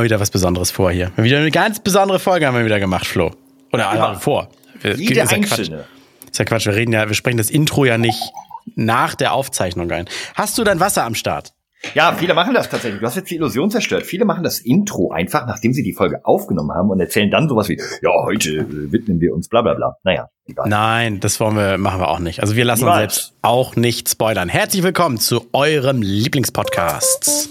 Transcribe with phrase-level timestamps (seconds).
[0.00, 1.12] mal wieder was Besonderes vor hier.
[1.16, 3.32] Wieder eine ganz besondere Folge haben wir wieder gemacht, Flo.
[3.72, 4.14] Oder ja.
[4.14, 4.48] vor.
[4.82, 5.76] Jede ist ja einzelne.
[5.76, 6.30] Quatsch.
[6.30, 6.66] Ist ja Quatsch.
[6.66, 8.32] Wir reden ja, wir sprechen das Intro ja nicht
[8.74, 10.06] nach der Aufzeichnung ein.
[10.34, 11.52] Hast du dein Wasser am Start?
[11.94, 13.00] Ja, viele machen das tatsächlich.
[13.00, 14.04] Du hast jetzt die Illusion zerstört.
[14.04, 17.68] Viele machen das Intro einfach, nachdem sie die Folge aufgenommen haben und erzählen dann sowas
[17.68, 19.96] wie, ja, heute äh, widmen wir uns bla bla bla.
[20.02, 20.68] Naja, egal.
[20.68, 22.40] Nein, das wollen wir, machen wir auch nicht.
[22.40, 23.02] Also wir lassen Niemals.
[23.02, 24.48] uns selbst auch nicht spoilern.
[24.50, 27.50] Herzlich willkommen zu eurem Lieblingspodcast.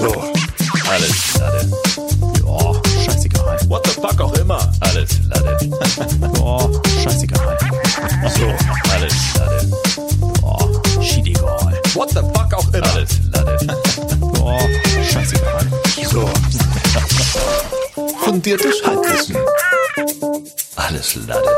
[0.00, 0.32] so,
[0.90, 1.70] alles Lade.
[2.44, 3.58] Oh, scheißegal.
[3.68, 4.72] What the fuck auch immer.
[4.80, 5.56] Alles Lade.
[6.40, 6.68] oh,
[7.02, 7.58] scheißegal.
[8.36, 8.46] So,
[8.92, 9.70] alles Lade.
[10.42, 11.80] Oh, shit egal.
[11.94, 12.92] What the fuck auch immer.
[12.92, 13.56] Alles Lade.
[14.42, 14.58] oh,
[15.12, 15.66] scheißegal.
[16.10, 16.28] So.
[18.24, 19.36] Fundiertes Halbwissen.
[20.76, 21.56] Alles Lade.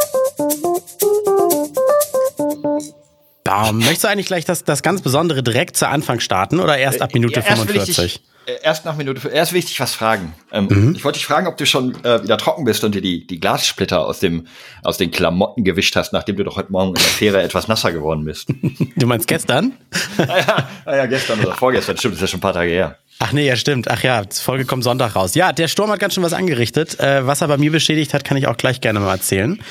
[3.45, 3.79] Bam.
[3.79, 7.13] Möchtest du eigentlich gleich das, das ganz Besondere direkt zu Anfang starten oder erst ab
[7.13, 8.21] Minute ja, erst 45?
[8.45, 10.35] Äh, erst nach Minute, erst will ich dich was fragen.
[10.51, 10.95] Ähm, mhm.
[10.97, 13.39] Ich wollte dich fragen, ob du schon äh, wieder trocken bist und dir die, die
[13.39, 14.47] Glassplitter aus dem,
[14.83, 17.93] aus den Klamotten gewischt hast, nachdem du doch heute Morgen in der Fähre etwas nasser
[17.93, 18.49] geworden bist.
[18.97, 19.73] Du meinst gestern?
[20.19, 22.99] ah, ja, ah, gestern oder vorgestern, stimmt, das ist ja schon ein paar Tage her.
[23.21, 23.89] Ach nee, ja, stimmt.
[23.89, 25.37] Ach ja, die Folge kommt Sonntag raus.
[25.37, 26.99] Ja, der Sturm hat ganz schön was angerichtet.
[26.99, 29.63] Äh, was er bei mir beschädigt hat, kann ich auch gleich gerne mal erzählen.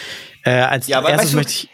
[0.43, 1.69] Äh, als ja, aber erstes weißt du, möchte ich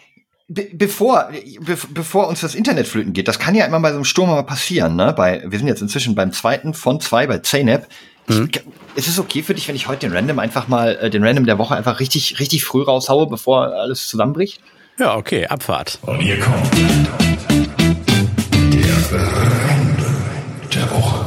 [0.49, 3.95] Be bevor, be bevor uns das Internet flöten geht, das kann ja immer bei so
[3.95, 5.11] einem Sturm mal passieren, ne?
[5.11, 7.85] Bei, wir sind jetzt inzwischen beim zweiten von zwei bei Zaynab.
[8.27, 8.49] Mhm.
[8.95, 11.45] Ist es okay für dich, wenn ich heute den Random einfach mal, äh, den Random
[11.45, 14.61] der Woche einfach richtig, richtig früh raushaue, bevor alles zusammenbricht?
[14.97, 15.99] Ja, okay, Abfahrt.
[16.03, 16.71] Und hier kommt
[18.71, 20.15] der Random
[20.73, 21.25] der Woche.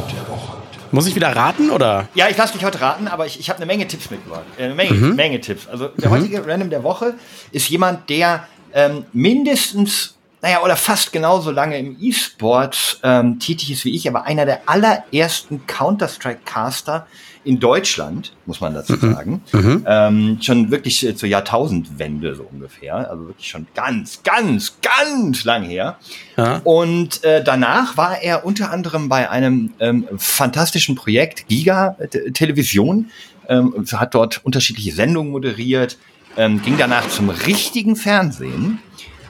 [0.93, 2.09] Muss ich wieder raten oder?
[2.15, 4.45] Ja, ich lasse dich heute raten, aber ich, ich habe eine Menge Tipps mitgebracht.
[4.57, 5.15] Äh, eine Menge, mhm.
[5.15, 5.69] Menge Tipps.
[5.69, 6.15] Also der mhm.
[6.15, 7.15] heutige Random der Woche
[7.53, 13.85] ist jemand, der ähm, mindestens, naja, oder fast genauso lange im E-Sport ähm, tätig ist
[13.85, 17.07] wie ich, aber einer der allerersten Counter-Strike-Caster
[17.43, 19.15] in Deutschland, muss man dazu mhm.
[19.15, 19.43] sagen.
[19.53, 19.85] Mhm.
[19.87, 23.11] Ähm, schon wirklich äh, zur Jahrtausendwende so ungefähr.
[23.11, 25.99] Also wirklich schon ganz, ganz, ganz lang her.
[26.37, 26.61] Ja.
[26.65, 31.97] Und äh, danach war er unter anderem bei einem ähm, fantastischen Projekt Giga
[32.35, 33.11] Television.
[33.49, 35.97] Ähm, hat dort unterschiedliche Sendungen moderiert,
[36.37, 38.81] ähm, ging danach zum richtigen Fernsehen,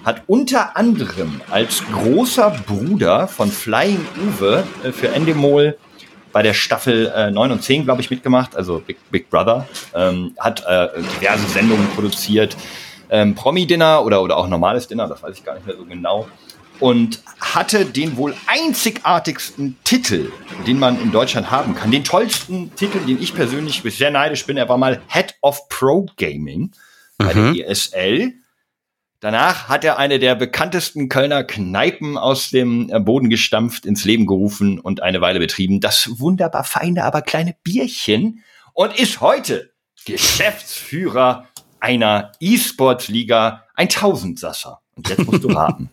[0.05, 5.77] hat unter anderem als großer Bruder von Flying Uwe äh, für Endemol
[6.33, 10.34] bei der Staffel äh, 9 und 10, glaube ich, mitgemacht, also Big, Big Brother, ähm,
[10.38, 10.88] hat äh,
[11.21, 12.56] diverse Sendungen produziert,
[13.11, 16.28] ähm, Promi-Dinner oder, oder auch normales Dinner, das weiß ich gar nicht mehr so genau,
[16.78, 20.31] und hatte den wohl einzigartigsten Titel,
[20.67, 24.56] den man in Deutschland haben kann, den tollsten Titel, den ich persönlich sehr neidisch bin,
[24.56, 26.71] er war mal Head of Pro Gaming
[27.20, 27.54] bei mhm.
[27.54, 28.32] der ESL.
[29.20, 34.26] Danach hat er eine der bekanntesten Kölner Kneipen aus dem äh, Boden gestampft, ins Leben
[34.26, 35.81] gerufen und eine Weile betrieben.
[35.81, 38.42] Das wunderbar feine, aber kleine Bierchen
[38.72, 39.72] und ist heute
[40.06, 41.47] Geschäftsführer
[41.81, 44.81] einer E-Sports-Liga, ein Tausendsasser.
[44.97, 45.91] Und jetzt musst du raten.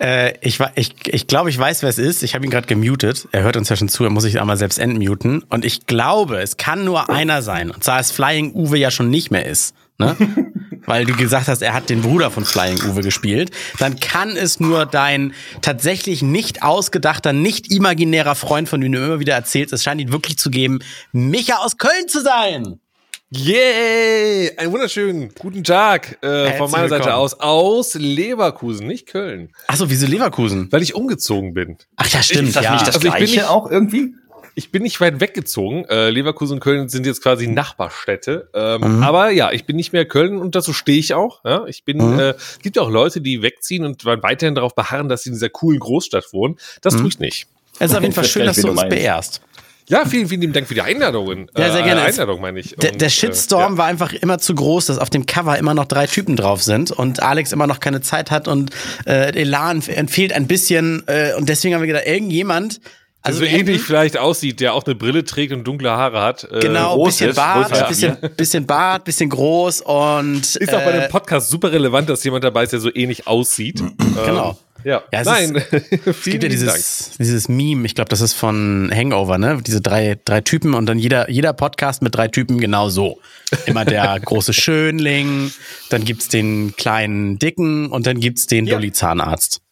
[0.00, 2.22] äh, ich, ich, ich glaube, ich weiß, wer es ist.
[2.22, 3.28] Ich habe ihn gerade gemutet.
[3.32, 5.42] Er hört uns ja schon zu, er muss sich einmal selbst entmuten.
[5.42, 7.72] Und ich glaube, es kann nur einer sein.
[7.72, 10.16] Und zwar ist Flying Uwe ja schon nicht mehr ist ne?
[10.86, 14.60] weil du gesagt hast, er hat den Bruder von Flying Uwe gespielt, dann kann es
[14.60, 15.32] nur dein
[15.62, 20.12] tatsächlich nicht ausgedachter, nicht imaginärer Freund, von dem du immer wieder erzählst, es scheint ihn
[20.12, 20.80] wirklich zu geben,
[21.12, 22.80] Micha aus Köln zu sein.
[23.36, 24.56] Yay!
[24.56, 27.02] Einen wunderschönen guten Tag äh, von meiner willkommen.
[27.02, 27.40] Seite aus.
[27.40, 29.50] Aus Leverkusen, nicht Köln.
[29.66, 30.70] Achso, wieso Leverkusen?
[30.70, 31.76] Weil ich umgezogen bin.
[31.96, 32.48] Ach ja, stimmt.
[32.48, 32.72] Ist das ja.
[32.74, 34.14] nicht das also Gleiche ich bin nicht, auch irgendwie?
[34.54, 35.84] Ich bin nicht weit weggezogen.
[35.86, 38.48] Äh, Leverkusen und Köln sind jetzt quasi Nachbarstädte.
[38.54, 39.02] Ähm, mhm.
[39.02, 41.44] Aber ja, ich bin nicht mehr Köln und dazu stehe ich auch.
[41.44, 41.64] Ja?
[41.66, 42.18] Ich bin, mhm.
[42.18, 45.50] äh, gibt ja auch Leute, die wegziehen und weiterhin darauf beharren, dass sie in dieser
[45.50, 46.56] coolen Großstadt wohnen.
[46.82, 47.00] Das mhm.
[47.00, 47.46] tue ich nicht.
[47.78, 49.40] Es ist auf jeden Fall schön, dass du uns beehrst.
[49.88, 51.50] Ja, vielen, vielen lieben Dank für die Einladungen.
[51.56, 52.00] Ja, sehr gerne.
[52.00, 52.74] Äh, Einladung meine ich.
[52.76, 53.78] Der, der äh, Shitstorm äh, ja.
[53.78, 56.90] war einfach immer zu groß, dass auf dem Cover immer noch drei Typen drauf sind
[56.90, 58.70] und Alex immer noch keine Zeit hat und
[59.06, 61.02] äh, Elan fehlt ein bisschen.
[61.06, 62.80] Äh, und deswegen haben wir gedacht, irgendjemand
[63.24, 66.44] also so ähnlich vielleicht aussieht, der auch eine Brille trägt und dunkle Haare hat.
[66.44, 70.92] Äh, genau, groß bisschen ist, Bart, bisschen, bisschen Bart, bisschen groß und ist auch bei
[70.92, 73.82] dem äh, Podcast super relevant, dass jemand dabei ist, der so ähnlich aussieht.
[74.26, 74.50] genau.
[74.50, 75.54] Ähm, ja, ja Nein.
[75.54, 75.72] Ist,
[76.06, 79.58] es gibt ja dieses, dieses Meme, ich glaube, das ist von Hangover, ne?
[79.66, 83.18] Diese drei, drei Typen und dann jeder, jeder Podcast mit drei Typen genau so.
[83.64, 85.50] Immer der große Schönling,
[85.88, 88.74] dann gibt's den kleinen Dicken und dann gibt's den ja.
[88.74, 89.63] Dolly Zahnarzt.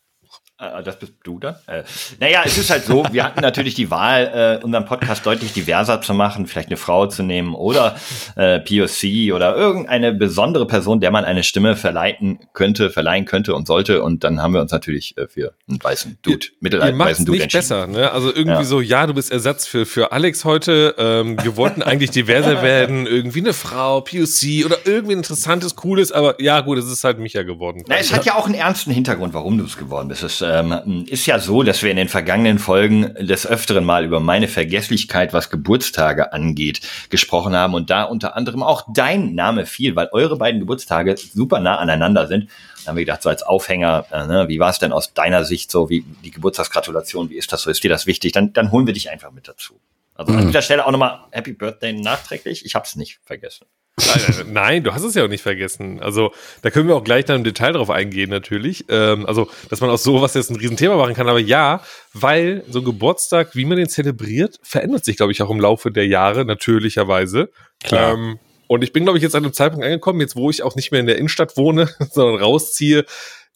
[0.63, 1.57] Äh, das bist du dann?
[1.67, 1.83] Äh,
[2.21, 6.01] naja, es ist halt so, wir hatten natürlich die Wahl, äh, unseren Podcast deutlich diverser
[6.01, 7.97] zu machen, vielleicht eine Frau zu nehmen oder
[8.37, 13.67] äh, POC oder irgendeine besondere Person, der man eine Stimme verleiten könnte, verleihen könnte und
[13.67, 14.03] sollte.
[14.03, 17.53] Und dann haben wir uns natürlich äh, für einen weißen Dude, mittelalten weißen Dude nicht
[17.53, 18.13] besser, ne?
[18.13, 18.65] Also irgendwie ja.
[18.65, 20.95] so, ja, du bist Ersatz für, für Alex heute.
[20.99, 26.13] Ähm, wir wollten eigentlich diverser werden, irgendwie eine Frau, POC oder irgendwie ein interessantes, cooles,
[26.13, 27.85] aber ja gut, es ist halt Micha geworden.
[27.89, 30.23] Na, es hat ja auch einen ernsten Hintergrund, warum du es geworden bist.
[30.23, 34.21] Es ähm, ist ja so, dass wir in den vergangenen Folgen des Öfteren mal über
[34.21, 39.97] meine Vergesslichkeit, was Geburtstage angeht, gesprochen haben und da unter anderem auch dein Name fiel,
[39.97, 42.51] weil eure beiden Geburtstage super nah aneinander sind.
[42.85, 45.45] Da haben wir gedacht, so als Aufhänger, äh, ne, wie war es denn aus deiner
[45.45, 48.33] Sicht so, wie die Geburtstagsgratulation, wie ist das so, ist dir das wichtig?
[48.33, 49.81] Dann, dann holen wir dich einfach mit dazu.
[50.15, 50.39] Also mhm.
[50.39, 52.67] an dieser Stelle auch nochmal Happy Birthday nachträglich.
[52.67, 53.67] Ich habe es nicht vergessen.
[53.99, 56.01] Nein, nein, du hast es ja auch nicht vergessen.
[56.01, 58.87] Also da können wir auch gleich dann im Detail drauf eingehen natürlich.
[58.89, 61.29] Ähm, also, dass man aus sowas jetzt ein Riesenthema machen kann.
[61.29, 61.83] Aber ja,
[62.15, 65.91] weil so ein Geburtstag, wie man den zelebriert, verändert sich, glaube ich, auch im Laufe
[65.91, 67.51] der Jahre, natürlicherweise.
[67.85, 68.15] Klar.
[68.15, 70.75] Ähm, und ich bin, glaube ich, jetzt an einem Zeitpunkt angekommen, jetzt wo ich auch
[70.75, 73.05] nicht mehr in der Innenstadt wohne, sondern rausziehe,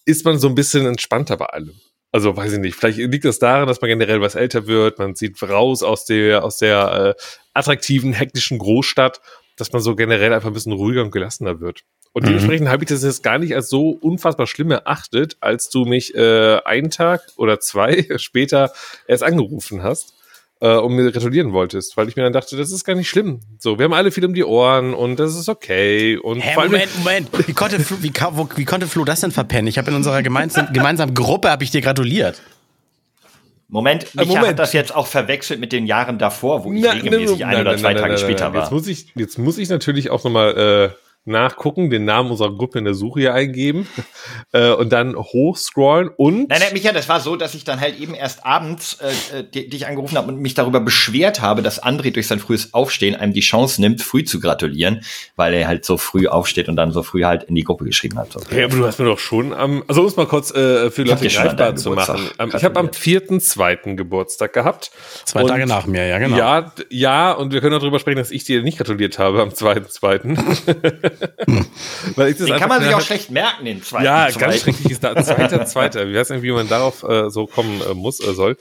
[0.04, 1.72] ist man so ein bisschen entspannter bei allem.
[2.12, 5.14] Also weiß ich nicht, vielleicht liegt das daran, dass man generell was älter wird, man
[5.14, 7.22] zieht raus aus der, aus der äh,
[7.52, 9.20] attraktiven, hektischen Großstadt
[9.56, 11.82] dass man so generell einfach ein bisschen ruhiger und gelassener wird.
[12.12, 12.28] Und mhm.
[12.28, 16.14] dementsprechend habe ich das jetzt gar nicht als so unfassbar schlimm erachtet, als du mich
[16.14, 18.72] äh, einen Tag oder zwei später
[19.06, 20.14] erst angerufen hast
[20.60, 23.40] äh, und mir gratulieren wolltest, weil ich mir dann dachte, das ist gar nicht schlimm.
[23.58, 26.16] So, wir haben alle viel um die Ohren und das ist okay.
[26.16, 27.28] Und Hä, Moment, Moment.
[27.46, 28.12] Wie konnte, Flo, wie,
[28.56, 29.66] wie konnte Flo das denn verpennen?
[29.66, 32.40] Ich habe in unserer gemeinsamen, gemeinsamen Gruppe habe ich dir gratuliert.
[33.68, 34.48] Moment, äh, Micha Moment.
[34.48, 37.52] hat das jetzt auch verwechselt mit den Jahren davor, wo ich na, regelmäßig na, na,
[37.52, 38.62] ein oder zwei Tage später war.
[38.62, 42.78] Jetzt muss ich, jetzt muss ich natürlich auch nochmal äh, nachgucken, den Namen unserer Gruppe
[42.78, 43.86] in der Suche hier eingeben
[44.52, 46.48] äh, und dann hochscrollen und.
[46.48, 48.98] Nein, nein, Micha, das war so, dass ich dann halt eben erst abends
[49.32, 52.72] äh, äh dich angerufen habe und mich darüber beschwert habe, dass André durch sein frühes
[52.74, 55.02] Aufstehen einem die Chance nimmt, früh zu gratulieren,
[55.34, 58.18] weil er halt so früh aufsteht und dann so früh halt in die Gruppe geschrieben
[58.18, 58.32] hat.
[58.32, 58.40] So.
[58.54, 61.02] Ja, aber du hast mir doch schon am, also um es mal kurz äh, für
[61.02, 62.30] Leute greifbar zu machen.
[62.38, 64.90] Ähm, ich habe am vierten, zweiten Geburtstag gehabt.
[65.24, 66.36] Zwei Tage nach mir, ja, genau.
[66.36, 69.88] Ja, ja, und wir können darüber sprechen, dass ich dir nicht gratuliert habe am zweiten,
[69.88, 70.36] zweiten.
[72.16, 74.04] Weil ich das den kann man sich auch schlecht merken, den zweiten.
[74.04, 74.38] Ja, zweiten.
[74.38, 76.06] ganz schrecklich ist da zweiter, zweiter.
[76.06, 78.56] Ich weiß nicht, wie man darauf äh, so kommen äh, muss, äh, soll.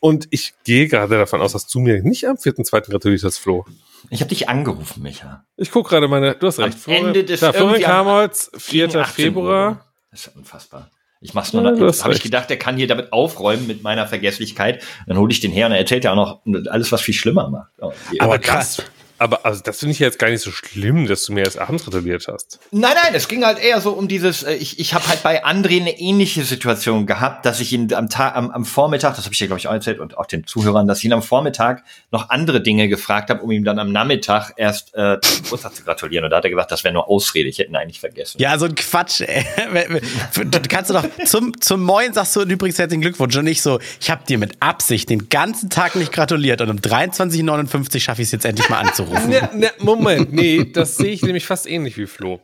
[0.00, 3.38] Und ich gehe gerade davon aus, dass du mir nicht am vierten, zweiten gratuliert hast,
[3.38, 3.64] Flo.
[4.10, 5.44] Ich habe dich angerufen, Micha.
[5.56, 6.76] Ich guck gerade meine, du hast recht.
[6.86, 9.04] Am Ende des da, Florian Kamholz, 4.
[9.04, 9.84] Februar.
[10.10, 10.90] Das ist unfassbar.
[11.20, 14.82] Ich mach's nur, ja, habe ich gedacht, der kann hier damit aufräumen mit meiner Vergesslichkeit.
[15.06, 17.48] Dann hole ich den her und er erzählt ja auch noch alles, was viel schlimmer
[17.48, 17.70] macht.
[18.18, 18.82] Aber krass
[19.22, 21.84] aber also das finde ich jetzt gar nicht so schlimm, dass du mir erst abends
[21.84, 22.58] gratuliert hast.
[22.72, 25.44] Nein, nein, es ging halt eher so um dieses, äh, ich, ich habe halt bei
[25.44, 29.32] André eine ähnliche Situation gehabt, dass ich ihn am Tag, am, am Vormittag, das habe
[29.32, 31.84] ich dir, glaube ich, auch erzählt und auch den Zuhörern, dass ich ihn am Vormittag
[32.10, 36.24] noch andere Dinge gefragt habe, um ihm dann am Nachmittag erst äh, Geburtstag zu gratulieren.
[36.24, 38.38] Und da hat er gesagt, das wäre nur Ausrede, ich hätte ihn eigentlich vergessen.
[38.40, 39.20] Ja, so ein Quatsch.
[39.20, 39.46] Ey.
[40.68, 44.10] kannst du doch zum, zum Moin sagst du übrigens herzlichen Glückwunsch und nicht so, ich
[44.10, 48.32] habe dir mit Absicht den ganzen Tag nicht gratuliert und um 23.59 schaffe ich es
[48.32, 49.32] jetzt endlich mal anzurufen anrufen.
[49.32, 52.40] Ne, ne, Moment, nee, das sehe ich nämlich fast ähnlich wie Flo.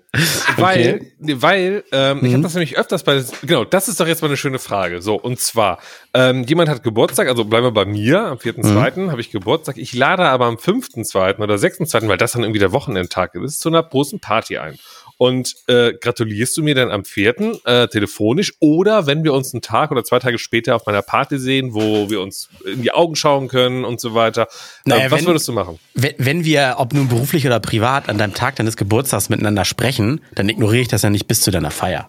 [0.56, 1.37] Weil, okay.
[1.41, 2.25] weil ähm, mhm.
[2.25, 5.03] ich habe das nämlich öfters bei, genau, das ist doch jetzt mal eine schöne Frage.
[5.03, 5.79] So, und zwar,
[6.15, 9.00] ähm, jemand hat Geburtstag, also bleiben wir bei mir, am 4.2.
[9.00, 9.11] Mhm.
[9.11, 9.76] habe ich Geburtstag.
[9.76, 11.38] Ich lade aber am 5.2.
[11.38, 14.79] oder 6.2., weil das dann irgendwie der Wochenendtag ist, zu einer großen Party ein.
[15.19, 19.62] Und äh, gratulierst du mir dann am vierten äh, telefonisch oder wenn wir uns einen
[19.62, 23.17] Tag oder zwei Tage später auf meiner Party sehen, wo wir uns in die Augen
[23.17, 24.43] schauen können und so weiter.
[24.43, 25.79] Äh, naja, was wenn, würdest du machen?
[25.94, 30.20] Wenn, wenn wir, ob nun beruflich oder privat, an deinem Tag deines Geburtstags miteinander sprechen,
[30.34, 32.08] dann ignoriere ich das ja nicht bis zu deiner Feier.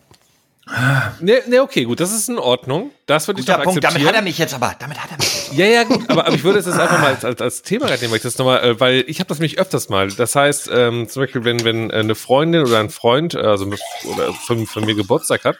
[1.20, 2.92] Ne, ne, okay, gut, das ist in Ordnung.
[3.08, 3.84] Das würde ich doch Punkt.
[3.84, 3.94] akzeptieren.
[3.94, 5.54] Damit hat er mich jetzt aber, damit hat er mich jetzt.
[5.54, 7.88] Ja, ja, gut, aber, aber ich würde es jetzt einfach mal als, als, als Thema
[7.88, 10.10] nehmen, weil ich das nochmal, äh, weil ich habe das nämlich öfters mal.
[10.10, 14.68] Das heißt, ähm, zum Beispiel, wenn, wenn eine Freundin oder ein Freund, also oder von,
[14.68, 15.58] von mir Geburtstag hat,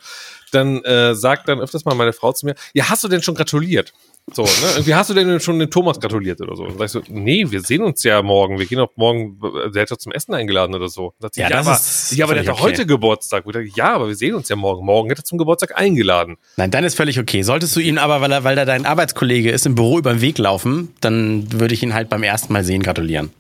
[0.52, 3.36] dann äh, sagt dann öfters mal meine Frau zu mir, ja, hast du denn schon
[3.36, 3.94] gratuliert?
[4.34, 4.50] So, ne?
[4.76, 6.64] Irgendwie hast du denn schon den Thomas gratuliert oder so?
[6.64, 8.60] Und sag ich so, nee, wir sehen uns ja morgen.
[8.60, 9.40] Wir gehen auch morgen,
[9.74, 11.14] der hat doch zum Essen eingeladen oder so.
[11.20, 12.72] Sagt sie, ja, ja, das aber, ist ja, aber der hat doch okay.
[12.72, 13.46] heute Geburtstag.
[13.46, 14.86] Und ich, ja, aber wir sehen uns ja morgen.
[14.86, 16.38] Morgen hat er zum Geburtstag eingeladen.
[16.58, 17.42] Nein, dann ist völlig okay.
[17.42, 20.22] Solltest du ihn aber, weil er, weil er dein Arbeitskollege ist, im Büro über den
[20.22, 23.32] Weg laufen, dann würde ich ihn halt beim ersten Mal sehen gratulieren.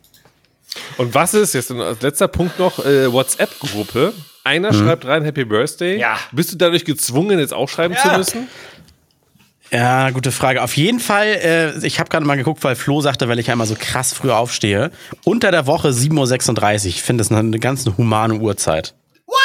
[0.97, 4.13] Und was ist, jetzt als letzter Punkt noch, äh, WhatsApp-Gruppe.
[4.43, 4.77] Einer mhm.
[4.77, 5.99] schreibt rein Happy Birthday.
[5.99, 6.17] Ja.
[6.31, 8.01] Bist du dadurch gezwungen, jetzt auch schreiben ja.
[8.01, 8.47] zu müssen?
[9.71, 10.63] Ja, gute Frage.
[10.63, 13.53] Auf jeden Fall, äh, ich habe gerade mal geguckt, weil Flo sagte, weil ich ja
[13.53, 14.91] immer so krass früh aufstehe.
[15.23, 16.85] Unter der Woche 7.36 Uhr.
[16.87, 18.95] Ich finde das eine ganz humane Uhrzeit.
[19.25, 19.37] What?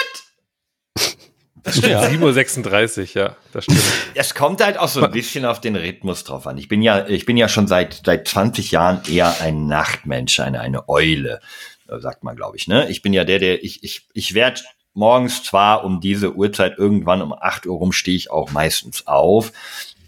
[1.83, 2.02] Ja.
[2.02, 3.83] 7.36 Uhr, ja, das stimmt.
[4.14, 6.59] Es kommt halt auch so ein bisschen auf den Rhythmus drauf an.
[6.59, 10.61] Ich bin ja, ich bin ja schon seit, seit 20 Jahren eher ein Nachtmensch, eine,
[10.61, 11.40] eine Eule,
[11.88, 12.88] äh, sagt man, glaube ich, ne?
[12.90, 14.61] Ich bin ja der, der, ich, ich, ich werde
[14.95, 19.52] morgens zwar um diese Uhrzeit irgendwann um 8 Uhr rum stehe ich auch meistens auf.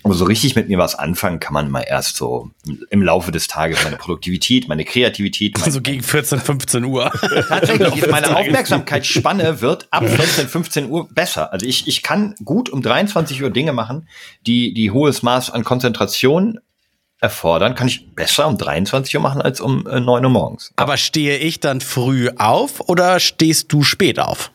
[0.07, 2.53] Aber so richtig mit mir was anfangen kann man mal erst so
[2.91, 3.83] im Laufe des Tages.
[3.83, 5.59] Meine Produktivität, meine Kreativität.
[5.61, 7.11] Mein, So gegen 14, 15 Uhr.
[7.49, 11.53] tatsächlich ist meine Aufmerksamkeitsspanne wird ab 14, 15 Uhr besser.
[11.53, 14.09] Also ich, ich kann gut um 23 Uhr Dinge machen,
[14.47, 16.61] die, die hohes Maß an Konzentration
[17.19, 20.73] erfordern, kann ich besser um 23 Uhr machen als um äh, 9 Uhr morgens.
[20.77, 24.53] Aber stehe ich dann früh auf oder stehst du spät auf?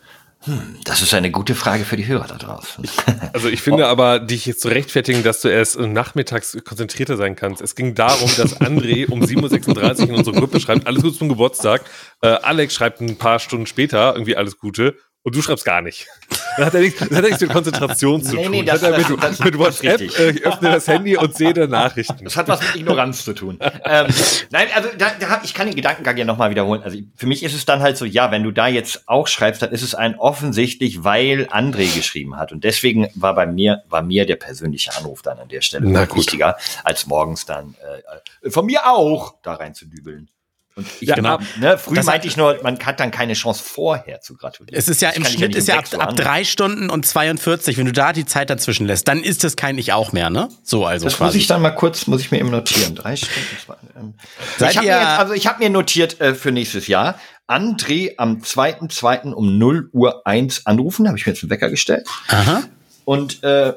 [0.84, 2.88] Das ist eine gute Frage für die Hörer da draußen.
[3.32, 7.62] Also ich finde aber, dich jetzt zu rechtfertigen, dass du erst nachmittags konzentrierter sein kannst.
[7.62, 11.28] Es ging darum, dass André um 7.36 Uhr in unsere Gruppe schreibt, alles Gute zum
[11.28, 11.82] Geburtstag.
[12.22, 14.96] Äh, Alex schreibt ein paar Stunden später irgendwie alles Gute.
[15.24, 16.08] Und du schreibst gar nicht.
[16.56, 18.50] Das hat ja nichts, das hat ja nichts mit Konzentration zu Nee, tun.
[18.50, 20.18] nee, das, das- hat ja mit, das- mit WhatsApp, richtig.
[20.18, 22.24] äh, ich öffne das Handy und sehe da Nachrichten.
[22.24, 23.56] Das hat was mit Ignoranz zu tun.
[23.84, 24.06] ähm,
[24.50, 26.82] nein, also da, da, ich kann den Gedankengang ja nochmal wiederholen.
[26.82, 29.62] Also für mich ist es dann halt so, ja, wenn du da jetzt auch schreibst,
[29.62, 32.50] dann ist es ein offensichtlich, weil André geschrieben hat.
[32.50, 36.56] Und deswegen war bei mir, war mir der persönliche Anruf dann an der Stelle wichtiger,
[36.82, 37.76] als morgens dann
[38.42, 40.28] äh, von mir auch da rein zu dübeln.
[40.74, 43.62] Und ich Ja, ab- ne, früh das- meinte ich nur, man hat dann keine Chance
[43.62, 44.78] vorher zu gratulieren.
[44.78, 47.86] Es ist ja im Schnitt nicht ist ja ab, ab drei Stunden und 42, wenn
[47.86, 50.48] du da die Zeit dazwischen lässt, dann ist es kein Ich auch mehr, ne?
[50.62, 51.38] So also Das muss quasi.
[51.38, 52.94] ich dann mal kurz, muss ich mir eben notieren.
[52.94, 53.34] Drei Stunden.
[53.64, 54.14] zwei, ähm.
[54.58, 57.16] Seid ich habe ihr- mir jetzt, also ich habe mir notiert äh, für nächstes Jahr.
[57.48, 59.32] André am 2.2.
[59.34, 62.08] um 0 Uhr 1 anrufen, habe ich mir jetzt einen Wecker gestellt.
[62.28, 62.62] Aha.
[63.04, 63.74] Und äh,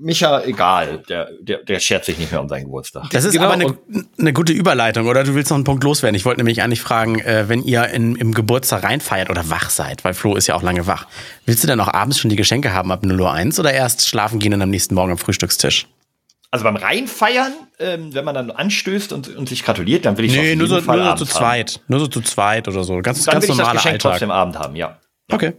[0.00, 3.10] Micha, egal, der, der, der schert sich nicht mehr um seinen Geburtstag.
[3.10, 3.76] Das ist Genau, aber eine,
[4.18, 6.14] eine gute Überleitung, oder du willst noch einen Punkt loswerden.
[6.14, 10.04] Ich wollte nämlich eigentlich fragen, äh, wenn ihr in, im Geburtstag reinfeiert oder wach seid,
[10.04, 11.06] weil Flo ist ja auch lange wach,
[11.46, 14.08] willst du dann auch abends schon die Geschenke haben ab 0 Uhr 1 oder erst
[14.08, 15.86] schlafen gehen und am nächsten Morgen am Frühstückstisch?
[16.50, 20.32] Also beim Reinfeiern, ähm, wenn man dann anstößt und, und sich gratuliert, dann will ich
[20.32, 21.80] Nee, auf nur so, jeden Fall nur so abends zu zweit.
[21.88, 22.98] Nur so zu zweit oder so.
[23.02, 23.24] Ganz, Haben.
[23.26, 24.10] Dann ganz will ich das Geschenk Alltag.
[24.12, 24.98] trotzdem Abend haben, ja.
[25.30, 25.52] Okay.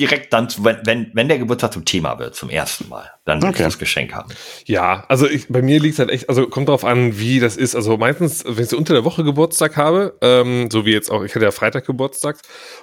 [0.00, 3.50] Direkt dann, wenn, wenn, wenn der Geburtstag zum Thema wird, zum ersten Mal, dann Okay.
[3.52, 4.32] ich das Geschenk haben.
[4.64, 7.76] Ja, also ich, bei mir liegt halt echt, also kommt drauf an, wie das ist.
[7.76, 11.22] Also meistens, wenn ich so unter der Woche Geburtstag habe, ähm, so wie jetzt auch,
[11.22, 12.38] ich hatte ja Freitag Geburtstag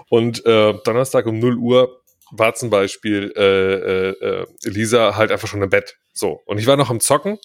[0.09, 4.09] und äh, Donnerstag um 0 Uhr war zum Beispiel äh, äh,
[4.41, 5.95] äh, Lisa halt einfach schon im Bett.
[6.13, 6.41] So.
[6.45, 7.39] Und ich war noch am Zocken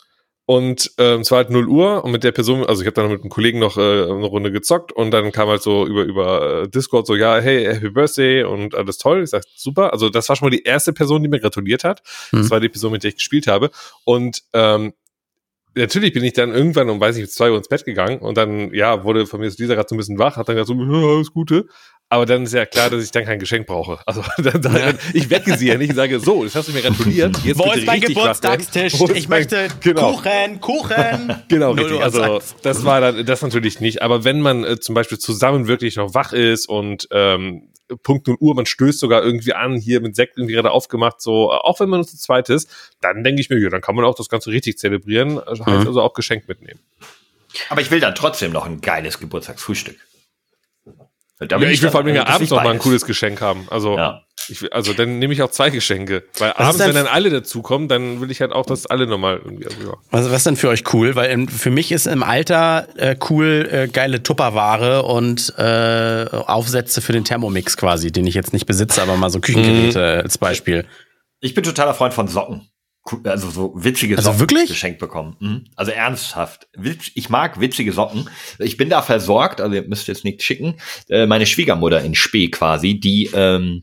[0.45, 3.11] und ähm, es war halt 0 Uhr und mit der Person, also ich habe dann
[3.11, 6.63] mit einem Kollegen noch äh, eine Runde gezockt und dann kam halt so über, über
[6.63, 9.23] äh, Discord so, ja, hey, Happy Birthday und alles toll.
[9.23, 9.93] Ich sag, super.
[9.93, 12.03] Also das war schon mal die erste Person, die mir gratuliert hat.
[12.33, 12.51] Das Mhm.
[12.51, 13.71] war die Person, mit der ich gespielt habe.
[14.05, 14.93] Und ähm,
[15.75, 18.75] natürlich bin ich dann irgendwann um, weiß ich, zwei Uhr ins Bett gegangen und dann,
[18.75, 20.75] ja, wurde von mir so dieser gerade so ein bisschen wach, hat dann gesagt so,
[20.85, 21.67] ja, alles Gute.
[22.13, 23.99] Aber dann ist ja klar, dass ich dann kein Geschenk brauche.
[24.05, 26.83] Also dann, dann, ich wecke sie ja nicht, ich sage, so, das hast du mir
[26.83, 27.39] gratuliert.
[27.43, 28.01] Jetzt Wo bitte ist mein.
[28.03, 28.93] Geburtstagstisch?
[29.01, 30.13] Ist Ich mein- möchte genau.
[30.13, 31.35] Kuchen, Kuchen.
[31.49, 32.03] Genau, 0 richtig.
[32.03, 34.03] Also das war dann das natürlich nicht.
[34.03, 37.69] Aber wenn man äh, zum Beispiel zusammen wirklich noch wach ist und ähm,
[38.03, 41.51] Punkt 0 Uhr, man stößt sogar irgendwie an, hier mit Sekt irgendwie gerade aufgemacht, so,
[41.51, 42.69] auch wenn man nur zu zweit ist,
[43.01, 45.81] dann denke ich mir, ja, dann kann man auch das Ganze richtig zelebrieren, also heißt
[45.81, 45.87] Mhm.
[45.87, 46.81] also auch Geschenk mitnehmen.
[47.71, 49.97] Aber ich will dann trotzdem noch ein geiles Geburtstagsfrühstück.
[51.49, 53.67] Da Ja, ich will vor allem ja abends noch mal ein cooles Geschenk haben.
[53.71, 54.23] Also, Ja.
[54.49, 56.25] ich will, also dann nehme ich auch zwei Geschenke.
[56.39, 59.41] Weil ist abends, wenn dann alle dazukommen, dann will ich halt auch, dass alle nochmal
[59.45, 59.67] irgendwie.
[59.67, 59.95] Also, ja.
[60.11, 61.15] Was, was ist denn für euch cool?
[61.15, 67.01] Weil ähm, für mich ist im Alter äh, cool äh, geile Tupperware und äh, Aufsätze
[67.01, 70.23] für den Thermomix quasi, den ich jetzt nicht besitze, aber mal so Küchengeräte Mhm.
[70.25, 70.87] als Beispiel.
[71.41, 72.69] Ich bin totaler Freund von Socken.
[73.25, 74.69] Also so witzige Also Socken wirklich?
[74.69, 75.37] geschenkt bekommen.
[75.41, 75.65] Mhm.
[75.75, 76.69] Also ernsthaft.
[77.15, 78.29] Ich mag witzige Socken.
[78.59, 80.77] Ich bin da versorgt, also ihr müsst jetzt nichts schicken.
[81.09, 83.83] Äh, meine Schwiegermutter in Spee quasi, die ähm,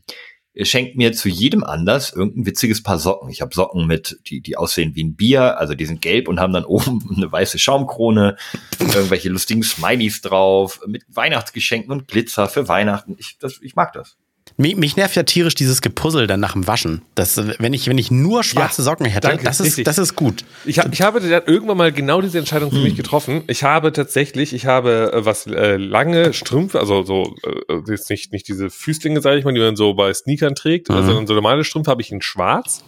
[0.62, 3.30] schenkt mir zu jedem Anlass irgendein witziges Paar Socken.
[3.30, 6.40] Ich habe Socken mit, die, die aussehen wie ein Bier, also die sind gelb und
[6.40, 8.36] haben dann oben eine weiße Schaumkrone,
[8.78, 13.16] irgendwelche lustigen Smileys drauf, mit Weihnachtsgeschenken und Glitzer für Weihnachten.
[13.18, 14.16] Ich, das, ich mag das.
[14.56, 17.02] Mich, mich nervt ja tierisch dieses Gepuzzle dann nach dem Waschen.
[17.14, 19.84] Das, wenn, ich, wenn ich nur schwarze Ja, Socken hätte, danke, das, ist, richtig.
[19.84, 20.44] das ist gut.
[20.66, 22.82] Ich, hab, ich habe irgendwann mal genau diese Entscheidung für Hm.
[22.82, 23.42] mich getroffen.
[23.46, 28.32] Ich habe tatsächlich, ich habe äh, was äh, lange Strümpfe, also so äh, jetzt nicht
[28.32, 31.04] nicht diese Füßlinge, sage ich mal, die man so bei Sneakern trägt, Mhm.
[31.06, 32.82] sondern so normale Strümpfe habe ich in Schwarz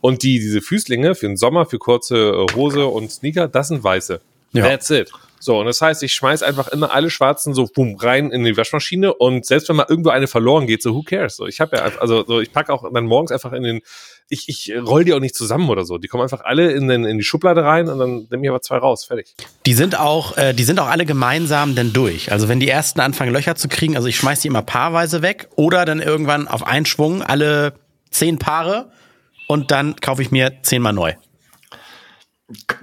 [0.00, 2.16] und die diese Füßlinge für den Sommer für kurze
[2.50, 4.20] äh, Hose und Sneaker, das sind weiße.
[4.52, 4.64] Ja.
[4.68, 5.10] That's it.
[5.44, 8.56] So, und das heißt, ich schmeiß einfach immer alle schwarzen so boom, rein in die
[8.56, 11.36] Waschmaschine und selbst wenn mal irgendwo eine verloren geht, so who cares?
[11.36, 13.80] So, ich habe ja also so, ich packe auch dann morgens einfach in den,
[14.30, 15.98] ich, ich roll die auch nicht zusammen oder so.
[15.98, 18.62] Die kommen einfach alle in, den, in die Schublade rein und dann nehme ich aber
[18.62, 19.34] zwei raus, fertig.
[19.66, 22.32] Die sind auch, äh, die sind auch alle gemeinsam dann durch.
[22.32, 25.50] Also wenn die ersten anfangen Löcher zu kriegen, also ich schmeiß die immer paarweise weg
[25.56, 27.74] oder dann irgendwann auf einen Schwung alle
[28.10, 28.90] zehn Paare
[29.46, 31.12] und dann kaufe ich mir zehnmal neu.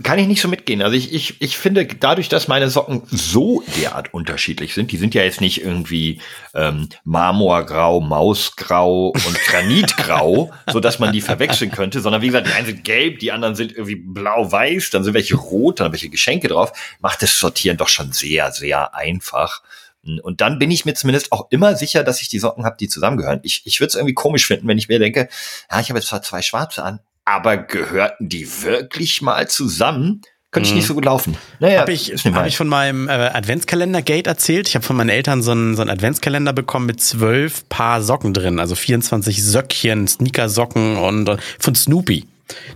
[0.01, 0.81] Kann ich nicht so mitgehen.
[0.81, 5.13] Also ich, ich, ich finde, dadurch, dass meine Socken so derart unterschiedlich sind, die sind
[5.13, 6.19] ja jetzt nicht irgendwie
[6.55, 12.53] ähm, Marmorgrau, Mausgrau und Granitgrau, so dass man die verwechseln könnte, sondern wie gesagt, die
[12.53, 16.47] einen sind gelb, die anderen sind irgendwie blau-weiß, dann sind welche rot, dann welche Geschenke
[16.47, 19.61] drauf, macht das Sortieren doch schon sehr, sehr einfach.
[20.03, 22.87] Und dann bin ich mir zumindest auch immer sicher, dass ich die Socken habe, die
[22.87, 23.41] zusammengehören.
[23.43, 25.29] Ich, ich würde es irgendwie komisch finden, wenn ich mir denke,
[25.69, 30.21] ja, ich habe jetzt zwar zwei schwarze an, aber gehörten die wirklich mal zusammen?
[30.51, 31.37] Könnte ich nicht so gut laufen.
[31.61, 34.67] Naja, habe ich, hab ich von meinem äh, Adventskalender-Gate erzählt.
[34.67, 38.33] Ich habe von meinen Eltern so einen, so einen Adventskalender bekommen mit zwölf Paar Socken
[38.33, 42.27] drin, also 24 Söckchen, Sneakersocken und, und von Snoopy.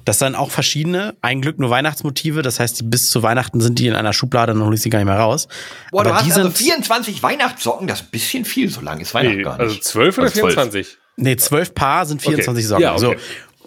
[0.05, 3.87] Das sind auch verschiedene, ein Glück nur Weihnachtsmotive, das heißt, bis zu Weihnachten sind die
[3.87, 5.49] in einer Schublade und hol ich sie gar nicht mehr raus.
[5.91, 9.13] Boah, Aber du hast also 24 Weihnachtssocken, das ist ein bisschen viel, so lang ist
[9.13, 9.67] Weihnachten nee, gar nicht.
[9.67, 10.97] Also 12 oder also 24?
[11.17, 12.67] Nee, 12 Paar sind 24 okay.
[12.67, 12.83] Socken.
[12.83, 12.99] Ja, okay.
[13.01, 13.15] So.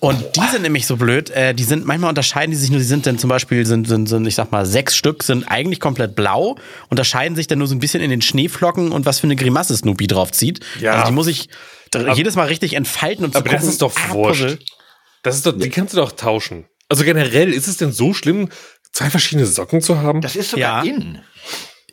[0.00, 2.84] Und die sind nämlich so blöd, äh, die sind, manchmal unterscheiden die sich nur, die
[2.84, 6.14] sind dann zum Beispiel, sind, sind, sind, ich sag mal, sechs Stück sind eigentlich komplett
[6.14, 6.56] blau,
[6.88, 9.76] unterscheiden sich dann nur so ein bisschen in den Schneeflocken und was für eine Grimasse
[9.76, 10.60] Snoopy draufzieht.
[10.80, 10.92] Ja.
[10.92, 11.48] Also die muss ich
[11.94, 13.60] aber, jedes Mal richtig entfalten und zu aber gucken.
[13.60, 14.58] das ist doch ah, wurscht.
[15.22, 16.66] Das ist doch, die kannst du doch tauschen.
[16.88, 18.48] Also generell, ist es denn so schlimm,
[18.92, 20.20] zwei verschiedene Socken zu haben?
[20.20, 20.90] Das ist sogar ja.
[20.90, 21.20] in.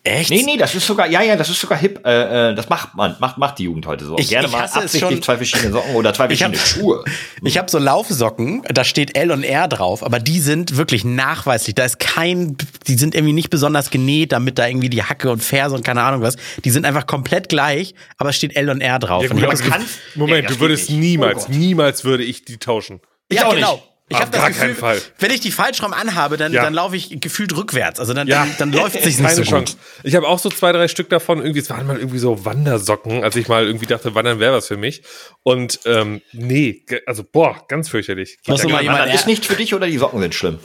[0.05, 0.29] Echt?
[0.29, 2.05] Nee, nee, das ist sogar, ja, ja, das ist sogar hip.
[2.05, 4.15] Äh, äh das macht man, macht, macht die Jugend heute so.
[4.19, 7.03] Ich, Gerne ich mal absichtlich schon, zwei verschiedene Socken oder zwei verschiedene ich hab, Schuhe.
[7.43, 11.73] Ich habe so Laufsocken, da steht L und R drauf, aber die sind wirklich nachweislich.
[11.73, 15.43] Da ist kein, die sind irgendwie nicht besonders genäht, damit da irgendwie die Hacke und
[15.43, 16.35] Ferse und keine Ahnung was.
[16.63, 19.23] Die sind einfach komplett gleich, aber es steht L und R drauf.
[19.23, 19.83] Ja, gut, und kann,
[20.13, 23.01] Moment, ja, du würdest niemals, oh niemals würde ich die tauschen.
[23.27, 23.73] Ich ja, auch genau.
[23.73, 23.94] Nicht.
[24.07, 26.61] Ich habe das Gefühl, wenn ich die falsch rum anhabe, dann, ja.
[26.61, 27.99] dann laufe ich gefühlt rückwärts.
[27.99, 28.45] Also dann, ja.
[28.45, 29.77] dann, dann läuft es sich nicht so Chance.
[29.77, 30.03] gut.
[30.03, 31.39] Ich habe auch so zwei, drei Stück davon.
[31.39, 34.67] Irgendwie, es waren mal irgendwie so Wandersocken, als ich mal irgendwie dachte, Wandern wäre was
[34.67, 35.01] für mich.
[35.41, 38.37] Und ähm, nee, also boah, ganz fürchterlich.
[38.45, 40.59] Muss mal jemand, ist nicht für dich oder die Socken sind schlimm?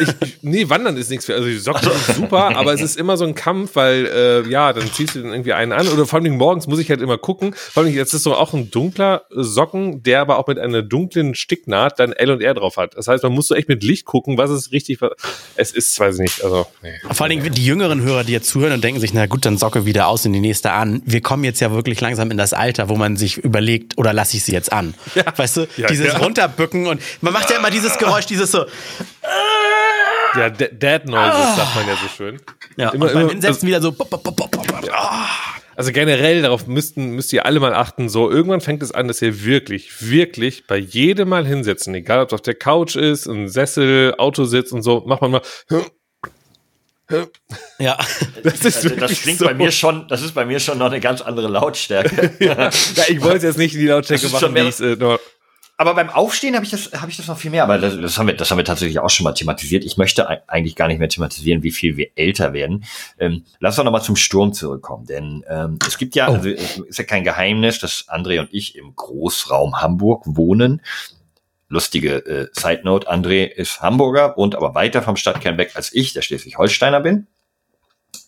[0.00, 1.34] Ich, nee, Wandern ist nichts für.
[1.34, 4.72] Also die Socken sind super, aber es ist immer so ein Kampf, weil äh, ja,
[4.72, 7.18] dann ziehst du dann irgendwie einen an oder vor allem morgens muss ich halt immer
[7.18, 7.54] gucken.
[7.54, 11.34] Vor allem jetzt ist so auch ein dunkler Socken, der aber auch mit einer dunklen
[11.34, 12.96] Sticknaht dann L und R drauf hat.
[12.96, 14.98] Das heißt, man muss so echt mit Licht gucken, was ist richtig.
[15.56, 16.44] Es ist, weiß ich nicht.
[16.44, 16.98] Also nee.
[17.12, 19.58] Vor allen Dingen die jüngeren Hörer, die jetzt zuhören und denken sich, na gut, dann
[19.58, 21.02] Socke wieder aus in die nächste an.
[21.04, 24.36] Wir kommen jetzt ja wirklich langsam in das Alter, wo man sich überlegt, oder lasse
[24.36, 24.94] ich sie jetzt an?
[25.14, 25.24] Ja.
[25.36, 26.18] Weißt du, ja, dieses ja.
[26.18, 28.64] runterbücken und man macht ja immer dieses Geräusch, dieses so.
[30.36, 31.56] Ja, Dead Noises ah.
[31.56, 32.40] sagt man ja so schön.
[32.76, 33.96] Ja, immer, und beim immer, Hinsetzen also, wieder so.
[35.76, 39.22] Also generell darauf müssten, müsst ihr alle mal achten, so irgendwann fängt es an, dass
[39.22, 43.48] ihr wirklich, wirklich bei jedem Mal hinsetzen, egal ob es auf der Couch ist, ein
[43.48, 45.42] Sessel, Autositz und so, macht man mal
[47.78, 47.98] ja,
[48.42, 49.46] das, ist das, das klingt so.
[49.46, 52.34] bei mir schon, das ist bei mir schon noch eine ganz andere Lautstärke.
[52.44, 52.70] ja,
[53.08, 54.96] ich wollte jetzt nicht in die Lautstärke machen, wie es äh,
[55.80, 57.64] aber beim Aufstehen habe ich das, habe ich das noch viel mehr.
[57.64, 59.82] Aber das, das haben wir, das haben wir tatsächlich auch schon mal thematisiert.
[59.82, 62.84] Ich möchte eigentlich gar nicht mehr thematisieren, wie viel wir älter werden.
[63.18, 66.34] Ähm, lass uns noch mal zum Sturm zurückkommen, denn ähm, es gibt ja, oh.
[66.34, 70.82] also ist ja kein Geheimnis, dass André und ich im Großraum Hamburg wohnen.
[71.70, 76.12] Lustige äh, Side Note: André ist Hamburger, wohnt aber weiter vom Stadtkern weg als ich,
[76.12, 77.26] der Schleswig-Holsteiner bin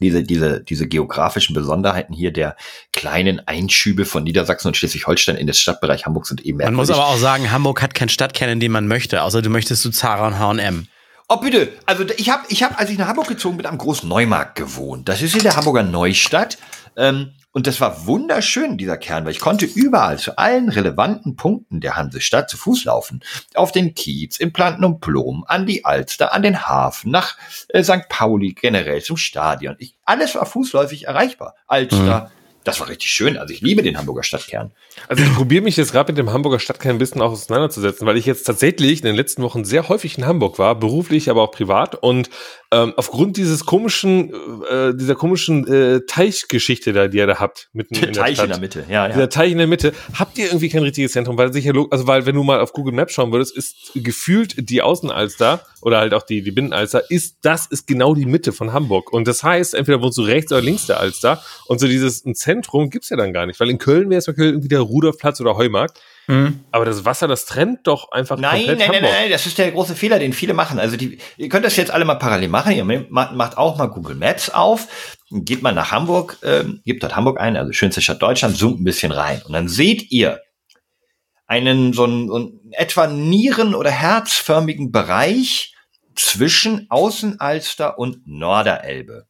[0.03, 2.57] diese, diese, diese geografischen Besonderheiten hier der
[2.93, 7.07] kleinen Einschübe von Niedersachsen und Schleswig-Holstein in den Stadtbereich Hamburg sind eben Man muss aber
[7.07, 10.27] auch sagen, Hamburg hat keinen Stadtkern, in dem man möchte, außer du möchtest zu Zara
[10.27, 10.89] und H&M.
[11.29, 14.07] Oh bitte, also ich habe, ich hab, als ich nach Hamburg gezogen bin, am Großen
[14.09, 15.09] Neumarkt gewohnt.
[15.09, 16.59] Das ist in der Hamburger Neustadt.
[16.97, 21.81] Ähm, und das war wunderschön, dieser Kern, weil ich konnte überall zu allen relevanten Punkten
[21.81, 23.23] der Hansestadt zu Fuß laufen.
[23.55, 27.37] Auf den Kiez, in Planten und Plom, an die Alster, an den Hafen, nach
[27.69, 28.09] äh, St.
[28.09, 29.77] Pauli generell zum Stadion.
[29.79, 31.55] Ich, alles war fußläufig erreichbar.
[31.67, 33.37] Alster, mhm das war richtig schön.
[33.37, 34.73] Also ich liebe den Hamburger Stadtkern.
[35.09, 38.17] Also ich probiere mich jetzt gerade mit dem Hamburger Stadtkern ein bisschen auch auseinanderzusetzen, weil
[38.17, 41.51] ich jetzt tatsächlich in den letzten Wochen sehr häufig in Hamburg war, beruflich, aber auch
[41.51, 41.97] privat.
[41.97, 42.31] Und
[42.73, 44.33] ähm, aufgrund dieses komischen,
[44.69, 48.35] äh, dieser komischen äh, Teichgeschichte da, die ihr da habt, mitten der in der Teich
[48.35, 48.47] Stadt.
[48.47, 49.09] in der Mitte, ja, ja.
[49.13, 52.25] Dieser Teich in der Mitte, habt ihr irgendwie kein richtiges Zentrum, weil sicher, also weil
[52.25, 56.23] wenn du mal auf Google Maps schauen würdest, ist gefühlt die Außenalster oder halt auch
[56.23, 59.13] die, die Binnenalster, ist, das ist genau die Mitte von Hamburg.
[59.13, 62.35] Und das heißt, entweder wohnst du rechts oder links der Alster und so dieses ein
[62.35, 65.57] Zentrum gibt's ja dann gar nicht, weil in Köln wäre es irgendwie der Rudolfplatz oder
[65.57, 66.01] Heumarkt.
[66.29, 66.61] Mhm.
[66.71, 69.59] Aber das Wasser, das trennt doch einfach nein, komplett Nein, nein, nein, nein, das ist
[69.59, 70.79] der große Fehler, den viele machen.
[70.79, 72.73] Also die, ihr könnt das jetzt alle mal parallel machen.
[72.73, 74.87] Ihr macht auch mal Google Maps auf,
[75.31, 78.85] geht mal nach Hamburg, ähm, gebt dort Hamburg ein, also schönste Stadt Deutschland, zoomt ein
[78.85, 79.43] bisschen rein.
[79.45, 80.41] Und dann seht ihr
[81.47, 85.75] einen so einen, so einen etwa nieren- oder herzförmigen Bereich
[86.15, 89.27] zwischen Außenalster und Norderelbe.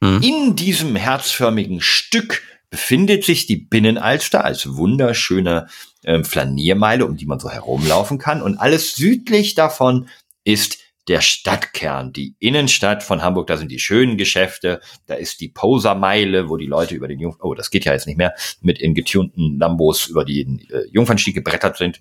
[0.00, 0.22] Mhm.
[0.22, 5.68] In diesem herzförmigen Stück befindet sich die Binnenalster als wunderschöne
[6.06, 8.40] äh, Flaniermeile, um die man so herumlaufen kann.
[8.40, 10.08] Und alles südlich davon
[10.44, 15.48] ist der Stadtkern, die Innenstadt von Hamburg, da sind die schönen Geschäfte, da ist die
[15.48, 18.80] Posermeile, wo die Leute über den Jungf oh, das geht ja jetzt nicht mehr, mit
[18.80, 22.00] in getunten Lambos über den äh, Jungfernstieg gebrettert sind.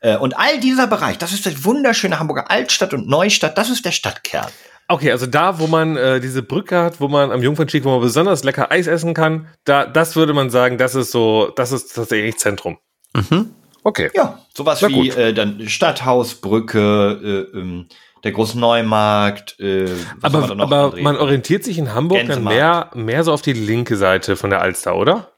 [0.00, 3.84] Äh, und all dieser Bereich, das ist das wunderschöne Hamburger Altstadt und Neustadt, das ist
[3.84, 4.50] der Stadtkern.
[4.86, 8.00] Okay, also da, wo man äh, diese Brücke hat, wo man am Jungfernstieg, wo man
[8.00, 11.94] besonders lecker Eis essen kann, da, das würde man sagen, das ist so, das ist
[11.94, 12.78] tatsächlich Zentrum.
[13.14, 13.50] Mhm.
[13.84, 14.10] Okay.
[14.14, 17.86] Ja, sowas Na wie äh, dann Stadthausbrücke, äh, ähm,
[18.24, 19.58] der große Neumarkt.
[19.60, 19.88] Äh,
[20.20, 21.02] Aber, noch, aber André?
[21.02, 24.60] man orientiert sich in Hamburg dann mehr, mehr so auf die linke Seite von der
[24.60, 25.32] Alster, oder?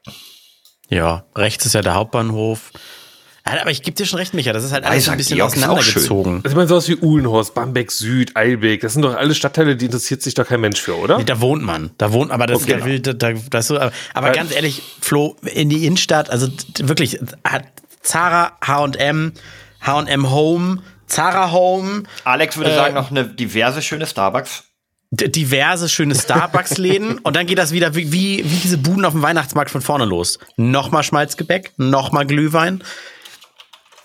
[0.89, 2.71] Ja, rechts ist ja der Hauptbahnhof.
[3.43, 6.35] Aber ich gebe dir schon recht, Micha, das ist halt alles ein bisschen Georg auseinandergezogen.
[6.37, 9.85] Also ich meine, sowas wie Uhlenhorst, Bamberg Süd, Eilbek, das sind doch alle Stadtteile, die
[9.85, 11.17] interessiert sich doch kein Mensch für, oder?
[11.17, 11.89] Nee, Da wohnt man.
[11.97, 12.77] Da wohnt, aber das, Okay.
[12.79, 16.29] da will, da, da, das so, aber, aber Weil- ganz ehrlich, Flo, in die Innenstadt,
[16.29, 16.47] also
[16.79, 17.63] wirklich, hat
[18.03, 19.33] Zara, H&M,
[19.81, 24.63] H&M Home, Zara Home, Alex würde äh, sagen, noch eine diverse schöne Starbucks.
[25.11, 29.21] diverse schöne Starbucks-Läden und dann geht das wieder wie, wie, wie diese Buden auf dem
[29.23, 30.39] Weihnachtsmarkt von vorne los.
[30.57, 32.83] Nochmal Schmalzgebäck, nochmal Glühwein.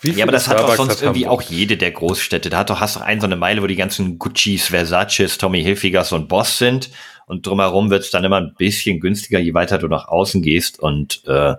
[0.03, 1.45] Ja, aber das hat doch sonst irgendwie Hamburg?
[1.45, 2.49] auch jede der Großstädte.
[2.49, 5.63] Da hat doch, hast doch einen so eine Meile, wo die ganzen Guccis, Versaces, Tommy
[5.63, 6.91] Hilfigers und Boss sind.
[7.25, 10.79] Und drumherum wird's dann immer ein bisschen günstiger, je weiter du nach außen gehst.
[10.79, 11.55] Und äh,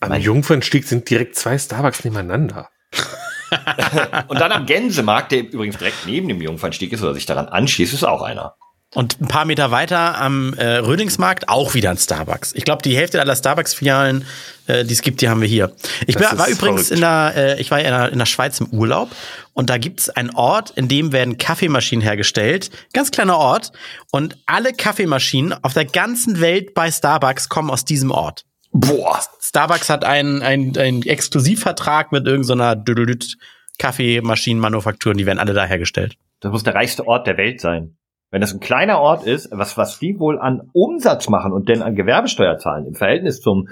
[0.00, 2.70] Am Jungfernstieg sind direkt zwei Starbucks nebeneinander.
[4.28, 7.92] Und dann am Gänsemarkt, der übrigens direkt neben dem Jungfernstieg ist oder sich daran anschließt,
[7.92, 8.56] ist auch einer.
[8.94, 12.52] Und ein paar Meter weiter am äh, Rödingsmarkt auch wieder ein Starbucks.
[12.54, 14.24] Ich glaube, die Hälfte aller Starbucks-Filialen,
[14.68, 15.74] äh, die es gibt, die haben wir hier.
[16.06, 16.90] Ich bin, war übrigens verrückt.
[16.92, 19.10] in der, äh, ich war in der, in der Schweiz im Urlaub
[19.52, 22.70] und da gibt's einen Ort, in dem werden Kaffeemaschinen hergestellt.
[22.92, 23.72] Ganz kleiner Ort.
[24.12, 28.44] Und alle Kaffeemaschinen auf der ganzen Welt bei Starbucks kommen aus diesem Ort.
[28.70, 29.20] Boah.
[29.40, 33.36] Starbucks hat einen, einen, einen Exklusivvertrag mit irgendeiner Dödelüt
[33.78, 36.16] Kaffeemaschinenmanufaktur und die werden alle da hergestellt.
[36.40, 37.96] Das muss der reichste Ort der Welt sein.
[38.34, 41.82] Wenn das ein kleiner Ort ist, was, was die wohl an Umsatz machen und denn
[41.82, 43.68] an Gewerbesteuer zahlen im Verhältnis zum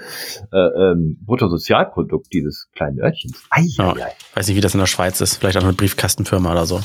[0.53, 3.43] äh, ähm, Bruttosozialprodukt dieses kleinen Örtchens.
[3.49, 4.11] Ei, Ja, ei, ei.
[4.35, 5.35] weiß nicht, wie das in der Schweiz ist.
[5.35, 6.79] Vielleicht auch eine Briefkastenfirma oder so.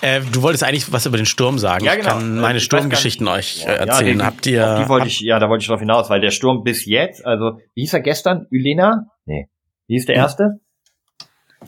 [0.00, 1.84] Äh, du wolltest eigentlich was über den Sturm sagen.
[1.84, 2.14] Ja, Ich genau.
[2.14, 4.18] kann meine ich weiß Sturmgeschichten euch äh, Ja, erzählen.
[4.18, 4.78] die- Habt ihr.
[4.82, 7.60] Die wollte ich, ja, da wollte ich drauf hinaus, weil der Sturm bis jetzt, also,
[7.76, 8.46] wie hieß er gestern?
[8.50, 9.06] Ylena?
[9.26, 9.46] Nee.
[9.86, 10.58] Wie hieß der erste?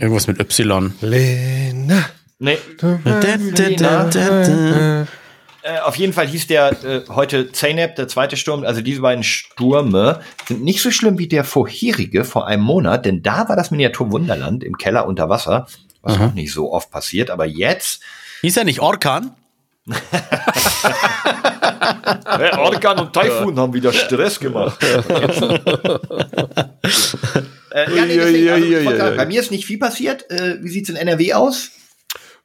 [0.01, 0.93] irgendwas mit Y.
[1.01, 2.07] Lena.
[2.43, 2.59] Nee.
[5.65, 8.65] Äh, auf jeden Fall hieß der äh, heute Zeynep, der zweite Sturm.
[8.65, 13.23] Also diese beiden Stürme sind nicht so schlimm wie der vorherige vor einem Monat, denn
[13.23, 15.69] da war das Miniaturwunderland im Keller unter Wasser,
[16.01, 17.31] was auch nicht so oft passiert.
[17.31, 18.03] Aber jetzt
[18.41, 19.37] Hieß er nicht Orkan?
[22.25, 24.83] Hey, Orkan und Taifun haben wieder Stress gemacht.
[24.83, 25.03] äh,
[27.95, 30.31] ja, nee, deswegen, also, bei mir ist nicht viel passiert.
[30.31, 31.73] Äh, wie sieht's in NRW aus?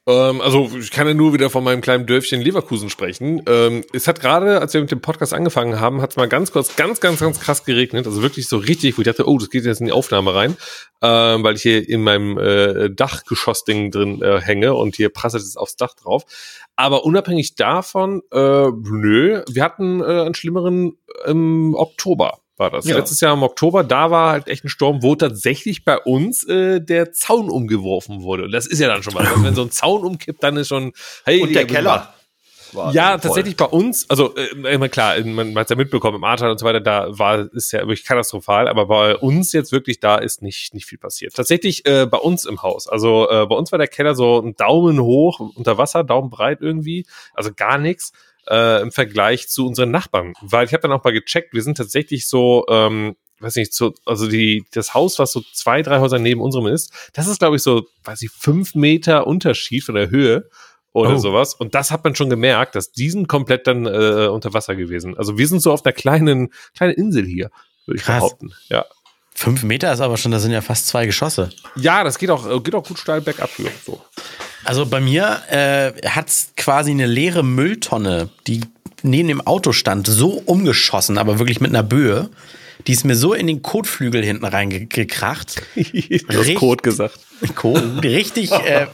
[0.07, 3.43] Ähm, also ich kann ja nur wieder von meinem kleinen Dörfchen Leverkusen sprechen.
[3.45, 6.51] Ähm, es hat gerade, als wir mit dem Podcast angefangen haben, hat es mal ganz
[6.51, 8.07] kurz, ganz, ganz, ganz krass geregnet.
[8.07, 10.55] Also wirklich so richtig, wo ich dachte, oh, das geht jetzt in die Aufnahme rein,
[11.01, 15.57] ähm, weil ich hier in meinem äh, Dachgeschossding drin äh, hänge und hier prasselt es
[15.57, 16.23] aufs Dach drauf.
[16.77, 22.39] Aber unabhängig davon, äh, nö, wir hatten äh, einen schlimmeren im Oktober.
[22.57, 22.85] War das.
[22.85, 22.97] Ja.
[22.97, 26.81] Letztes Jahr im Oktober, da war halt echt ein Sturm, wo tatsächlich bei uns äh,
[26.81, 28.45] der Zaun umgeworfen wurde.
[28.45, 29.25] Und das ist ja dann schon mal.
[29.27, 30.93] Also wenn so ein Zaun umkippt, dann ist schon.
[31.25, 31.85] Hey, Und der Keller.
[31.85, 32.13] war
[32.93, 33.19] ja, voll.
[33.21, 36.59] tatsächlich bei uns, also äh, immer klar, man, man hat ja mitbekommen, im Ahrtal und
[36.59, 40.41] so weiter, da war ist ja wirklich katastrophal, aber bei uns jetzt wirklich, da ist
[40.41, 41.33] nicht nicht viel passiert.
[41.35, 44.55] Tatsächlich äh, bei uns im Haus, also äh, bei uns war der Keller so ein
[44.55, 48.11] Daumen hoch unter Wasser, Daumen breit irgendwie, also gar nichts
[48.49, 51.77] äh, im Vergleich zu unseren Nachbarn, weil ich habe dann auch mal gecheckt, wir sind
[51.77, 56.17] tatsächlich so ähm, weiß nicht, so, also die, das Haus, was so zwei, drei Häuser
[56.17, 60.09] neben unserem ist, das ist, glaube ich, so, weiß ich, fünf Meter Unterschied von der
[60.09, 60.49] Höhe
[60.91, 61.17] oder Oh.
[61.19, 61.53] sowas.
[61.53, 65.15] Und das hat man schon gemerkt, dass die sind komplett dann äh, unter Wasser gewesen.
[65.15, 67.51] Also wir sind so auf einer kleinen, kleinen Insel hier,
[67.85, 68.23] würde ich Krass.
[68.23, 68.53] behaupten.
[68.69, 68.85] Ja.
[69.35, 71.51] Fünf Meter ist aber schon, da sind ja fast zwei Geschosse.
[71.75, 73.51] Ja, das geht auch, äh, geht auch gut steil bergab.
[73.59, 74.01] Ja, so.
[74.63, 78.61] Also bei mir äh, hat's quasi eine leere Mülltonne, die
[79.03, 82.29] neben dem Auto stand, so umgeschossen, aber wirklich mit einer Böe.
[82.85, 85.61] Die ist mir so in den Kotflügel hinten reingekracht.
[85.75, 87.19] Du hast Code gesagt.
[87.55, 88.87] Kot, richtig, äh,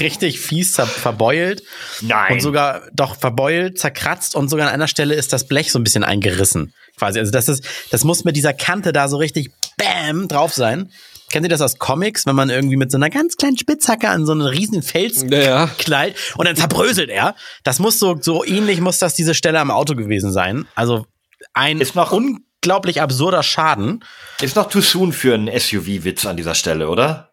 [0.00, 1.62] richtig fies verbeult.
[2.00, 2.34] Nein.
[2.34, 5.84] Und sogar doch verbeult, zerkratzt und sogar an einer Stelle ist das Blech so ein
[5.84, 6.74] bisschen eingerissen.
[6.96, 7.18] Quasi.
[7.18, 10.90] Also das ist, das muss mit dieser Kante da so richtig Bäm drauf sein.
[11.32, 14.24] Kennt ihr das aus Comics, wenn man irgendwie mit so einer ganz kleinen Spitzhacke an
[14.26, 17.34] so einen riesen Fels Ja, knallt und dann zerbröselt er?
[17.64, 20.66] Das muss so, so ähnlich muss das diese Stelle am Auto gewesen sein.
[20.76, 21.06] Also
[21.54, 24.04] ein Ist noch- un unglaublich absurder Schaden.
[24.40, 27.31] Ist noch too soon für einen SUV-Witz an dieser Stelle, oder?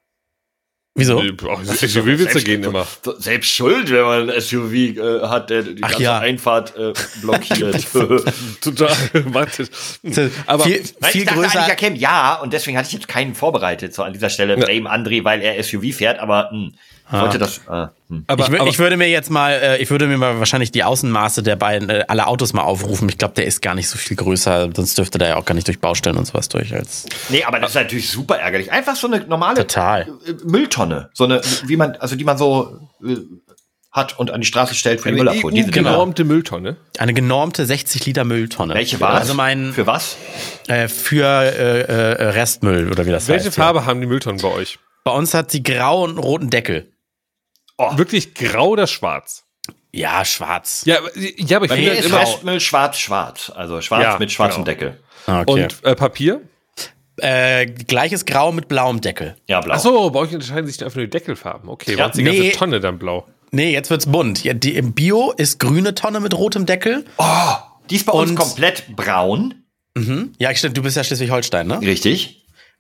[0.96, 1.22] Wieso?
[1.22, 2.86] SUV-Witze gehen immer.
[3.20, 6.20] Selbst schuld, wenn man ein SUV äh, hat, der die Ach ganze ja.
[6.20, 7.86] Einfahrt äh, blockiert.
[8.62, 8.96] Total.
[9.26, 9.68] Warte.
[10.46, 11.60] Aber viel, Nein, viel ich dachte größer.
[11.60, 15.24] erkennen, ja, und deswegen hatte ich jetzt keinen vorbereitet, so an dieser Stelle Blame André,
[15.24, 16.74] weil er SUV fährt, aber hm,
[17.12, 17.58] ich wollte das.
[17.70, 18.24] Äh, hm.
[18.28, 20.84] Aber, ich, aber ich würde mir jetzt mal, äh, ich würde mir mal wahrscheinlich die
[20.84, 23.10] Außenmaße der beiden, äh, aller Autos mal aufrufen.
[23.10, 25.56] Ich glaube, der ist gar nicht so viel größer, sonst dürfte der ja auch gar
[25.56, 26.74] nicht durch Baustellen und sowas durch.
[26.74, 28.72] Als Nee, aber das ist natürlich super ärgerlich.
[28.72, 30.08] Einfach so eine normale Total.
[30.28, 31.10] äh, Mülltonne.
[31.14, 33.16] So eine, wie man, also die man so äh,
[33.92, 35.52] hat und an die Straße stellt für eine Müllabfuhr.
[35.52, 35.90] Diese Dinger.
[35.90, 36.78] genormte Mülltonne.
[37.00, 38.76] eine genormte 60 Liter Mülltonne.
[38.76, 40.16] Welche war Also mein Für was?
[40.68, 43.56] äh, für äh, äh, Restmüll oder wie das Welche heißt.
[43.56, 44.74] Farbe haben die Mülltonnen bei euch?
[44.74, 44.80] Ja.
[45.06, 46.86] Bei uns hat sie grau und roten Deckel.
[47.98, 49.46] Wirklich grau oder schwarz?
[49.92, 50.84] Ja, schwarz.
[50.86, 52.20] Ja, aber- ja, aber ich Bei finde mir ist immer.
[52.20, 53.52] Restmüll schwarz-schwarz.
[53.56, 54.78] Also schwarz Ja, mit schwarzem genau.
[54.78, 55.00] Deckel.
[55.26, 55.64] Ah, Okay.
[55.64, 56.42] Und äh, Papier?
[57.18, 59.36] äh, gleiches Grau mit blauem Deckel.
[59.48, 59.76] Ja, blau.
[59.76, 61.70] Ach so, bei euch unterscheiden sich einfach nur die Deckelfarben.
[61.70, 62.52] Okay, Ja, ja, die ganze nee.
[62.52, 63.28] Tonne dann blau.
[63.52, 64.44] Nee, jetzt wird's bunt.
[64.44, 67.04] Ja, die, Im Bio ist grüne Tonne mit rotem Deckel.
[67.90, 69.56] Die ist bei uns Und- komplett braun.
[70.38, 71.82] Ja, stimmt, du bist ja Schleswig-Holstein, ne?
[71.82, 72.39] Richtig.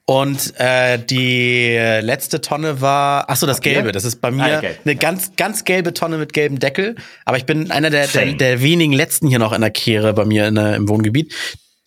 [0.09, 3.61] Und äh, die letzte Tonne war, ach so, das?
[3.61, 3.91] Gelbe.
[3.91, 6.95] Das ist bei mir Ah, gelb, eine ganz, ganz gelbe Tonne mit gelbem Deckel.
[7.25, 10.25] Aber ich bin einer der, der, der wenigen letzten hier noch in der Kehre bei
[10.25, 11.35] mir in, der- im Wohngebiet.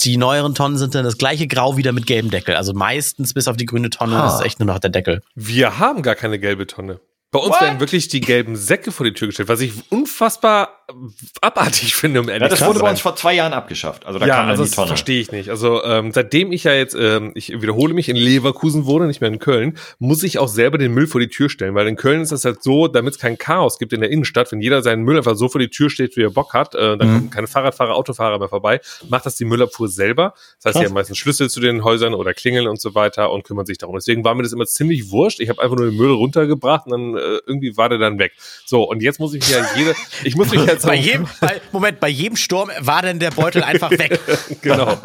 [0.03, 2.55] Die neueren Tonnen sind dann das gleiche Grau wieder mit gelbem Deckel.
[2.55, 4.29] Also meistens bis auf die grüne Tonne Ah.
[4.39, 5.21] ist echt nur noch der Deckel.
[5.35, 7.01] Wir haben gar keine gelbe Tonne.
[7.33, 7.63] Bei uns What?
[7.63, 10.85] werden wirklich die gelben Säcke vor die Tür gestellt, was ich unfassbar
[11.41, 14.05] abartig finde, um ehrlich Ja, das wurde bei uns vor zwei Jahren abgeschafft.
[14.05, 15.49] Also da ja, kam also die das verstehe ich nicht.
[15.49, 19.31] Also ähm, seitdem ich ja jetzt, ähm, ich wiederhole mich, in Leverkusen wohne, nicht mehr
[19.31, 22.21] in Köln, muss ich auch selber den Müll vor die Tür stellen, weil in Köln
[22.21, 25.03] ist das halt so, damit es kein Chaos gibt in der Innenstadt, wenn jeder seinen
[25.03, 27.47] Müll einfach so vor die Tür steht, wie er Bock hat, äh, dann kommen keine
[27.47, 30.35] Fahrradfahrer, Autofahrer mehr vorbei, macht das die Müllabfuhr selber.
[30.63, 30.89] Das heißt, die Krass.
[30.91, 33.95] haben meistens Schlüssel zu den Häusern oder klingeln und so weiter und kümmern sich darum.
[33.97, 35.41] Deswegen war mir das immer ziemlich wurscht.
[35.41, 38.33] Ich habe einfach nur den Müll runtergebracht und dann äh, irgendwie war der dann weg.
[38.67, 42.01] So, und jetzt muss ich ja jede, ich muss mich jetzt Bei jedem, bei, Moment,
[42.01, 44.21] bei jedem Sturm war denn der Beutel einfach weg.
[44.63, 44.99] genau.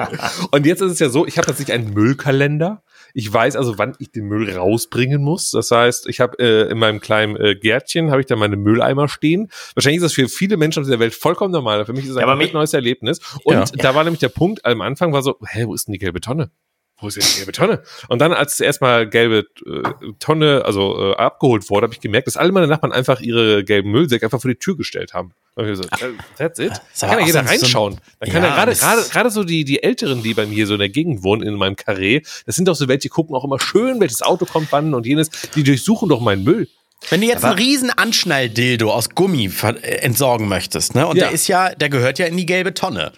[0.51, 2.84] Und jetzt ist es ja so, ich habe tatsächlich einen Müllkalender.
[3.13, 5.51] Ich weiß also, wann ich den Müll rausbringen muss.
[5.51, 9.08] Das heißt, ich habe äh, in meinem kleinen äh, Gärtchen habe ich da meine Mülleimer
[9.08, 9.49] stehen.
[9.75, 11.86] Wahrscheinlich ist das für viele Menschen auf dieser Welt vollkommen normal.
[11.86, 13.19] Für mich ist es ein komplett mich- neues Erlebnis.
[13.43, 13.65] Und Ja.
[13.77, 16.21] da war nämlich der Punkt, am Anfang war so, hä, wo ist denn die gelbe
[16.21, 16.51] Tonne?
[16.99, 17.83] Wo ist denn die gelbe Tonne?
[18.10, 22.38] Und dann, als erstmal gelbe äh, Tonne, also äh, abgeholt wurde, habe ich gemerkt, dass
[22.38, 25.33] alle meine Nachbarn einfach ihre gelben Müllsäcke einfach vor die Tür gestellt haben.
[25.53, 26.71] Und ich so, äh, that's it.
[26.71, 27.99] ist Da kann ja jeder reinschauen.
[28.19, 30.79] Da kann Ja, gerade, gerade, gerade so die, die Älteren, die bei mir so in
[30.79, 33.60] der Gegend wohnen, in meinem Karree, das sind doch so welche, die gucken auch immer
[33.60, 36.67] schön, welches Auto kommt wann und jenes, die durchsuchen doch meinen Müll.
[37.10, 39.67] Wenn du jetzt einen riesen Anschnalldildo aus Gummi äh,
[40.01, 41.07] entsorgen möchtest, ne?
[41.07, 41.25] Und Ja.
[41.25, 43.12] der ist ja, der gehört ja in die gelbe Tonne.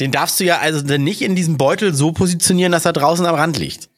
[0.00, 3.24] Den darfst du ja also dann nicht in diesem Beutel so positionieren, dass er draußen
[3.26, 3.88] am Rand liegt.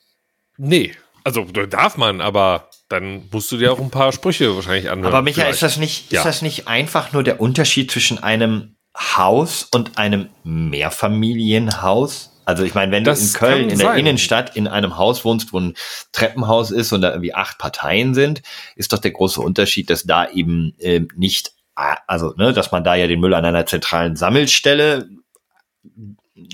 [0.56, 0.92] Nee,
[1.24, 5.12] also darf man, aber dann musst du dir auch ein paar Sprüche wahrscheinlich anhören.
[5.12, 6.20] Aber Michael, ist das nicht, Ja.
[6.20, 12.30] ist das nicht einfach nur der Unterschied zwischen einem Haus und einem Mehrfamilienhaus?
[12.44, 13.98] Also ich meine, wenn Das du in Köln in der sein.
[13.98, 15.74] Innenstadt in einem Haus wohnst, wo ein
[16.12, 18.40] Treppenhaus ist und da irgendwie acht Parteien sind,
[18.74, 22.94] ist doch der große Unterschied, dass da eben ähm, nicht, also ne, dass man da
[22.94, 25.10] ja den Müll an einer zentralen Sammelstelle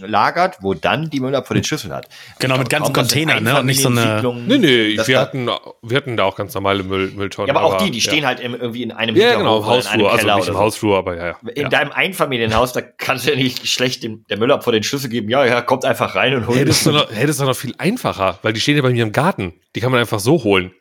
[0.01, 2.09] lagert, wo dann die Müll ab vor den Schüsseln hat.
[2.39, 5.49] Genau, mit ganzen Containern, ne, und nicht so eine- Nee, nee, wir da- hatten,
[5.83, 7.49] wir hatten da auch ganz normale Müll, Mülltonnen.
[7.49, 8.05] Ja, aber auch die, die ja.
[8.11, 10.61] stehen halt im, irgendwie in einem Ja, genau, Hausflur, also Keller nicht im so.
[10.61, 11.27] Hausflur, aber ja.
[11.27, 11.37] ja.
[11.55, 11.69] In ja.
[11.69, 15.29] deinem Einfamilienhaus, da kannst du ja nicht schlecht dem, der Müller vor den Schlüssel geben.
[15.29, 18.39] Ja, ja, kommt einfach rein und holt ist doch noch, ist doch noch viel einfacher,
[18.43, 19.53] weil die stehen ja bei mir im Garten.
[19.75, 20.73] Die kann man einfach so holen.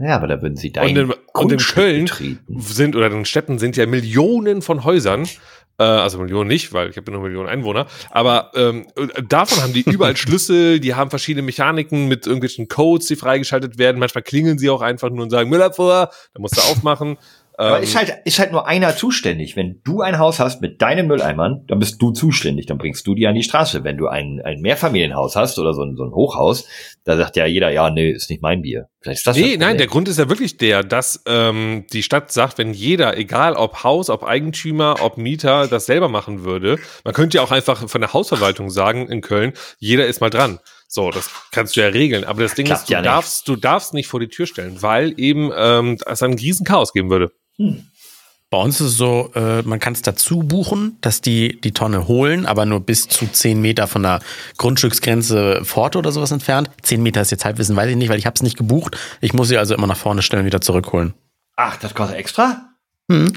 [0.00, 2.60] Ja, aber da würden sie dein Und in, und in Köln betreten.
[2.60, 5.26] sind oder in den Städten sind ja Millionen von Häusern.
[5.78, 7.86] Äh, also Millionen nicht, weil ich habe ja nur Millionen Einwohner.
[8.10, 8.86] Aber ähm,
[9.28, 13.98] davon haben die überall Schlüssel, die haben verschiedene Mechaniken mit irgendwelchen Codes, die freigeschaltet werden.
[13.98, 17.16] Manchmal klingeln sie auch einfach nur und sagen, Müller vor, da musst du aufmachen.
[17.60, 19.56] Aber Ähm, ist halt, ist halt nur einer zuständig.
[19.56, 23.16] Wenn du ein Haus hast mit deinen Mülleimern, dann bist du zuständig, dann bringst du
[23.16, 23.82] die an die Straße.
[23.82, 26.68] Wenn du ein, ein Mehrfamilienhaus hast oder so ein, so ein Hochhaus,
[27.02, 28.88] da sagt ja jeder, ja, nee, ist nicht mein Bier.
[29.00, 32.30] Vielleicht ist das Nee, nein, der Grund ist ja wirklich der, dass ähm, die Stadt
[32.30, 37.12] sagt, wenn jeder, egal ob Haus, ob Eigentümer, ob Mieter, das selber machen würde, man
[37.12, 40.60] könnte ja auch einfach von der Hausverwaltung sagen in Köln, jeder ist mal dran.
[40.86, 42.22] So, das kannst du ja regeln.
[42.22, 44.80] Aber das Ding Klappt ist, du ja darfst, du darfst nicht vor die Tür stellen,
[44.80, 47.32] weil eben ähm, es ein riesen Chaos geben würde.
[48.50, 52.08] Bei uns ist es so, äh, man kann es dazu buchen, dass die die Tonne
[52.08, 54.20] holen, aber nur bis zu 10 Meter von der
[54.56, 56.70] Grundstücksgrenze fort oder sowas entfernt.
[56.82, 58.96] 10 Meter ist jetzt Halbwissen, weiß ich nicht, weil ich habe es nicht gebucht.
[59.20, 61.12] Ich muss sie also immer nach vorne stellen und wieder zurückholen.
[61.56, 62.70] Ach, das kostet extra?
[63.10, 63.32] Hm.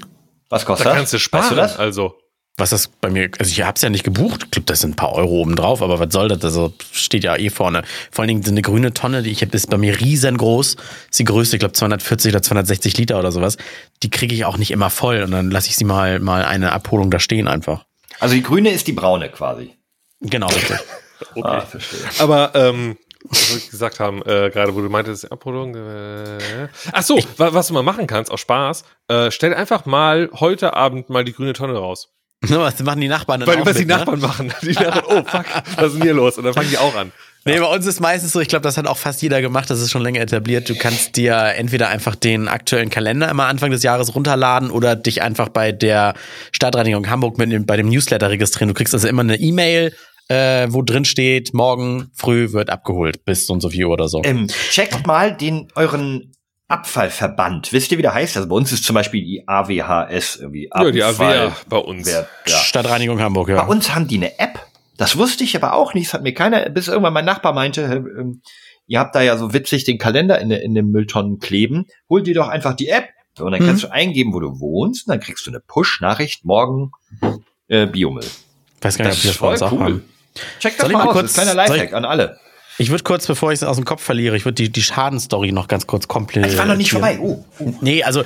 [0.50, 0.98] Was kostet Da das?
[0.98, 1.44] kannst du sparen.
[1.44, 1.78] Weißt du das?
[1.78, 2.16] Also,
[2.58, 4.92] Was das bei mir, also ich habe es ja nicht gebucht, ich glaube, das sind
[4.92, 6.44] ein paar Euro oben drauf, aber was soll das?
[6.44, 7.84] Also steht ja eh vorne.
[8.12, 10.76] Vor allen Dingen eine grüne Tonne, die ich habe, ist bei mir riesengroß.
[11.10, 13.58] Ist die größte, ich glaube 240 oder 260 Liter oder sowas.
[14.04, 16.74] Die kriege ich auch nicht immer voll und dann lasse ich sie mal, mal eine
[16.74, 17.86] Abholung da stehen einfach.
[18.20, 19.76] Also die grüne ist die braune quasi.
[20.20, 20.78] Genau, richtig.
[21.36, 21.48] Okay.
[21.48, 22.00] Ah, verstehe.
[22.18, 25.76] Aber ähm, was ich gesagt haben, äh, gerade wo du meintest, Abholung.
[25.76, 30.30] Äh, ach so, wa was du mal machen kannst, aus Spaß, äh, stell einfach mal
[30.34, 32.10] heute Abend mal die grüne Tonne raus.
[32.41, 33.97] Was machen die Nachbarn dann Weil auch was die mit, ne?
[33.97, 34.54] Nachbarn machen.
[34.62, 36.38] Die Nachbarn, oh fuck, was ist denn hier los?
[36.38, 37.12] Und dann fangen die auch an.
[37.43, 39.82] Nee, bei uns ist meistens so, ich glaube, das hat auch fast jeder gemacht, das
[39.82, 40.69] ist schon länger etabliert.
[40.69, 45.23] Du kannst dir entweder einfach den aktuellen Kalender immer Anfang des Jahres runterladen oder dich
[45.23, 46.13] einfach bei der
[46.51, 48.67] Stadtreinigung Hamburg mit dem, bei dem Newsletter registrieren.
[48.67, 49.95] Du kriegst also immer eine E-Mail,
[50.27, 54.08] äh, wo drin steht, morgen früh wird abgeholt bis so und so viel Uhr oder
[54.08, 54.21] so.
[54.23, 56.31] Ähm, checkt mal den euren
[56.72, 57.74] Abfallverband.
[57.74, 58.36] Wisst ihr, wie der heißt?
[58.38, 62.08] Also bei uns ist zum Beispiel die AWHS irgendwie Ja, die Abfall- AWA bei uns.
[62.08, 62.58] Wer- ja.
[62.58, 63.66] Stadtreinigung Hamburg, Bei ja.
[63.66, 64.60] uns haben die eine App.
[64.98, 66.08] Das wusste ich aber auch nicht.
[66.08, 68.42] Das hat mir keiner, bis irgendwann mein Nachbar meinte, äh, ähm,
[68.88, 71.88] ihr habt da ja so witzig den Kalender in, in den Mülltonnen kleben.
[72.10, 73.10] Hol dir doch einfach die App.
[73.38, 73.68] So, und dann Mhm.
[73.68, 75.08] kannst du eingeben, wo du wohnst.
[75.08, 76.92] Und dann kriegst du eine Push-Nachricht, morgen
[77.68, 78.26] äh, Biomüll.
[78.82, 80.04] Weiß gar nicht, ob wir das bei uns auch haben.
[80.60, 81.14] Check das mal mal aus.
[81.14, 82.40] kurz- das ist ein kleiner Lifehack ich- an alle.
[82.82, 85.52] Ich würde kurz, bevor ich es aus dem Kopf verliere, ich würde die, die Schadenstory
[85.52, 86.48] noch ganz kurz komplett.
[86.48, 87.20] Ich war noch nicht vorbei.
[87.22, 87.74] Oh, oh.
[87.80, 88.24] Nee, also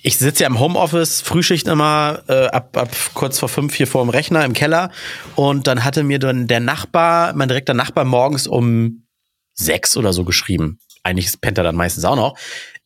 [0.00, 4.02] ich sitze ja im Homeoffice, Frühschicht immer äh, ab, ab kurz vor fünf hier vor
[4.02, 4.90] dem Rechner im Keller
[5.34, 9.04] und dann hatte mir dann der Nachbar, mein direkter Nachbar morgens um
[9.52, 10.78] sechs oder so geschrieben.
[11.02, 12.38] Eigentlich pennt er dann meistens auch noch.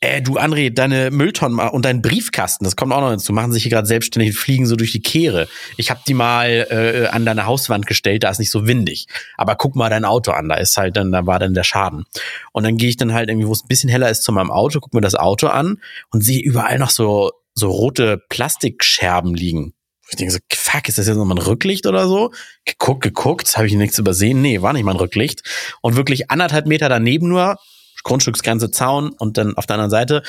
[0.02, 3.62] Äh, du André, deine Mülltonnen und dein Briefkasten, das kommt auch noch dazu, machen sich
[3.62, 5.46] hier gerade selbstständig und fliegen so durch die Kehre.
[5.76, 9.06] Ich habe die mal äh, an deine Hauswand gestellt, da ist nicht so windig.
[9.36, 12.04] Aber guck mal dein Auto an, da ist halt dann, da war dann der Schaden.
[12.50, 14.50] Und dann gehe ich dann halt irgendwie, wo es ein bisschen heller ist, zu meinem
[14.50, 19.72] Auto, guck mir das Auto an und sehe überall noch so, so rote Plastikscherben liegen.
[20.10, 22.32] Ich denke so, fuck, ist das jetzt nochmal ein Rücklicht oder so?
[22.64, 24.42] Geguckt, geguckt, habe ich nichts übersehen?
[24.42, 25.44] Nee, war nicht mal ein Rücklicht.
[25.80, 27.56] Und wirklich anderthalb Meter daneben nur,
[28.02, 30.22] Grundstücksgrenze Zaun und dann auf der anderen Seite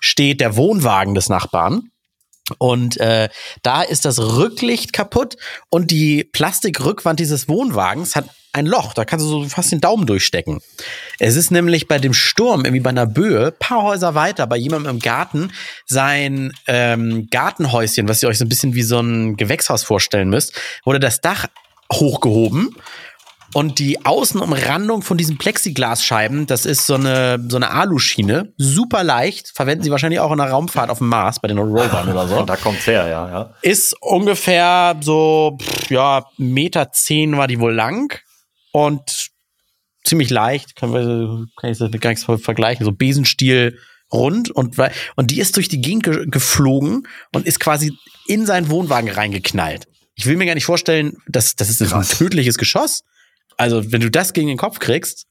[0.00, 1.90] steht der Wohnwagen des Nachbarn.
[2.58, 3.28] Und äh,
[3.62, 5.36] da ist das Rücklicht kaputt
[5.68, 8.94] und die Plastikrückwand dieses Wohnwagens hat ein Loch.
[8.94, 10.60] Da kannst du so fast den Daumen durchstecken.
[11.18, 14.96] Es ist nämlich bei dem Sturm, irgendwie bei einer Böe, paar Häuser weiter, bei jemandem
[14.96, 15.52] im Garten,
[15.86, 20.54] sein ähm, Gartenhäuschen, was ihr euch so ein bisschen wie so ein Gewächshaus vorstellen müsst,
[20.84, 21.46] wurde das Dach
[21.92, 22.74] hochgehoben
[23.54, 29.52] und die Außenumrandung von diesen Plexiglasscheiben, das ist so eine, so eine Aluschiene, super leicht,
[29.54, 32.40] verwenden sie wahrscheinlich auch in der Raumfahrt auf dem Mars, bei den Rovern oder so.
[32.40, 33.54] Und da kommt's her, ja, ja.
[33.62, 38.20] Ist ungefähr so, ja, Meter zehn war die wohl lang
[38.72, 39.30] und
[40.04, 43.78] ziemlich leicht, kann, wir, kann ich das mit gar nichts vergleichen, so Besenstiel
[44.12, 44.76] rund und,
[45.16, 47.92] und die ist durch die Gegend ge geflogen und ist quasi
[48.26, 49.86] in seinen Wohnwagen reingeknallt.
[50.14, 53.02] Ich will mir gar nicht vorstellen, dass das ist ein tödliches Geschoss.
[53.56, 55.26] Also, wenn du das gegen den Kopf kriegst,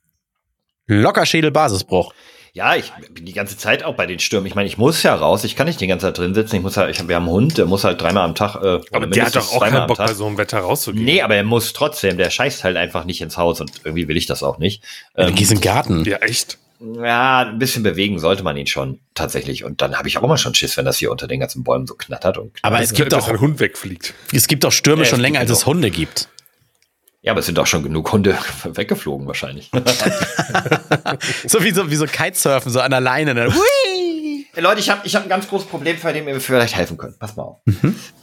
[0.88, 2.14] locker Schädelbasisbruch.
[2.54, 4.48] Ja, ich bin die ganze Zeit auch bei den Stürmen.
[4.48, 5.44] Ich meine, ich muss ja raus.
[5.44, 6.56] Ich kann nicht die ganze Zeit drin sitzen.
[6.56, 8.56] Ich muss halt, ich hab, wir haben einen Hund, der muss halt dreimal am Tag.
[8.56, 10.08] Äh, Aber der hat doch auch keinen Bock, Tag.
[10.08, 11.04] bei so einem Wetter rauszugehen.
[11.04, 12.16] Nee, aber er muss trotzdem.
[12.18, 14.84] Der scheißt halt einfach nicht ins Haus und irgendwie will ich das auch nicht.
[15.16, 16.06] Du Ähm, gehst in den Garten.
[16.06, 16.58] Ja, echt.
[16.80, 19.66] ja, ein bisschen bewegen sollte man ihn schon tatsächlich.
[19.66, 21.88] Und dann habe ich auch immer schon Schiss, wenn das hier unter den ganzen Bäumen
[21.88, 24.14] so knattert und Aber es gibt dass auch, ein Hund wegfliegt.
[24.32, 26.30] es gibt auch Stürme Ja, schon länger, als es Hunde gibt.
[27.26, 29.72] Ja, aber es sind auch schon genug Hunde weggeflogen wahrscheinlich.
[31.48, 33.34] So wie so, wie so Kitesurfen, so an der Leine.
[33.34, 33.46] Ne?
[33.54, 34.46] Hui!
[34.54, 36.76] Hey, Leute, ich habe ich hab ein ganz großes Problem, bei dem ihr mir vielleicht
[36.76, 37.18] helfen könnt.
[37.20, 37.62] Pass mal auf.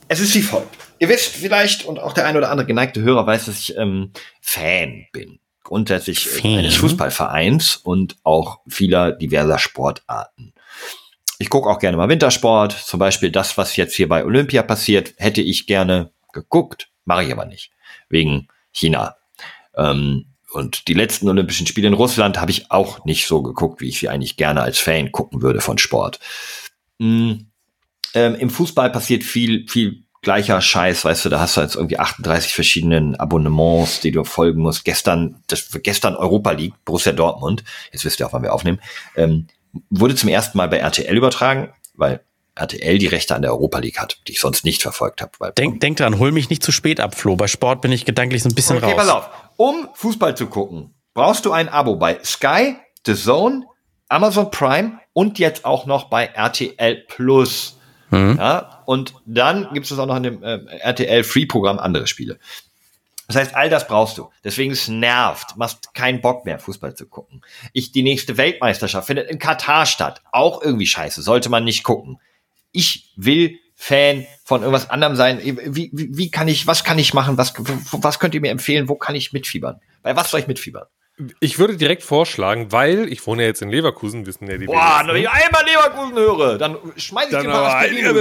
[0.09, 0.77] Es ist wie folgt.
[0.99, 4.13] Ihr wisst vielleicht, und auch der ein oder andere geneigte Hörer weiß, dass ich ähm,
[4.41, 5.41] Fan bin.
[5.65, 6.59] Grundsätzlich Fan?
[6.59, 10.53] eines Fußballvereins und auch vieler diverser Sportarten.
[11.39, 12.73] Ich gucke auch gerne mal Wintersport.
[12.73, 16.89] Zum Beispiel das, was jetzt hier bei Olympia passiert, hätte ich gerne geguckt.
[17.05, 17.73] Mache ich aber nicht.
[18.09, 19.17] Wegen China.
[19.77, 23.89] Ähm, und die letzten Olympischen Spiele in Russland habe ich auch nicht so geguckt, wie
[23.89, 26.21] ich sie eigentlich gerne als Fan gucken würde von Sport.
[26.99, 27.33] Mm,
[28.15, 31.99] ähm, Im Fußball passiert viel, viel gleicher Scheiß, weißt du, da hast du jetzt irgendwie
[31.99, 34.85] 38 verschiedenen Abonnements, die du folgen musst.
[34.85, 38.81] Gestern, das gestern Europa League, Borussia Dortmund, jetzt wisst ihr auch, wann wir aufnehmen,
[39.17, 39.49] ähm,
[39.91, 42.21] wurde zum ersten Mal bei RTL übertragen, weil
[42.55, 45.33] RTL die Rechte an der Europa League hat, die ich sonst nicht verfolgt habe.
[45.39, 47.37] Weil Denk, denk dran, hol mich nicht zu spät ab, Flo.
[47.37, 48.97] Bei Sport bin ich gedanklich so ein bisschen Okay, raus.
[48.97, 49.31] pass auf.
[49.57, 53.65] Um Fußball zu gucken, brauchst du ein Abo bei Sky, The Zone,
[54.09, 57.79] Amazon Prime und jetzt auch noch bei RTL Plus.
[58.11, 58.37] Mhm.
[58.39, 62.39] Ja, und dann gibt es auch noch in dem äh, RTL Free-Programm andere Spiele.
[63.29, 64.29] Das heißt, all das brauchst du.
[64.45, 65.57] Deswegen es nervt.
[65.57, 67.41] Machst keinen Bock mehr, Fußball zu gucken.
[67.73, 70.21] Ich, die nächste Weltmeisterschaft findet in Katar statt.
[70.33, 71.23] Auch irgendwie scheiße.
[71.23, 72.19] Sollte man nicht gucken.
[72.73, 75.41] Ich will Fan von irgendwas anderem sein.
[75.43, 77.37] Wie, wie, wie kann ich, was kann ich machen?
[77.37, 78.89] Was, was könnt ihr mir empfehlen?
[78.89, 79.81] Wo kann ich mitfiebern?
[80.03, 80.87] Bei was soll ich mitfiebern?
[81.41, 85.03] Ich würde direkt vorschlagen, weil ich wohne ja jetzt in Leverkusen, wissen ja die Boah,
[85.07, 87.51] wenn ich einmal Leverkusen höre, dann schmeiß ich dann den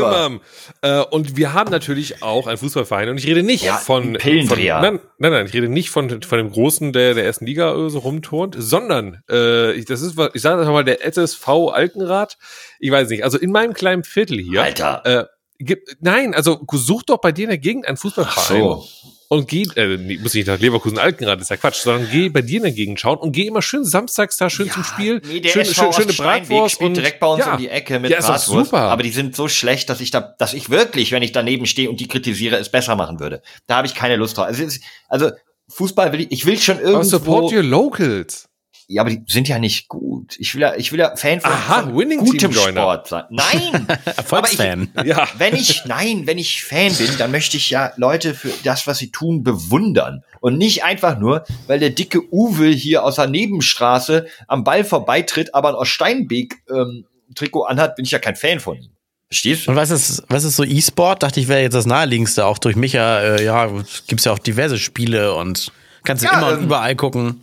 [0.01, 0.25] mal.
[0.25, 0.41] Imam.
[0.81, 4.57] Äh, und wir haben natürlich auch einen Fußballverein und ich rede nicht Ja, von, von
[4.81, 7.99] nein, nein, nein, ich rede nicht von, von dem Großen, der der ersten Liga so
[7.99, 12.37] rumturnt, sondern äh, ich, das ist, was- ich sage einfach mal der SSV Alkenrad.
[12.79, 14.63] Ich weiß nicht, also in meinem kleinen Viertel hier.
[14.63, 15.01] Alter.
[15.05, 15.25] Äh,
[15.63, 18.61] gibt, nein, also such doch bei dir in der Gegend einen Fußballverein.
[18.61, 18.85] so.
[19.31, 22.57] Und geh, äh, muss nicht nach Leverkusen Alkenrad, ist ja Quatsch, sondern geh bei dir
[22.57, 25.21] in der Gegend schauen und geh immer schön samstags da schön zum Spiel.
[25.25, 27.53] Nee, der schön, schön, schöne Bratwurst spielt und direkt bei uns ja.
[27.53, 28.47] um die Ecke mit ja, Bratwurst.
[28.47, 28.79] super.
[28.79, 31.89] Aber die sind so schlecht, dass ich da, dass ich wirklich, wenn ich daneben stehe
[31.89, 33.41] und die kritisiere, es besser machen würde.
[33.67, 34.47] Da habe ich keine Lust drauf.
[34.47, 34.65] Also,
[35.07, 35.31] also
[35.69, 37.07] Fußball will ich, ich will schon Aber irgendwo.
[37.07, 38.49] support your locals.
[38.91, 40.35] Ja, aber die sind ja nicht gut.
[40.37, 42.51] Ich will ja, ich will ja Fan von, Aha, von Winning gutem.
[42.51, 43.23] Sport sein.
[43.29, 43.87] Nein!
[44.05, 44.89] Erfolgsfan.
[44.95, 45.27] Aber ich, Ja.
[45.37, 48.97] wenn ich, nein, wenn ich Fan bin, dann möchte ich ja Leute für das, was
[48.97, 50.23] sie tun, bewundern.
[50.41, 55.53] Und nicht einfach nur, weil der dicke Uwe hier aus der Nebenstraße am Ball vorbeitritt,
[55.55, 58.89] aber ein aus Steinbeek ähm, Trikot anhat, bin ich ja kein Fan von ihm.
[59.27, 59.71] Verstehst du?
[59.71, 61.23] Und was ist, was ist so E-Sport?
[61.23, 62.45] Dachte ich, wäre jetzt das naheliegendste.
[62.45, 63.69] Auch durch Micha, äh, ja,
[64.07, 65.71] gibt's ja auch diverse Spiele und
[66.03, 67.41] kannst du Ja, immer und ähm, überall gucken.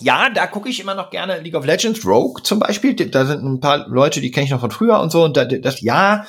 [0.00, 2.94] Ja, da gucke ich immer noch gerne League of Legends, Rogue zum Beispiel.
[2.94, 5.24] Da sind ein paar Leute, die kenne ich noch von früher und so.
[5.24, 6.26] Und da, das ja,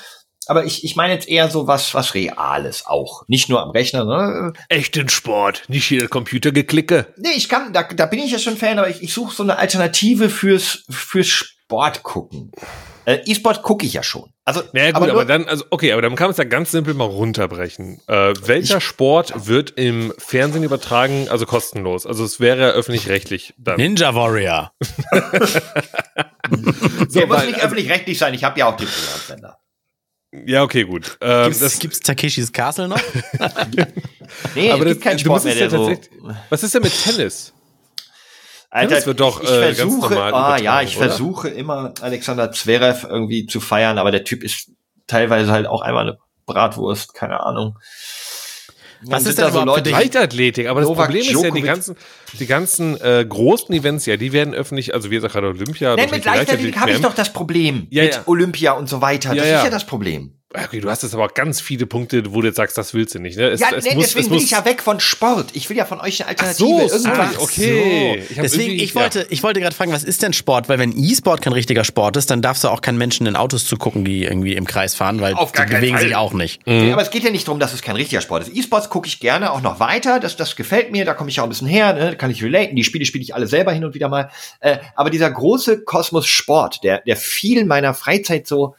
[0.48, 3.24] aber ich, ich meine jetzt eher so was, was Reales auch.
[3.28, 4.06] Nicht nur am Rechner.
[4.06, 4.54] Ne?
[4.70, 7.14] Echten Sport, nicht hier Computergeklicke.
[7.18, 9.44] Nee, ich kann, da, da bin ich ja schon Fan, aber ich, ich suche so
[9.44, 12.52] eine Alternative fürs, fürs Sport gucken.
[13.06, 14.32] Äh, E-Sport gucke ich ja schon.
[14.46, 16.72] Also, Ja gut, aber, nur- dann, also okay, aber dann kann man es ja ganz
[16.72, 18.02] simpel mal runterbrechen.
[18.08, 22.06] Äh, welcher Sport wird im Fernsehen übertragen, also kostenlos?
[22.06, 23.78] Also es wäre ja öffentlich-rechtlich dann.
[23.78, 24.72] Ninja Warrior.
[27.10, 28.34] So, der muss nicht öffentlich-rechtlich sein.
[28.34, 29.58] Ich habe ja auch den Privatsender.
[30.46, 31.18] ja, okay, gut.
[31.22, 33.00] Ähm, Gibt's, das, gibt's Takeshis Castle noch?
[34.56, 35.94] Nee, aber es das, gibt keinen du Sport mehr, der so.
[36.50, 37.54] Was ist denn mit Tennis?
[38.76, 41.08] Alter, Das wird doch, ich äh, ganz versuche, normal ah, ja, ich oder?
[41.08, 44.70] versuche immer Alexander Zverev irgendwie zu feiern, aber der Typ ist
[45.08, 47.78] teilweise halt auch einmal eine Bratwurst, keine Ahnung.
[49.04, 51.66] Was ist denn da so Leute, Leichtathletik, aber das Novak Problem ist ja, die Djokovic.
[51.66, 51.96] ganzen,
[52.40, 55.96] die ganzen äh, großen Events, ja, die werden öffentlich, also wie gesagt, gerade Olympia.
[55.96, 57.88] Nein, mit Leichtathletik habe ich doch das Problem.
[57.92, 58.24] Ja, mit ja.
[58.26, 59.30] Olympia und so weiter.
[59.30, 59.58] Ja, das ja.
[59.60, 60.40] ist ja das Problem.
[60.64, 63.20] Okay, du hast jetzt aber ganz viele Punkte, wo du jetzt sagst, das willst du
[63.20, 63.38] nicht.
[63.38, 63.50] Ne?
[63.50, 65.48] Es, Ja, es nee, muss, deswegen es will muss, ich ja weg von Sport.
[65.54, 66.90] Ich will ja von euch eine Ach Alternative.
[66.90, 67.38] so, irgendwas.
[67.40, 68.24] okay.
[68.30, 70.70] Ich hab Deswegen, ich wollte, ich wollte gerade fragen, was ist denn Sport?
[70.70, 73.66] Weil wenn E-Sport kein richtiger Sport ist, dann darfst du auch keinen Menschen in Autos
[73.66, 76.06] zugucken, die irgendwie im Kreis fahren, weil Auf die bewegen Fall.
[76.06, 76.66] sich auch nicht.
[76.66, 78.56] Nee, aber es geht ja nicht darum, dass es kein richtiger Sport ist.
[78.56, 80.20] E-Sports gucke ich gerne auch noch weiter.
[80.20, 81.06] Das, das gefällt mir.
[81.06, 81.94] Da komme ich ja auch ein bisschen her.
[81.94, 82.10] Ne?
[82.12, 82.76] Da kann ich relaten.
[82.76, 84.30] Die Spiele spiele ich alle selber hin und wieder mal.
[84.60, 88.76] Äh, aber dieser große Kosmos Sport, der, der viel meiner Freizeit so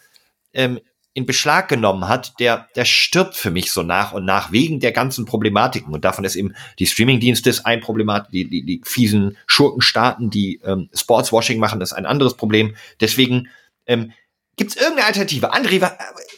[0.55, 0.81] ähm,
[1.16, 4.92] in Beschlag genommen hat, der, der stirbt für mich so nach und nach wegen der
[4.92, 5.94] ganzen Problematiken.
[5.94, 10.60] Und davon ist eben die Streamingdienste ist ein Problemat, die, die, die fiesen Schurkenstaaten, die
[10.62, 12.76] ähm, Sportswashing machen, das ist ein anderes Problem.
[13.00, 13.48] Deswegen
[13.86, 14.12] ähm,
[14.57, 15.52] Gibt es irgendeine Alternative?
[15.52, 15.90] André,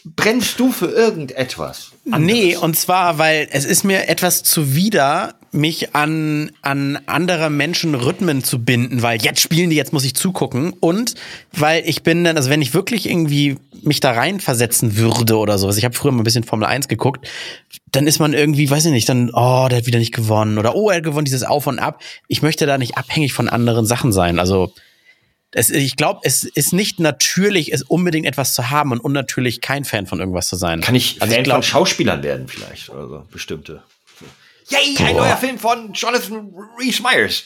[0.03, 1.91] brennst du für irgendetwas?
[2.03, 8.43] Nee, und zwar, weil es ist mir etwas zuwider, mich an, an andere Menschen Rhythmen
[8.43, 10.73] zu binden, weil jetzt spielen die, jetzt muss ich zugucken.
[10.79, 11.15] Und
[11.53, 15.77] weil ich bin dann, also wenn ich wirklich irgendwie mich da reinversetzen würde oder sowas,
[15.77, 17.25] ich habe früher mal ein bisschen Formel 1 geguckt,
[17.91, 20.75] dann ist man irgendwie, weiß ich nicht, dann, oh, der hat wieder nicht gewonnen oder
[20.75, 22.01] oh, er hat gewonnen, dieses Auf und Ab.
[22.27, 24.39] Ich möchte da nicht abhängig von anderen Sachen sein.
[24.39, 24.73] Also
[25.51, 29.83] es, ich glaube, es ist nicht natürlich, es unbedingt etwas zu haben und unnatürlich kein
[29.83, 30.81] Fan von irgendwas zu sein.
[30.81, 33.83] Kann ich also Fan ich glaub, von Schauspielern werden vielleicht oder so, bestimmte.
[34.69, 37.45] Yay, ein neuer Film von Jonathan Rhys Meyers.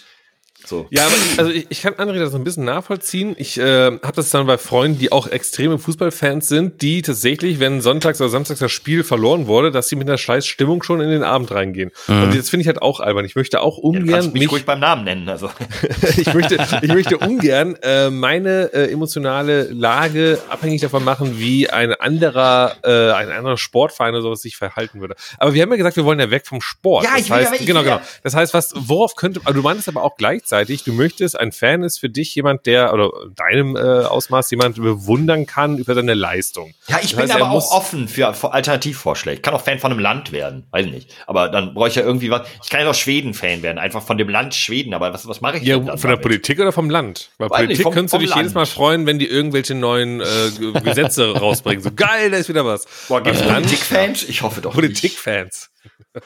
[0.65, 0.87] So.
[0.91, 3.35] Ja, aber also ich, ich kann André das so ein bisschen nachvollziehen.
[3.37, 7.81] Ich äh, habe das dann bei Freunden, die auch extreme Fußballfans sind, die tatsächlich, wenn
[7.81, 11.09] sonntags oder samstags das Spiel verloren wurde, dass sie mit einer scheiß Stimmung schon in
[11.09, 11.91] den Abend reingehen.
[12.07, 13.25] Und das finde ich halt auch albern.
[13.25, 15.27] Ich möchte auch Du ungern kannst mich mich, ruhig beim Namen nennen.
[15.27, 15.49] Also.
[16.17, 21.93] ich möchte, ich möchte ungern äh, meine äh, emotionale Lage abhängig davon machen, wie ein
[21.93, 25.15] anderer, äh, ein anderer Sportverein oder sowas sich verhalten würde.
[25.37, 27.03] Aber wir haben ja gesagt, wir wollen ja weg vom Sport.
[27.03, 28.07] Ja, das ich will ja heißt, weg, ich genau, will ja- genau.
[28.23, 30.52] Das heißt, was, worauf könnte, also du meintest aber auch gleichzeitig,
[30.85, 35.45] du möchtest, ein Fan ist für dich jemand, der, oder deinem äh, Ausmaß jemand bewundern
[35.45, 36.73] kann über seine Leistung.
[36.87, 39.35] Ja, ich Das bin heißt, er aber auch offen für, für Alternativvorschläge.
[39.37, 41.13] Ich kann auch Fan von einem Land werden, weiß nicht.
[41.27, 42.47] Aber dann brauche ich ja irgendwie was.
[42.63, 44.93] Ich kann ja auch Schweden-Fan werden, einfach von dem Land Schweden.
[44.93, 46.21] Aber was, was mache ich Ja, denn von der damit?
[46.21, 47.31] Politik oder vom Land?
[47.37, 48.41] Weil Weiß Politik vom- könntest du dich Land.
[48.41, 51.83] jedes Mal freuen, wenn die irgendwelche neuen äh, Gesetze rausbringen.
[51.83, 52.85] So geil, da ist wieder was.
[53.07, 54.23] Boah, gibt's Politikfans?
[54.29, 54.81] Ich hoffe doch nicht.
[54.81, 55.69] Politikfans.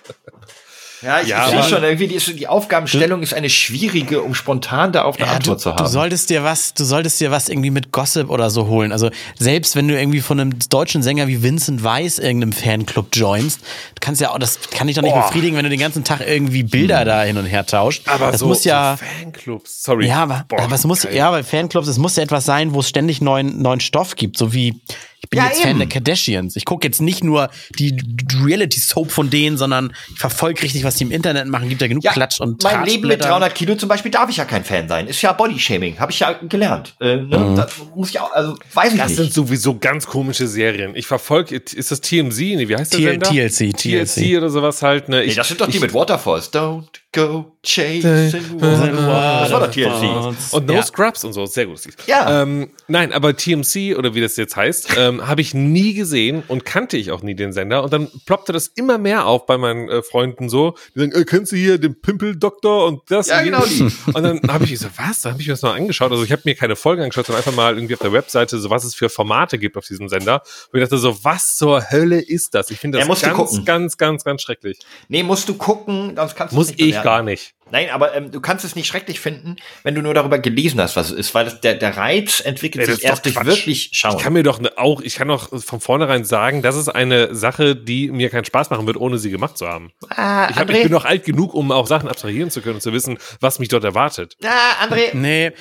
[1.01, 5.17] Ja, ich Ja, schon, irgendwie die, die Aufgabenstellung ist eine schwierige, um spontan da auf
[5.17, 5.77] eine Ja, du, Antwort zu haben.
[5.77, 8.91] du solltest dir was, du solltest dir was irgendwie mit Gossip oder so holen.
[8.91, 13.59] Also selbst wenn du irgendwie von einem deutschen Sänger wie Vincent Weiss irgendeinem Fanclub joinst,
[13.61, 15.27] du kannst ja auch, das kann ich doch nicht Boah.
[15.27, 18.07] befriedigen, wenn du den ganzen Tag irgendwie Bilder da hin und her tauscht.
[18.07, 20.07] Aber das so, muss ja, so Fanclubs, sorry.
[20.07, 21.15] ja, aber, Boah, aber es muss, geil.
[21.15, 24.37] ja, bei Fanclubs, es muss ja etwas sein, wo es ständig neuen, neuen Stoff gibt,
[24.37, 24.81] so wie
[25.21, 25.79] ich bin Ja, jetzt Fan eben.
[25.79, 26.55] der Kardashians.
[26.55, 27.49] Ich gucke jetzt nicht nur
[27.79, 27.97] die
[28.43, 31.67] Reality-Soap von denen, sondern ich verfolge richtig, was die im Internet machen.
[31.69, 33.29] Gibt ja genug ja, Klatsch und mein Leben mit Tratschblätter.
[33.29, 35.07] 300 Kilo zum Beispiel darf ich ja kein Fan sein.
[35.07, 36.95] Ist ja Bodyshaming, habe ich ja gelernt.
[37.01, 37.53] Äh, ne?
[37.57, 39.17] Das muss ich auch, also weiß ich Das nicht.
[39.17, 40.95] sind sowieso ganz komische Serien.
[40.95, 42.37] Ich verfolge, ist das TMZ?
[42.39, 43.29] Nee, wie heißt der Sender?
[43.29, 45.09] TLC, TLC oder sowas halt.
[45.09, 45.17] Ne?
[45.19, 46.53] nee, Ich, das sind doch die ich, mit Waterfalls.
[46.53, 49.41] Don't go chasing waterfalls.
[49.41, 50.53] Das war doch TLC.
[50.53, 50.83] Und No Ja.
[50.83, 51.79] Scrubs und so, sehr gut.
[52.05, 52.43] Ja.
[52.43, 56.65] Ähm, nein, aber TMC oder wie das jetzt heißt, ähm, habe ich nie gesehen und
[56.65, 57.83] kannte ich auch nie den Sender.
[57.83, 60.75] Und dann ploppte das immer mehr auf bei meinen äh, Freunden so.
[60.93, 63.27] Die sagen, äh, kennst du hier den Pimpeldoktor und das?
[63.27, 63.93] Ja, und genau jenes?
[64.07, 65.21] Und dann habe ich so, was?
[65.21, 66.11] Da habe ich mir das noch angeschaut.
[66.11, 68.69] Also ich habe mir keine Folgen angeschaut, sondern einfach mal irgendwie auf der Webseite, so
[68.69, 70.41] was es für Formate gibt auf diesem Sender.
[70.71, 72.69] Und ich dachte so, was zur Hölle ist das?
[72.71, 74.79] Ich finde Ja, das du ganz, ganz, ganz, ganz schrecklich.
[75.07, 77.56] Nee, musst du gucken, sonst kannst du Muss nicht ich gar nicht.
[77.71, 80.95] Nein, aber ähm, du kannst es nicht schrecklich finden, wenn du nur darüber gelesen hast,
[80.95, 83.35] was es ist, weil das, der, der Reiz entwickelt das sich ist doch erst durch
[83.35, 83.45] Quatsch.
[83.45, 84.15] wirklich Schauen.
[84.17, 87.35] Ich kann mir doch ne, auch, ich kann auch von vornherein sagen, das ist eine
[87.35, 89.91] Sache, die mir keinen Spaß machen wird, ohne sie gemacht zu haben.
[90.09, 92.81] ah, Ich, hab, ich bin noch alt genug, um auch Sachen abstrahieren zu können und
[92.81, 94.35] zu wissen, was mich dort erwartet.
[94.45, 95.51] ah, André, Nee,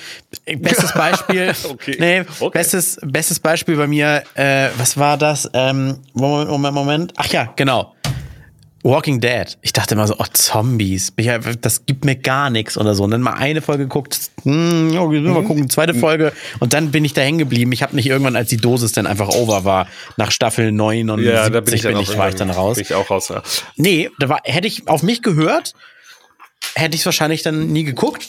[0.57, 1.53] bestes Beispiel.
[1.69, 1.95] Okay.
[1.99, 2.57] Nee, Okay.
[2.57, 5.49] bestes, bestes Beispiel bei mir, äh, was war das?
[5.53, 7.13] Ähm, Moment, Moment, Moment.
[7.17, 7.93] Ach ja, genau.
[8.87, 9.57] Walking Dead.
[9.61, 11.11] Ich dachte immer so, oh, Zombies.
[11.61, 13.03] Das gibt mir gar nichts oder so.
[13.03, 15.33] Und dann mal eine Folge geguckt, hm, ja, wir Mhm.
[15.33, 16.31] mal gucken, zweite Folge.
[16.59, 17.71] Und dann bin ich da hängen geblieben.
[17.73, 21.21] Ich habe nicht irgendwann, als die Dosis dann einfach over war, nach Staffel 9 und
[21.21, 22.75] Ja, da bin ich dann bin ich, war ich dann raus.
[22.75, 23.27] Bin ich auch raus.
[23.27, 23.43] Ja.
[23.75, 25.73] Nee, da war, hätte ich auf mich gehört,
[26.75, 28.25] hätte ich es wahrscheinlich dann nie geguckt.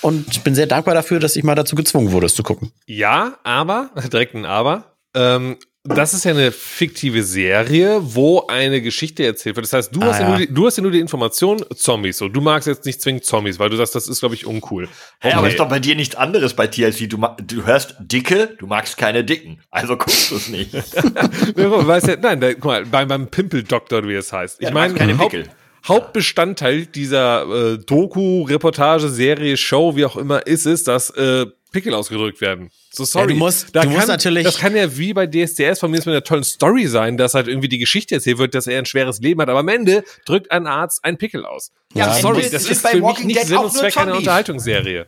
[0.00, 2.72] Und ich bin sehr dankbar dafür, dass ich mal dazu gezwungen wurde, es zu gucken.
[2.86, 4.94] Ja, aber, direkt ein Aber.
[5.14, 9.64] Ähm, das ist ja eine fiktive Serie, wo eine Geschichte erzählt wird.
[9.66, 10.28] Das heißt, du, Ah, hast, ja.
[10.28, 12.18] nur die, du hast ja nur die Information Zombies.
[12.18, 14.88] So, du magst jetzt nicht zwingend Zombies, weil du sagst, das ist, glaube ich, uncool.
[15.20, 15.50] Hä, aber Okay.
[15.50, 17.08] ist doch bei dir nichts anderes bei TLC.
[17.08, 19.60] Du, du hörst Dicke, du magst keine Dicken.
[19.70, 20.72] Also guckst du es nicht.
[20.74, 24.56] Weißt ja, nein, da, guck mal, beim, beim Pimpeldoktor, wie es heißt.
[24.60, 25.48] Ich Ja, du meine, keine Haupt, Pickel.
[25.86, 27.42] Hauptbestandteil dieser
[27.74, 32.70] äh, Doku, Reportage, Serie, Show, wie auch immer, ist es, dass äh, Pickel ausgedrückt werden.
[32.90, 33.24] So sorry.
[33.26, 35.90] Ja, du musst- da du musst kann, natürlich- Das kann ja wie bei DSDS von
[35.90, 38.78] mir mit einer tollen Story sein, dass halt irgendwie die Geschichte erzählt wird, dass er
[38.78, 39.48] ein schweres Leben hat.
[39.48, 41.72] Aber am Ende drückt ein Arzt einen Pickel aus.
[41.94, 43.80] Ja, am sorry, das ist bei für mich Walking nicht Dead Sinn auch und nur
[43.82, 44.16] Zweck einer.
[44.16, 45.06] Unterhaltungsserie.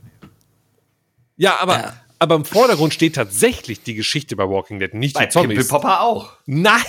[1.36, 5.30] Ja, aber, aber im Vordergrund steht tatsächlich die Geschichte bei Walking Dead, nicht Bei die
[5.30, 5.56] Zombies.
[5.58, 6.32] Pimpelpopper auch.
[6.44, 6.82] Nein!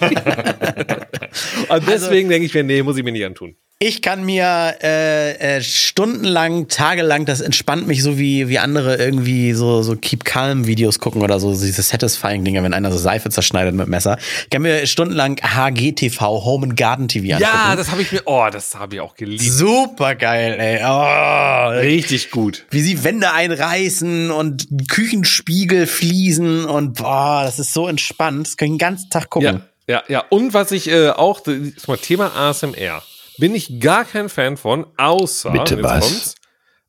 [1.68, 3.56] Und deswegen denke ich mir, nee, muss ich mir nicht antun.
[3.84, 9.54] Ich kann mir äh, äh, stundenlang, tagelang, das entspannt mich so wie, wie andere irgendwie
[9.54, 13.28] so, so Keep Calm Videos gucken oder so, diese Satisfying Dinger, wenn einer so Seife
[13.28, 14.18] zerschneidet mit Messer.
[14.44, 17.42] Ich kann mir stundenlang HGTV, Home and Garden TV angucken.
[17.42, 19.42] Ja, das habe ich mir, oh, das habe ich auch geliebt.
[19.42, 20.80] Super geil, ey.
[20.84, 22.64] Oh, Richtig gut.
[22.70, 28.46] wie sie Wände einreißen und Küchenspiegel fließen und boah, das ist so entspannt.
[28.46, 29.64] Das kann ich den ganzen Tag gucken.
[29.88, 30.24] Ja, ja, ja.
[30.30, 33.02] Und was ich äh, auch, das ist mal Thema ASMR,
[33.38, 36.00] bin ich gar kein Fan von, außer, Bitte jetzt was?
[36.00, 36.34] kommt's,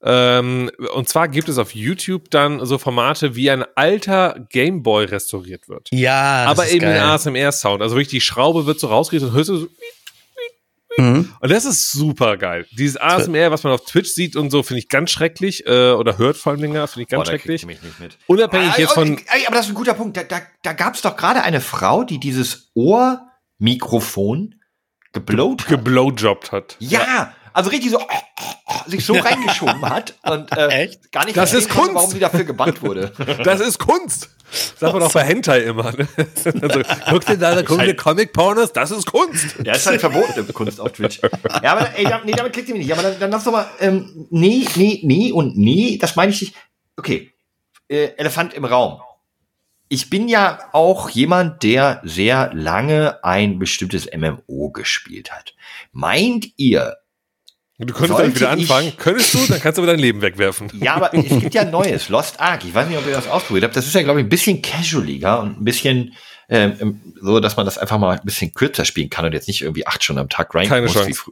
[0.06, 5.70] ähm, und zwar gibt es auf YouTube dann so Formate, wie ein alter Gameboy restauriert
[5.70, 5.88] wird.
[5.92, 6.98] Ja, das aber ist eben geil.
[6.98, 7.82] in ASMR-Sound.
[7.82, 9.68] Also wirklich, die Schraube wird so rausgerichtet und hörst du so.
[10.98, 11.34] Mhm.
[11.40, 12.68] Und das ist super geil.
[12.78, 15.66] Dieses ASMR, was man auf Twitch sieht und so, finde ich ganz schrecklich.
[15.66, 17.66] Äh, oder hört vor allem länger, finde ich ganz Boah, schrecklich.
[17.66, 18.18] mich nicht mit.
[18.28, 19.18] Unabhängig Ah, jetzt oh, von.
[19.18, 20.18] ey, Aber das ist ein guter Punkt.
[20.18, 24.56] Da, da, da gab es doch gerade eine Frau, die dieses Ohrmikrofon
[25.14, 26.76] geblowt geblowjobbt hat.
[26.80, 28.00] ja, also richtig so
[28.88, 31.12] sich so reingeschoben hat und äh, Echt?
[31.12, 31.94] gar nicht Das ist Kunst.
[31.94, 33.12] warum sie dafür gebannt wurde.
[33.44, 34.30] Das ist Kunst.
[34.80, 35.92] Sagt man doch bei Hentai immer.
[35.92, 36.08] Ne?
[36.62, 39.56] Also, guck dir da, guck dir Comic-Pornos, das ist Kunst.
[39.64, 41.22] Ja, ist halt verbotene Kunst auf Twitch.
[41.62, 42.94] Ja, aber ey, da- nee, damit klickt ihr mich nicht.
[42.98, 46.42] Aber dann, dann lass doch mal, ähm, nee, nee, nee und nee, das meine ich
[46.42, 46.56] nicht.
[46.98, 47.32] Okay,
[47.88, 49.00] äh, Elefant im Raum.
[49.90, 55.54] Ich bin ja auch jemand, der sehr lange ein bestimmtes MMO gespielt hat.
[55.92, 56.96] Meint ihr,
[57.80, 58.94] Du könntest dann wieder anfangen.
[58.98, 60.72] Könntest du, dann kannst du aber dein Leben wegwerfen.
[60.80, 62.64] Ja, aber es gibt ja ein neues, Lost Ark.
[62.64, 63.76] Ich weiß nicht, ob ihr das ausprobiert habt.
[63.76, 66.14] Das ist ja, glaube ich, ein bisschen casualiger und ein bisschen
[66.50, 69.62] ähm, so, dass man das einfach mal ein bisschen kürzer spielen kann und jetzt nicht
[69.62, 70.94] irgendwie acht Stunden am Tag rein Keine muss.
[70.94, 71.32] Chance.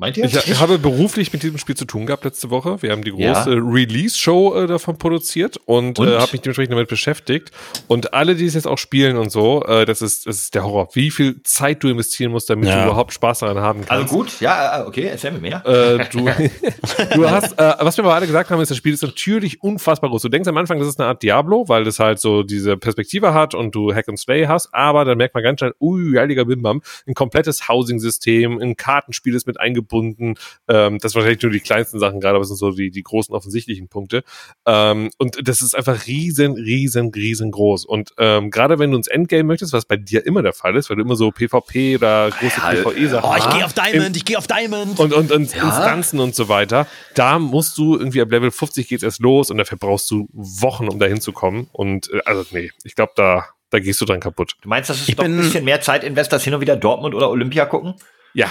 [0.00, 0.24] Meint ihr?
[0.24, 2.80] Ich, ich habe beruflich mit diesem Spiel zu tun gehabt letzte Woche.
[2.82, 3.44] Wir haben die große Ja.
[3.44, 6.08] Release-Show äh, davon produziert und, Und?
[6.08, 7.50] Äh, habe mich dementsprechend damit beschäftigt.
[7.86, 10.64] Und alle, die es jetzt auch spielen und so, äh, das, ist, das ist der
[10.64, 10.88] Horror.
[10.94, 12.76] Wie viel Zeit du investieren musst, damit Ja.
[12.80, 13.90] du überhaupt Spaß daran haben kannst.
[13.90, 15.66] also gut, ja, äh, okay, erzähl mir mehr.
[15.66, 16.20] Äh, du,
[17.14, 20.08] du hast, äh, was wir aber alle gesagt haben, ist, das Spiel ist natürlich unfassbar
[20.08, 20.22] groß.
[20.22, 23.34] Du denkst am Anfang, das ist eine Art Diablo, weil das halt so diese Perspektive
[23.34, 26.46] hat und du Hack and Slay hast, aber dann merkt man ganz schnell, ui, heiliger
[26.46, 29.60] Bimbam, ein komplettes Housing-System, ein Kartenspiel ist mit
[29.90, 30.34] eingebunden.
[30.68, 33.02] Ähm, das sind wahrscheinlich nur die kleinsten Sachen gerade, aber das sind so die, die
[33.02, 34.22] großen offensichtlichen Punkte.
[34.66, 37.84] Ähm, und das ist einfach riesen, riesen, riesengroß.
[37.84, 40.90] Und ähm, gerade wenn du ins Endgame möchtest, was bei dir immer der Fall ist,
[40.90, 44.24] weil du immer so PvP oder große Ja, PvE-Sachen Oh, ich gehe auf Diamond, ich
[44.24, 44.98] gehe auf Diamond.
[44.98, 46.86] und, und, und Instanzen und so weiter.
[47.14, 50.88] Da musst du irgendwie ab Level 50 geht's erst los und dafür brauchst du Wochen,
[50.88, 51.68] um da hinzukommen.
[51.72, 54.54] Und äh, also nee, ich glaube, da, da gehst du dran kaputt.
[54.62, 56.76] Du meinst, das ist Ich doch ein bisschen mehr Zeit invest, als hin und wieder
[56.76, 57.94] Dortmund oder Olympia gucken?
[58.34, 58.48] Ja.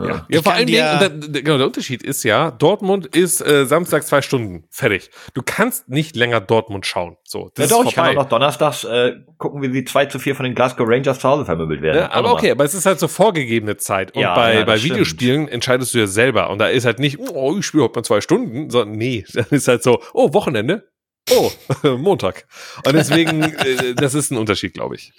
[0.00, 4.04] Ja, ja vor allen Dingen, der, genau, der Unterschied ist ja, Dortmund ist äh, Samstag
[4.04, 5.10] zwei Stunden, fertig.
[5.34, 7.16] Du kannst nicht länger Dortmund schauen.
[7.24, 10.06] So, das ja doch, ist ich kann auch noch donnerstags äh, gucken, wie sie 2
[10.06, 11.98] zu 4 von den Glasgow Rangers zu Hause vermöbelt werden.
[11.98, 14.14] Ja, aber okay, aber es ist halt so vorgegebene Zeit.
[14.14, 14.94] Und Ja, bei, ja, bei stimmt.
[14.94, 16.50] Videospielen entscheidest du ja selber.
[16.50, 19.46] Und da ist halt nicht, oh, ich spiele heute mal zwei Stunden, sondern nee, dann
[19.50, 20.88] ist halt so, oh, Wochenende.
[21.30, 21.50] Oh,
[21.96, 22.46] Montag.
[22.84, 25.12] Und deswegen, äh, das ist ein Unterschied, glaube ich.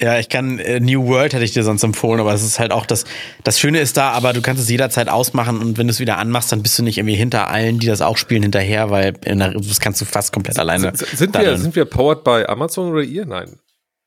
[0.00, 2.70] Ja, ich kann, äh, New World hätte ich dir sonst empfohlen, aber es ist halt
[2.72, 3.04] auch das,
[3.42, 6.18] das Schöne ist da, aber du kannst es jederzeit ausmachen und wenn du es wieder
[6.18, 9.40] anmachst, dann bist du nicht irgendwie hinter allen, die das auch spielen, hinterher, weil in
[9.40, 10.92] der, das kannst du fast komplett alleine.
[10.92, 13.26] S- Sind wir, sind wir powered bei Amazon oder ihr?
[13.26, 13.58] Nein.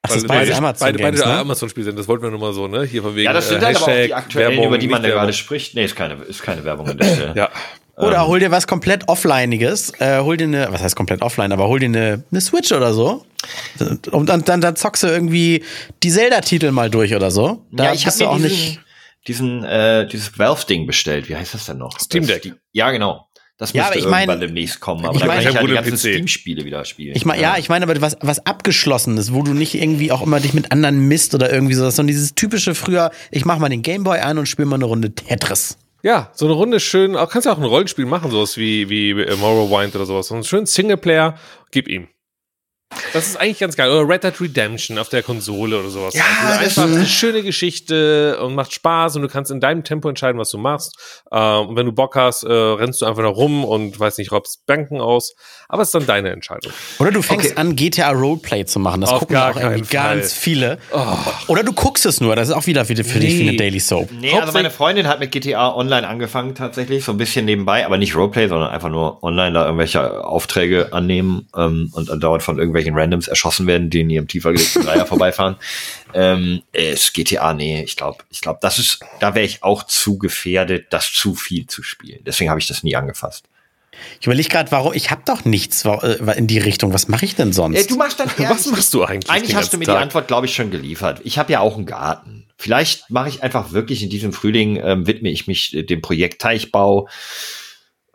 [0.03, 1.25] Ach, das beides beide, Amazon beide, beide ne?
[1.25, 1.99] Amazon-Spiele sind.
[1.99, 2.83] Das wollten wir nur mal so, ne?
[2.85, 4.87] Hier von wegen Ja, das sind äh, halt aber auch die aktuellen, Werbung, über die
[4.87, 5.75] man da gerade spricht.
[5.75, 7.33] Nee, ist keine, ist keine Werbung an der Stelle.
[7.35, 7.49] Ja.
[8.01, 11.67] Oder hol dir was komplett Offlineiges, äh, hol dir eine, was heißt komplett offline, aber
[11.67, 13.25] hol dir eine, eine Switch oder so.
[14.11, 15.63] Und dann, dann, dann zockst du irgendwie
[16.03, 17.65] die Zelda-Titel mal durch oder so.
[17.71, 18.79] Da ja, ich habe bist du mir auch diesen, nicht.
[19.27, 21.29] diesen äh, dieses Valve-Ding bestellt.
[21.29, 21.99] Wie heißt das denn noch?
[21.99, 22.43] Steam Deck.
[22.43, 23.27] Das- Ja, genau.
[23.57, 25.05] Das Ja, müsste aber ich mein- irgendwann demnächst kommen.
[25.05, 25.97] Aber ich da mein- kann ich halt die ganzen.
[25.97, 27.15] Steam-Spiele wieder spielen.
[27.15, 30.39] Ich meine, ja, ich meine aber was, was abgeschlossenes, wo du nicht irgendwie auch immer
[30.39, 33.83] dich mit anderen misst oder irgendwie sowas, sondern dieses typische früher, ich mach mal den
[33.83, 35.77] Gameboy an und spiele mal eine Runde Tetris.
[36.03, 39.11] Ja, so eine Runde schön, auch kannst du auch ein Rollenspiel machen, sowas wie, wie
[39.11, 40.27] äh, Morrowind oder sowas.
[40.27, 41.37] So einen schönen Singleplayer,
[41.71, 42.07] gib ihm.
[43.13, 43.89] Das ist eigentlich ganz geil.
[43.89, 46.13] Oder Red Dead Redemption auf der Konsole oder sowas.
[46.13, 50.09] Ja, also einfach eine schöne Geschichte und macht Spaß und du kannst in deinem Tempo
[50.09, 51.23] entscheiden, was du machst.
[51.31, 54.31] Ähm, und wenn du Bock hast, äh, rennst du einfach da rum und weiß nicht,
[54.31, 55.33] raubst Banken aus.
[55.71, 56.73] Aber es ist dann deine Entscheidung.
[56.99, 57.57] Oder du fängst Okay.
[57.59, 58.99] an, GTA Roleplay zu machen.
[58.99, 60.79] Das Auf gucken gar auch irgendwie ganz viele.
[61.47, 63.57] Oder du guckst es nur, das ist auch wieder für, für dich wie eine Nee.
[63.57, 64.09] Daily Soap.
[64.11, 67.97] Nee, also meine Freundin hat mit GTA Online angefangen tatsächlich, so ein bisschen nebenbei, aber
[67.97, 72.57] nicht Roleplay, sondern einfach nur online da irgendwelche Aufträge annehmen ähm, und dann dauernd von
[72.57, 75.55] irgendwelchen Randoms erschossen werden, die in ihrem tiefer gelegten Dreier vorbeifahren.
[76.13, 80.17] Ähm, ist GTA, nee, ich glaube, ich glaube, das ist, da wäre ich auch zu
[80.17, 82.19] gefährdet, das zu viel zu spielen.
[82.25, 83.45] Deswegen habe ich das nie angefasst.
[84.19, 86.93] Ich überlege gerade, warum, ich habe doch nichts äh, in die Richtung.
[86.93, 87.77] Was mache ich denn sonst?
[87.77, 89.97] Äh, du machst dann eher, Was machst du eigentlich Eigentlich den hast du mir Tag?
[89.97, 91.21] die Antwort, glaube ich, schon geliefert.
[91.23, 92.47] Ich habe ja auch einen Garten.
[92.57, 96.41] Vielleicht mache ich einfach wirklich in diesem Frühling, ähm, widme ich mich äh, dem Projekt
[96.41, 97.09] Teichbau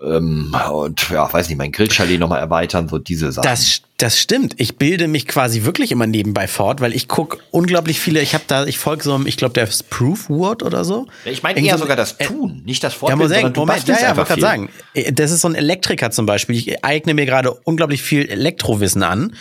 [0.00, 3.44] ähm, und ja, weiß nicht, mein Grillchalet nochmal erweitern, so diese Sachen.
[3.44, 4.54] Das, das stimmt.
[4.58, 8.20] Ich bilde mich quasi wirklich immer nebenbei fort, weil ich gucke unglaublich viele.
[8.20, 11.06] Ich habe da, ich folge so einem, ich glaube, der ist Proof Word oder so.
[11.24, 13.94] ich meine eher so- sogar das Tun, nicht das Ja, Fortbilden, muss sagen, Moment, ja,
[13.94, 14.42] ja, einfach wollte gerade viel.
[14.42, 14.68] sagen.
[15.08, 16.56] Äh, Das ist so ein Elektriker zum Beispiel.
[16.56, 19.34] Ich eigne mir gerade unglaublich viel Elektrowissen an,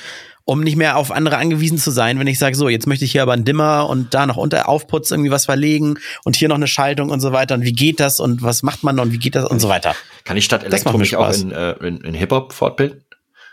[0.47, 3.11] um nicht mehr auf andere angewiesen zu sein, wenn ich sage, so, jetzt möchte ich
[3.11, 6.55] hier aber einen Dimmer und da noch unter Aufputz irgendwie was verlegen und hier noch
[6.55, 7.55] eine Schaltung und so weiter.
[7.55, 9.95] Und wie geht das und was macht man und wie geht das und so weiter.
[10.23, 13.01] Kann ich statt Elektro mich auch in, äh, in, in Hip-Hop fortbilden?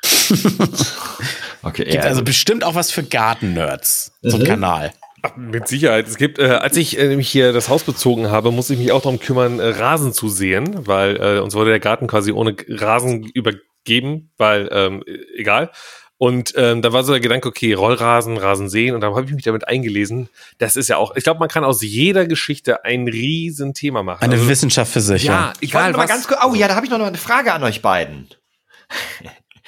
[1.62, 2.26] okay, Gibt ja, also gut.
[2.26, 4.92] bestimmt auch was für Garten-Nerds, so ein Kanal.
[5.36, 6.09] Mit Sicherheit.
[6.09, 8.90] Es gibt, äh, als ich äh, nämlich hier das Haus bezogen habe, musste ich mich
[8.90, 12.57] auch darum kümmern, äh, Rasen zu sehen, weil äh, uns wurde der Garten quasi ohne
[12.68, 15.70] Rasen übergeben, weil ähm, äh, egal.
[16.18, 19.32] Und ähm, da war so der Gedanke, okay, Rollrasen, Rasen sehen, und dann habe ich
[19.32, 20.28] mich damit eingelesen.
[20.59, 24.22] Das ist ja auch, ich glaube, man kann aus jeder Geschichte ein riesen Thema machen.
[24.22, 25.24] Eine Also, Wissenschaft für sich.
[25.24, 26.11] ja, Ich wollte egal mal was.
[26.11, 28.28] ganz kurz, oh ja, da habe ich noch eine Frage an euch beiden.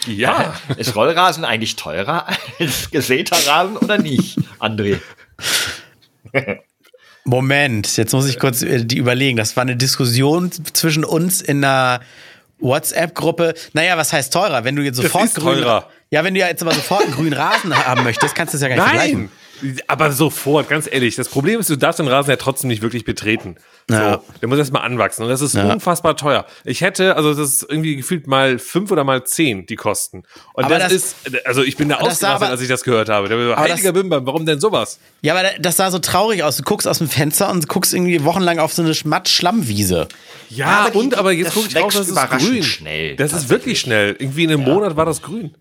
[0.06, 0.54] Ja.
[0.76, 2.26] Ist Rollrasen eigentlich teurer
[2.58, 5.00] als gesäter Rasen oder nicht, André?
[7.24, 9.36] Moment, jetzt muss ich kurz äh, die überlegen.
[9.36, 12.00] Das war eine Diskussion zwischen uns in einer
[12.58, 13.54] WhatsApp-Gruppe.
[13.72, 14.64] Naja, was heißt teurer?
[14.64, 15.88] Wenn du jetzt sofort teurer.
[16.10, 18.62] Ja, wenn du ja jetzt aber sofort einen grünen Rasen haben möchtest, kannst du es
[18.62, 18.96] ja gar nicht Nein!
[18.96, 19.30] vergleichen.
[19.86, 21.16] Aber sofort, ganz ehrlich.
[21.16, 23.56] Das Problem ist, du darfst den Rasen ja trotzdem nicht wirklich betreten.
[23.90, 24.14] Ja.
[24.14, 25.70] So, der muss erstmal anwachsen und das ist Ja.
[25.72, 26.46] unfassbar teuer.
[26.64, 30.22] Ich hätte, also das ist irgendwie gefühlt mal fünf oder mal zehn die Kosten.
[30.54, 33.08] Und Aber das, das- ist, also ich bin da ausgerastet, aber- als ich das gehört
[33.10, 33.28] habe.
[33.28, 34.98] Der Aber Heiliger Bimbam, warum denn sowas?
[35.20, 36.56] Ja, aber das sah so traurig aus.
[36.56, 40.08] Du guckst aus dem Fenster und guckst irgendwie wochenlang auf so eine Matt-Schlammwiese.
[40.48, 42.62] Ja, aber die- und aber jetzt das gucke ich wächst das ist grün.
[42.62, 44.16] schnell, Das ist wirklich schnell.
[44.18, 45.54] Irgendwie in einem Monat war das grün.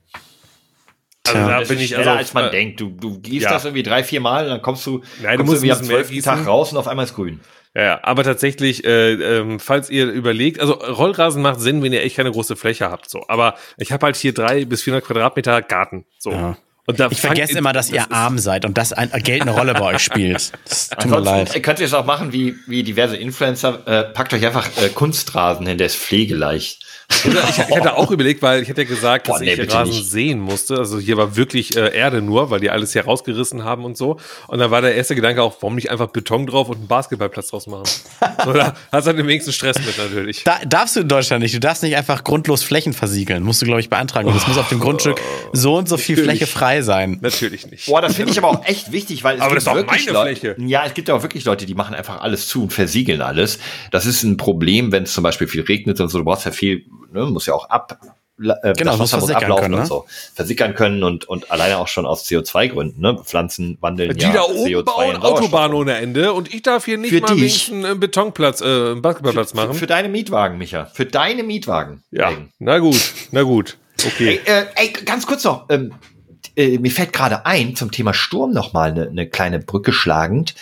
[1.26, 1.48] Also Tja.
[1.48, 2.82] da Das bin ist ich schneller, also als man äh, denkt.
[2.82, 3.52] Du, du gießt ja.
[3.52, 5.80] das irgendwie drei, vier Mal und dann kommst du, Nein, du kommst musst irgendwie ein
[5.80, 6.22] am zwölften.
[6.22, 7.40] Tag raus und auf einmal ist grün.
[7.76, 12.04] Ja, ja, aber tatsächlich, äh, ähm, falls ihr überlegt, also Rollrasen macht Sinn, wenn ihr
[12.04, 13.26] echt keine große Fläche habt, so.
[13.30, 16.32] Aber ich habe halt hier drei bis 400 Quadratmeter Garten, so.
[16.32, 16.58] Ja.
[16.86, 19.74] Und da Ich vergesse immer, dass ihr arm seid und das ein, Geld eine Rolle
[19.74, 20.52] bei euch spielt.
[20.68, 21.56] Das tut mir leid.
[21.56, 23.82] äh, könnt ihr es auch machen wie, wie diverse Influencer.
[23.86, 26.84] Äh, packt euch einfach äh, Kunstrasen hin, der ist pflegeleicht.
[27.10, 29.94] Ich, ich hatte auch überlegt, weil ich hätte ja gesagt, Boah, dass nee, ich Rasen
[29.94, 30.10] nicht.
[30.10, 30.78] sehen musste.
[30.78, 34.18] Also hier war wirklich äh, Erde nur, weil die alles hier rausgerissen haben und so.
[34.48, 37.50] Und dann war der erste Gedanke auch, warum nicht einfach Beton drauf und einen Basketballplatz
[37.50, 37.84] draus machen?
[38.48, 40.44] Oder hast du den wenigsten Stress mit natürlich.
[40.44, 41.54] Da, darfst du in Deutschland nicht.
[41.54, 43.44] Du darfst nicht einfach grundlos Flächen versiegeln.
[43.44, 44.28] Musst du, glaube ich, beantragen.
[44.28, 45.20] Und es muss auf dem Grundstück
[45.52, 46.40] so und so viel Natürlich.
[46.40, 47.20] Fläche frei sein.
[47.22, 47.86] Natürlich nicht.
[47.88, 50.06] Boah, das finde ich aber auch echt wichtig, weil es Aber gibt das ist wirklich
[50.08, 50.62] meine Leute, Fläche.
[50.68, 53.60] Ja, es gibt ja auch wirklich Leute, die machen einfach alles zu und versiegeln alles.
[53.92, 56.18] Das ist ein Problem, wenn es zum Beispiel viel regnet und so.
[56.18, 59.26] Du brauchst ja viel, ne, muss ja auch ab, äh, Genau, das muss Wasser muss
[59.30, 59.86] versickern ablaufen können, und ne?
[59.86, 60.06] so.
[60.34, 63.20] Versickern können und, und alleine auch schon aus CO2-Gründen, ne?
[63.24, 65.40] Pflanzen wandeln Die ja da oben CO2 bauen in Sauerstoff.
[65.40, 67.72] Autobahn ohne Ende und ich darf hier nicht Für mal dich.
[67.72, 69.74] einen Betonplatz, äh, einen Basketballplatz machen.
[69.74, 70.86] Für, für deine Mietwagen, Micha.
[70.94, 72.04] Für deine Mietwagen.
[72.10, 72.38] ja, Ey.
[72.58, 73.78] na gut, na gut.
[74.06, 74.42] Okay.
[74.46, 75.70] Ey, äh, ey, ganz kurz noch.
[75.70, 75.94] Ähm,
[76.56, 80.56] äh, mir fällt gerade ein, zum Thema Sturm nochmal eine ne kleine Brücke schlagend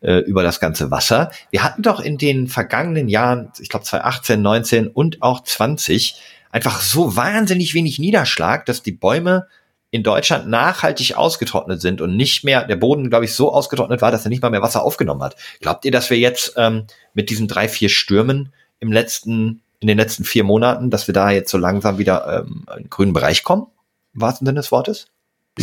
[0.00, 1.30] äh, über das ganze Wasser.
[1.50, 6.20] Wir hatten doch in den vergangenen Jahren, ich glaube 2018, 19 und auch 20,
[6.50, 9.46] einfach so wahnsinnig wenig Niederschlag, dass die Bäume
[9.90, 14.10] in Deutschland nachhaltig ausgetrocknet sind und nicht mehr, der Boden, glaube ich, so ausgetrocknet war,
[14.10, 15.36] dass er nicht mal mehr Wasser aufgenommen hat.
[15.60, 16.84] Glaubt ihr, dass wir jetzt ähm,
[17.14, 21.30] mit diesen drei, vier Stürmen im letzten, in den letzten vier Monaten, dass wir da
[21.30, 23.66] jetzt so langsam wieder ähm, in den grünen Bereich kommen?
[24.14, 25.06] Im wahrsten Sinne des Wortes?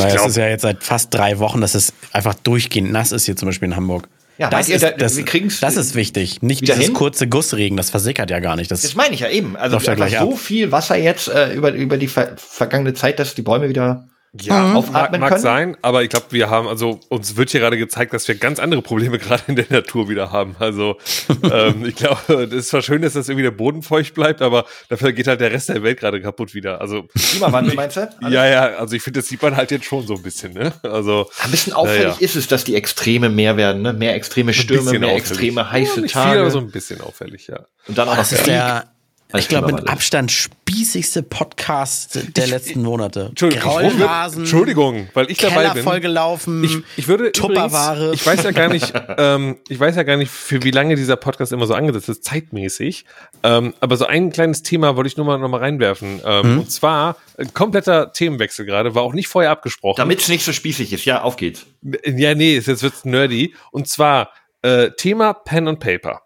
[0.04, 3.12] Naja, glaub- es ist ja jetzt seit fast drei Wochen, dass es einfach durchgehend nass
[3.12, 4.08] ist hier zum Beispiel in Hamburg.
[4.38, 5.16] Ja, das, meint ihr, ist, da- das,
[5.62, 6.42] das ist wichtig.
[6.42, 6.94] Nicht dieses hin?
[6.94, 8.70] kurze Gussregen, das versickert ja gar nicht.
[8.70, 9.56] Das, Das meine ich ja eben.
[9.56, 10.40] Also ja so ab.
[10.40, 14.08] viel Wasser jetzt äh, über, über die ver vergangene Zeit, dass die Bäume wieder
[14.42, 14.68] Ja, Mhm.
[14.74, 15.42] mag, aufatmen mag können.
[15.42, 18.60] sein, aber ich glaube, wir haben, also uns wird hier gerade gezeigt, dass wir ganz
[18.60, 20.56] andere Probleme gerade in der Natur wieder haben.
[20.60, 20.98] Also
[21.44, 24.66] ähm, ich glaube, das ist zwar schön, dass das irgendwie der Boden feucht bleibt, aber
[24.90, 26.82] dafür geht halt der Rest der Welt gerade kaputt wieder.
[26.82, 28.10] Also Klimawandel, meinst du?
[28.30, 30.74] ja, ja, also ich finde, das sieht man halt jetzt schon so ein bisschen, ne?
[30.84, 32.18] Also Ein bisschen auffällig Naja.
[32.20, 33.94] ist es, dass die Extreme mehr werden, ne?
[33.94, 35.18] Mehr extreme Stürme, mehr auffällig.
[35.30, 36.32] extreme heiße ja, nicht Tage.
[36.32, 37.60] Viel, aber so ein bisschen auffällig, ja.
[37.88, 38.86] und dann auch das ist der,
[39.32, 39.88] als ich glaube, mit.
[39.90, 43.28] Abstand spießigste Podcast der letzten Monate.
[43.30, 45.84] Entschuldigung, Rollrasen, Entschuldigung, weil ich dabei Keller bin.
[45.84, 47.98] vollgelaufen, Ich, ich würde Tupperware.
[48.14, 50.96] übrigens, ich weiß ja gar nicht, ähm, ich weiß ja gar nicht, für wie lange
[50.96, 53.06] dieser Podcast immer so angesetzt ist, zeitmäßig.
[53.44, 56.22] Ähm, aber so ein kleines Thema wollte ich nur mal noch mal reinwerfen.
[56.26, 56.60] Ähm, Mhm.
[56.60, 59.98] Und zwar ein kompletter Themenwechsel gerade, war auch nicht vorher abgesprochen.
[59.98, 61.06] Damit es nicht so spießig ist.
[61.06, 61.66] Ja, auf geht's.
[62.06, 63.56] Ja, nee, jetzt wird's nerdy.
[63.72, 66.22] Und zwar äh, Thema Pen und Paper.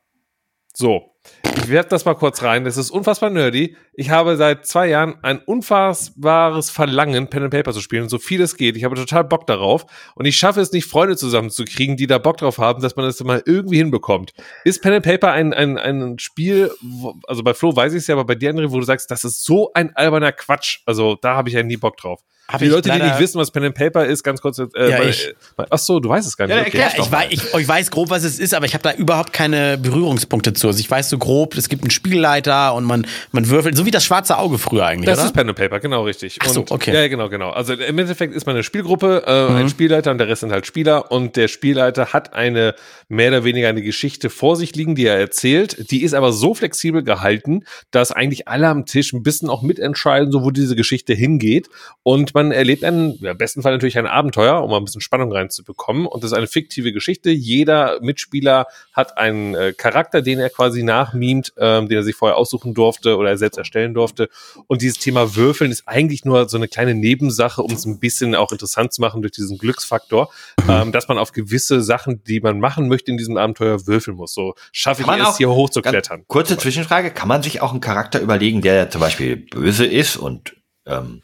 [0.74, 1.09] So,
[1.56, 2.64] ich werde das mal kurz rein.
[2.64, 3.76] Das ist unfassbar nerdy.
[3.94, 8.42] Ich habe seit zwei Jahren ein unfassbares Verlangen, Pen and Paper zu spielen, so viel
[8.42, 8.78] es geht.
[8.78, 9.86] Ich habe total Bock darauf.
[10.16, 13.24] Und ich schaffe es nicht, Freunde zusammenzukriegen, die da Bock drauf haben, dass man das
[13.24, 14.34] mal irgendwie hinbekommt.
[14.64, 18.08] Ist Pen and Paper ein, ein, ein Spiel, wo, also bei Flo weiß ich es
[18.08, 20.80] ja, aber bei dir, André, wo du sagst, das ist so ein alberner Quatsch.
[20.86, 22.22] Also da habe ich ja nie Bock drauf.
[22.52, 24.58] Hab die Leute, die nicht wissen, was Pen and Paper ist, ganz kurz.
[24.60, 25.34] Äh, Ja, bei, ich.
[25.56, 26.56] bei, ach so, du weißt es gar nicht.
[26.56, 26.84] Ja, okay.
[26.98, 29.34] doch ich, weiß, ich, ich weiß grob, was es ist, aber ich habe da überhaupt
[29.34, 30.68] keine Berührungspunkte zu.
[30.68, 33.92] Also ich weiß so grob, es gibt einen Spielleiter und man, man würfelt, so wie
[33.92, 35.28] das schwarze Auge früher eigentlich, Das oder?
[35.28, 36.38] ist Pen and Paper, genau richtig.
[36.42, 36.94] Ach so, und, okay.
[36.94, 37.52] Ja, genau, genau.
[37.52, 40.66] Also im Endeffekt ist man eine Spielgruppe, äh, ein Spielleiter und der Rest sind halt
[40.66, 42.74] Spieler und der Spielleiter hat eine
[43.10, 45.92] mehr oder weniger eine Geschichte vor sich liegen, die er erzählt.
[45.92, 50.32] Die ist aber so flexibel gehalten, dass eigentlich alle am Tisch ein bisschen auch mitentscheiden,
[50.32, 51.70] so wo diese Geschichte hingeht.
[52.04, 55.02] Und man erlebt einen, ja, im besten Fall natürlich ein Abenteuer, um mal ein bisschen
[55.02, 56.06] Spannung reinzubekommen.
[56.06, 57.30] Und das ist eine fiktive Geschichte.
[57.30, 62.38] Jeder Mitspieler hat einen äh, Charakter, den er quasi nachmimt, ähm, den er sich vorher
[62.38, 64.30] aussuchen durfte oder er selbst erstellen durfte.
[64.68, 68.36] Und dieses Thema Würfeln ist eigentlich nur so eine kleine Nebensache, um es ein bisschen
[68.36, 70.30] auch interessant zu machen durch diesen Glücksfaktor,
[70.68, 74.34] ähm, dass man auf gewisse Sachen, die man machen möchte in diesem Abenteuer, würfeln muss.
[74.34, 76.24] So schaffe ich es, hier hochzuklettern.
[76.28, 77.12] Kurze Zwischenfrage.
[77.12, 81.22] Kann man sich auch einen Charakter überlegen, der zum Beispiel böse ist und ähm,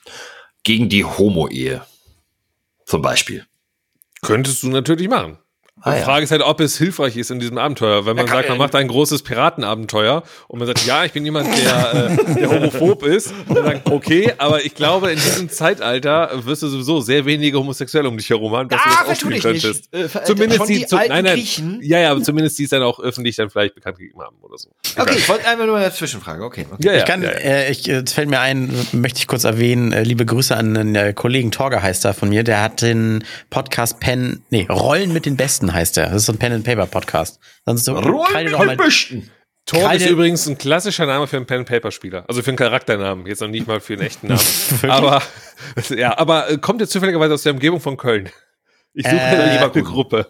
[0.65, 1.85] gegen die Homo-Ehe?
[2.85, 3.45] Zum Beispiel.
[4.21, 5.37] Könntest du natürlich machen.
[5.81, 6.05] Ah, Die ja.
[6.05, 8.05] Frage ist halt, ob es hilfreich ist in diesem Abenteuer.
[8.05, 11.49] Wenn man sagt, man macht ein großes Piratenabenteuer und man sagt, ja, ich bin jemand,
[11.49, 16.63] der, äh, der homophob ist, dann sagt, okay, aber ich glaube, in diesem Zeitalter wirst
[16.63, 19.29] du sowieso sehr wenige Homosexuelle um dich herum haben, dass Ah, du das auch dich
[19.29, 19.41] nicht.
[19.43, 19.93] könntest.
[19.93, 21.79] Äh, zumindest die, die zu, alten nein, nein, Griechen?
[21.83, 24.57] ja, ja, aber zumindest die es dann auch öffentlich dann vielleicht bekannt gegeben haben oder
[24.57, 24.69] so.
[24.97, 26.41] Okay, ich wollte einfach nur eine Zwischenfrage.
[26.45, 26.65] Okay.
[26.71, 26.83] okay.
[26.85, 27.37] Ja, ja, Ich kann, ja, ja.
[27.37, 30.73] Äh, ich, äh, es fällt mir ein, möchte ich kurz erwähnen, äh, liebe Grüße an
[30.73, 35.11] den äh, Kollegen Torge heißt er von mir, der hat den Podcast Pen, nee, Rollen
[35.11, 36.07] mit den Besten heißt er.
[36.07, 37.39] Das ist so ein Pen and Paper Podcast.
[37.65, 37.95] Sonst so,
[38.77, 39.29] Büschen.
[39.65, 42.25] Torb ist übrigens ein klassischer Name für einen Pen-Paper-Spieler.
[42.27, 43.25] Also für einen Charakternamen.
[43.25, 44.41] Jetzt noch nicht mal für einen echten Namen.
[44.87, 45.23] aber,
[45.89, 48.29] ja, aber äh, kommt jetzt zufälligerweise aus der Umgebung von Köln.
[48.93, 50.27] Ich suche Äh, eine Gruppe.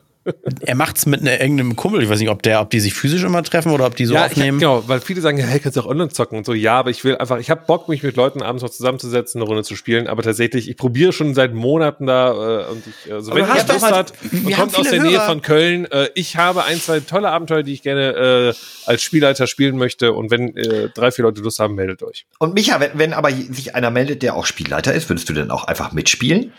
[0.61, 3.23] Er macht's mit ne, irgendeinem Kumpel, ich weiß nicht, ob der, ob die sich physisch
[3.23, 4.59] immer treffen oder ob die so ja, ich, aufnehmen.
[4.59, 6.53] genau, weil viele sagen, ja, hey, kannst du auch online zocken und so.
[6.53, 9.47] Ja, aber ich will einfach, ich habe Bock, mich mit Leuten abends noch zusammenzusetzen, eine
[9.47, 10.07] Runde zu spielen.
[10.07, 13.73] Aber tatsächlich, ich probiere schon seit Monaten da äh, und ich, also Aber wenn ihr
[13.73, 15.25] Lust hat und kommt aus der Nähe Hörer.
[15.27, 19.45] von Köln, äh, ich habe ein, zwei tolle Abenteuer, die ich gerne äh, als Spielleiter
[19.45, 20.13] spielen möchte.
[20.13, 22.25] Und wenn äh, drei, vier Leute Lust haben, meldet euch.
[22.39, 25.51] Und Micha, wenn, wenn aber sich einer meldet, der auch Spielleiter ist, würdest du denn
[25.51, 26.51] auch einfach mitspielen?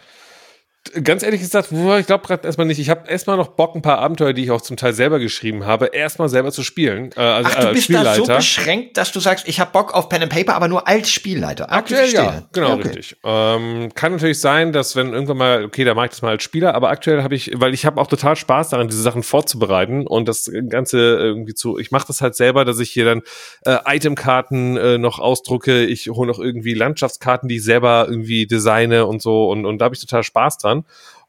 [1.02, 2.78] Ganz ehrlich gesagt, ich glaube gerade erstmal nicht.
[2.78, 5.66] Ich habe erstmal noch Bock, ein paar Abenteuer, die ich auch zum Teil selber geschrieben
[5.66, 7.10] habe, erstmal selber zu spielen.
[7.16, 9.94] Äh, also, Ach, du als bist da so beschränkt, dass du sagst, ich habe Bock
[9.94, 11.70] auf Pen and Paper, aber nur als Spielleiter.
[11.70, 12.88] Ah, Aktuell ja, genau, Okay.
[12.88, 13.16] richtig.
[13.24, 16.42] Ähm, kann natürlich sein, dass wenn irgendwann mal, okay, da mache ich das mal als
[16.42, 20.06] Spieler, aber aktuell habe ich, weil ich habe auch total Spaß daran, diese Sachen vorzubereiten
[20.06, 23.22] und das Ganze irgendwie zu, ich mache das halt selber, dass ich hier dann
[23.64, 29.06] äh, Itemkarten äh, noch ausdrucke, ich hole noch irgendwie Landschaftskarten, die ich selber irgendwie designe
[29.06, 30.75] und so und, und da habe ich total Spaß dran.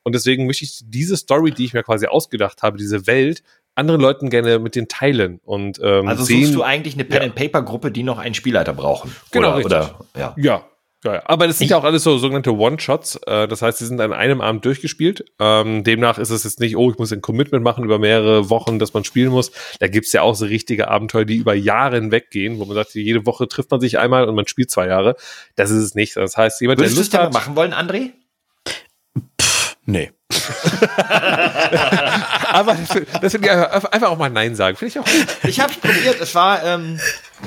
[0.03, 3.43] Und deswegen möchte ich diese Story, die ich mir quasi ausgedacht habe, diese Welt,
[3.75, 7.17] anderen Leuten gerne mit den teilen und ähm, Also sehen, suchst du eigentlich eine Pen
[7.17, 7.23] Ja.
[7.25, 9.15] and Paper Gruppe, die noch einen Spielleiter brauchen?
[9.31, 9.73] Genau, oder, richtig.
[9.75, 10.35] oder ja.
[10.37, 10.65] Ja.
[11.05, 13.17] Ja, aber das sind ja auch alles so sogenannte One-Shots.
[13.27, 15.25] Äh, das heißt, sie sind an einem Abend durchgespielt.
[15.39, 18.79] Ähm, demnach ist es jetzt nicht, oh, ich muss ein Commitment machen über mehrere Wochen,
[18.79, 19.51] dass man spielen muss.
[19.79, 22.95] Da gibt's ja auch so richtige Abenteuer, die über Jahre hinweg gehen, wo man sagt,
[22.95, 25.15] jede Woche trifft man sich einmal und man spielt zwei Jahre.
[25.55, 26.15] Das ist es nicht.
[26.15, 28.09] Das heißt, jemand, Würdest du der es Lust hat, machen wollen, André?
[29.85, 30.11] Nee.
[32.51, 32.77] aber
[33.21, 34.75] das, ich einfach auch mal Nein sagen.
[34.75, 35.05] Finde ich auch.
[35.05, 35.27] gut.
[35.47, 36.19] Ich habe es probiert.
[36.19, 36.99] Es war, ähm,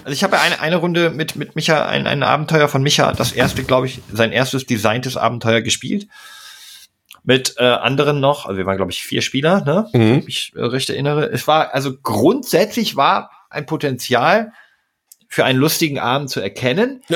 [0.05, 3.12] also ich habe ja eine, eine Runde mit, mit Micha, ein, ein Abenteuer von Micha,
[3.12, 6.09] das erste, glaube ich, sein erstes designtes Abenteuer gespielt.
[7.23, 9.87] Mit äh, anderen noch, also wir waren, glaube ich, vier Spieler, ne?
[9.93, 9.99] Mhm.
[9.99, 11.27] Wenn ich mich äh, recht erinnere.
[11.27, 14.53] Es war, also grundsätzlich war ein Potenzial
[15.31, 17.03] für einen lustigen Abend zu erkennen.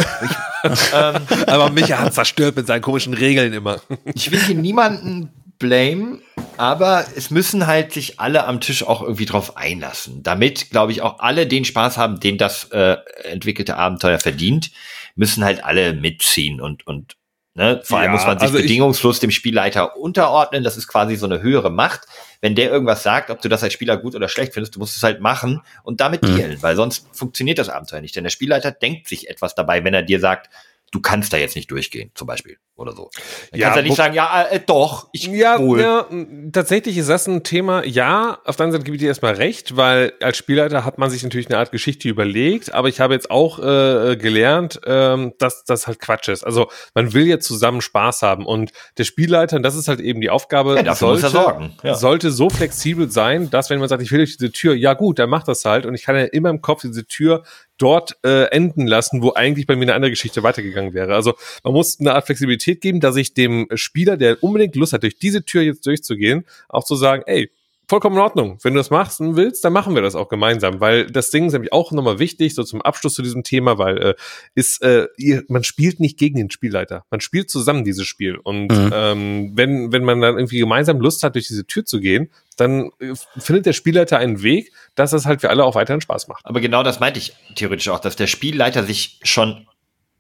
[0.65, 3.83] Ich, ähm, Aber Micha hat zerstört mit seinen komischen Regeln immer.
[4.15, 6.21] ich will hier niemanden blame,
[6.57, 10.23] aber es müssen halt sich alle am Tisch auch irgendwie drauf einlassen.
[10.23, 14.71] Damit, glaube ich, auch alle den Spaß haben, den das äh, entwickelte Abenteuer verdient,
[15.17, 17.17] müssen halt alle mitziehen und, und
[17.53, 20.65] ne, vor allem Ja, muss man sich also bedingungslos dem Spielleiter unterordnen.
[20.65, 22.07] Das ist quasi so eine höhere Macht.
[22.45, 24.99] Wenn der irgendwas sagt, ob du das als Spieler gut oder schlecht findest, du musst
[24.99, 26.37] es halt machen und damit Mhm.
[26.37, 28.15] dealen, weil sonst funktioniert das Abenteuer nicht.
[28.17, 30.51] Denn der Spielleiter denkt sich etwas dabei, wenn er dir sagt,
[30.95, 33.11] du kannst da jetzt nicht durchgehen, zum Beispiel, oder so.
[33.51, 35.81] Dann Ja, kannst du nicht sagen, ja, äh, doch, ich Ja, wohl.
[35.81, 36.07] ja,
[36.53, 37.85] tatsächlich ist das ein Thema.
[37.85, 41.11] Ja, auf der anderen Seite gebe ich dir erstmal recht, weil als Spielleiter hat man
[41.11, 45.65] sich natürlich eine Art Geschichte überlegt, aber ich habe jetzt auch äh, gelernt, ähm, dass
[45.65, 46.45] das halt Quatsch ist.
[46.45, 50.21] Also man will jetzt zusammen Spaß haben und der Spielleiter, und das ist halt eben
[50.21, 51.95] die Aufgabe, Ja, er sorgen, ja.
[51.97, 55.19] sollte so flexibel sein, dass wenn man sagt, ich will durch diese Tür, ja gut,
[55.19, 57.43] dann macht das halt und ich kann ja immer im Kopf diese Tür
[57.79, 61.15] dort äh, enden lassen, wo eigentlich bei mir eine andere Geschichte weitergegangen wäre.
[61.15, 65.03] Also man muss eine Art Flexibilität geben, dass ich dem Spieler, der unbedingt Lust hat,
[65.03, 67.51] durch diese Tür jetzt durchzugehen, auch zu sagen, ey,
[67.89, 68.59] vollkommen in Ordnung.
[68.63, 71.47] Wenn du das machst und willst, dann machen wir das auch gemeinsam, weil das Ding
[71.47, 74.15] ist nämlich auch nochmal wichtig, so zum Abschluss zu diesem Thema, weil äh,
[74.55, 78.73] ist, äh, ihr, man spielt nicht gegen den Spielleiter, man spielt zusammen dieses Spiel und
[78.73, 78.91] Mhm.
[78.95, 82.91] ähm, wenn wenn man dann irgendwie gemeinsam Lust hat, durch diese Tür zu gehen, dann
[83.01, 86.45] äh, findet der Spielleiter einen Weg, dass das halt für alle auch weiterhin Spaß macht.
[86.47, 89.67] Aber genau das meinte ich theoretisch auch, dass der Spielleiter sich schon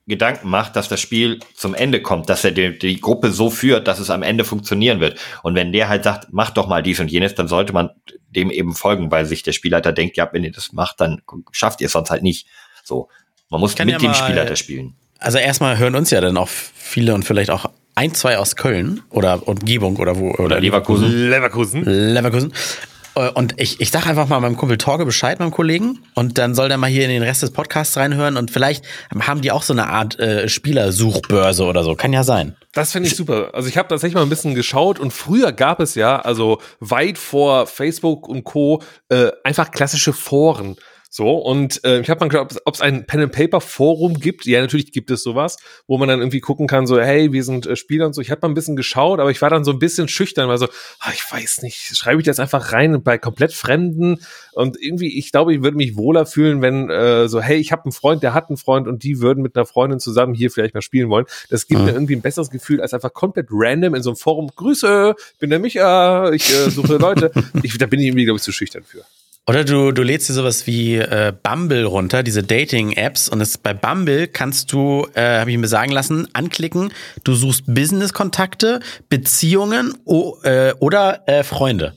[0.07, 3.89] Gedanken macht, dass das Spiel zum Ende kommt, dass er die, die Gruppe so führt,
[3.89, 5.19] dass es am Ende funktionieren wird.
[5.43, 7.91] Und wenn der halt sagt, mach doch mal dies und jenes, dann sollte man
[8.29, 11.81] dem eben folgen, weil sich der Spielleiter denkt, ja, wenn ihr das macht, dann schafft
[11.81, 12.47] ihr es sonst halt nicht.
[12.83, 13.09] So.
[13.49, 14.95] Man muss mit ja dem mal- Spielleiter spielen.
[15.19, 19.01] Also erstmal hören uns ja dann auch viele und vielleicht auch ein, zwei aus Köln
[19.09, 21.31] oder Umgebung oder wo oder Leverkusen.
[21.31, 21.85] Leverkusen.
[21.85, 22.53] Leverkusen.
[23.15, 26.55] Äh, Und ich, ich sag einfach mal meinem Kumpel Torge Bescheid, meinem Kollegen, und dann
[26.55, 28.85] soll der mal hier in den Rest des Podcasts reinhören und vielleicht
[29.21, 31.95] haben die auch so eine Art äh, Spielersuchbörse oder so.
[31.95, 32.57] Kann ja sein.
[32.73, 33.51] Das finde ich super.
[33.53, 37.19] Also ich habe tatsächlich mal ein bisschen geschaut und früher gab es ja, also weit
[37.19, 40.77] vor Facebook und Co., äh, einfach klassische Foren.
[41.17, 44.47] So, und äh, ich habe mal gedacht, ob es ein Pen and Paper Forum gibt.
[44.47, 47.67] Ja, natürlich gibt es sowas, wo man dann irgendwie gucken kann, so, hey, wir sind
[47.69, 48.21] äh, Spieler und so.
[48.21, 50.59] Ich habe mal ein bisschen geschaut, aber ich war dann so ein bisschen schüchtern, weil
[50.59, 50.67] so,
[50.99, 54.19] ah, ich weiß nicht, schreibe ich das einfach rein bei komplett Fremden
[54.55, 57.85] und irgendwie, ich glaube, ich würde mich wohler fühlen, wenn äh, so, hey, ich habe
[57.85, 60.75] einen Freund, der hat einen Freund und die würden mit einer Freundin zusammen hier vielleicht
[60.75, 61.27] mal spielen wollen.
[61.49, 61.87] Das gibt Mhm.
[61.87, 65.51] mir irgendwie ein besseres Gefühl, als einfach komplett random in so einem Forum, Grüße, bin
[65.51, 67.31] der Micha, ich äh, suche Leute.
[67.63, 69.05] Ich, da bin ich irgendwie, glaube ich, zu schüchtern für.
[69.47, 73.29] Oder du, du lädst dir sowas wie äh, Bumble runter, diese Dating-Apps.
[73.29, 76.93] Und es, bei Bumble kannst du, äh, habe ich mir sagen lassen, anklicken,
[77.25, 78.81] du suchst Business-Kontakte,
[79.11, 81.93] Beziehungen o, äh, oder äh, Freunde.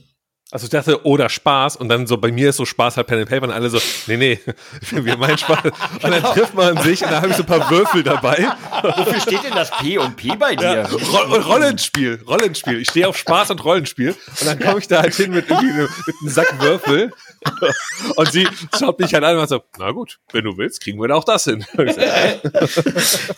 [0.50, 3.18] Also ich dachte, oder Spaß und dann so bei mir ist so Spaß halt Pen
[3.18, 4.40] and Paper und alle so, nee, nee,
[4.90, 5.64] wir meinen Spaß.
[6.02, 8.48] Und dann trifft man sich und da habe ich so ein paar Würfel dabei.
[8.82, 10.72] Wofür steht denn das P und P bei dir?
[10.74, 12.80] Ja, Ro Rollenspiel, Rollenspiel.
[12.80, 15.82] Ich stehe auf Spaß und Rollenspiel und dann komme ich da halt hin mit irgendwie
[16.06, 17.12] mit einem Sack Würfel
[18.16, 18.46] und sie
[18.78, 21.14] schaut mich halt an und macht so, na gut, wenn du willst, kriegen wir da
[21.14, 21.64] auch das hin.
[21.78, 22.36] Äh,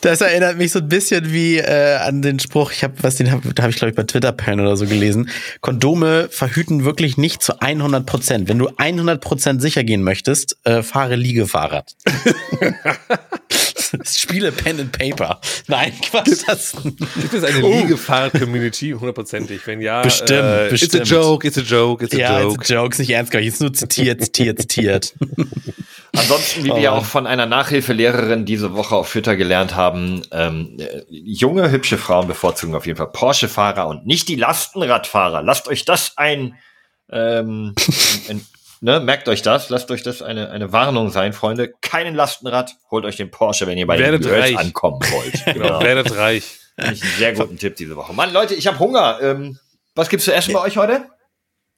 [0.01, 3.31] Das erinnert mich so ein bisschen wie äh, an den Spruch, ich habe, was den
[3.31, 5.31] hab, da habe ich glaube ich bei Twitter Pen oder so gelesen.
[5.61, 8.49] Kondome verhüten wirklich nicht zu 100 Prozent.
[8.49, 11.95] Wenn du 100 Prozent sicher gehen möchtest, äh, fahre Liegefahrrad.
[14.05, 15.41] Spiele Pen and Paper.
[15.67, 16.43] Nein, Quatsch.
[16.47, 18.93] Das, Gibt es eine Liegefahrt-Community?
[18.93, 19.67] Hundertprozentig.
[19.67, 20.95] Wenn ja, Bestimmt, äh, bestimmt.
[20.95, 22.61] It's a joke, it's a joke, it's a ja, joke.
[22.61, 23.47] it's Jokes nicht ernst gemeint.
[23.47, 25.15] Jetzt nur zitiert, zitiert, zitiert.
[26.13, 30.77] Ansonsten, wie wir ja auch von einer Nachhilfelehrerin diese Woche auf Twitter gelernt haben, ähm,
[30.79, 35.43] äh, junge, hübsche Frauen bevorzugen auf jeden Fall Porsche-Fahrer und nicht die Lastenradfahrer.
[35.43, 36.57] Lasst euch das ein,
[37.11, 37.75] ähm,
[38.29, 38.45] ein
[38.81, 41.73] ne, merkt euch das, lasst euch das eine, eine Warnung sein, Freunde.
[41.81, 44.59] Keinen Lastenrad, holt euch den Porsche, wenn ihr bei Werdet den Girls reich.
[44.59, 45.45] ankommen wollt.
[45.55, 46.59] Genau, werdet reich.
[46.77, 48.13] Finde ich einen sehr guten Tipp diese Woche.
[48.13, 49.19] Mann, Leute, ich habe Hunger.
[49.23, 49.59] Ähm,
[49.95, 51.05] was gibt's zu essen bei euch heute?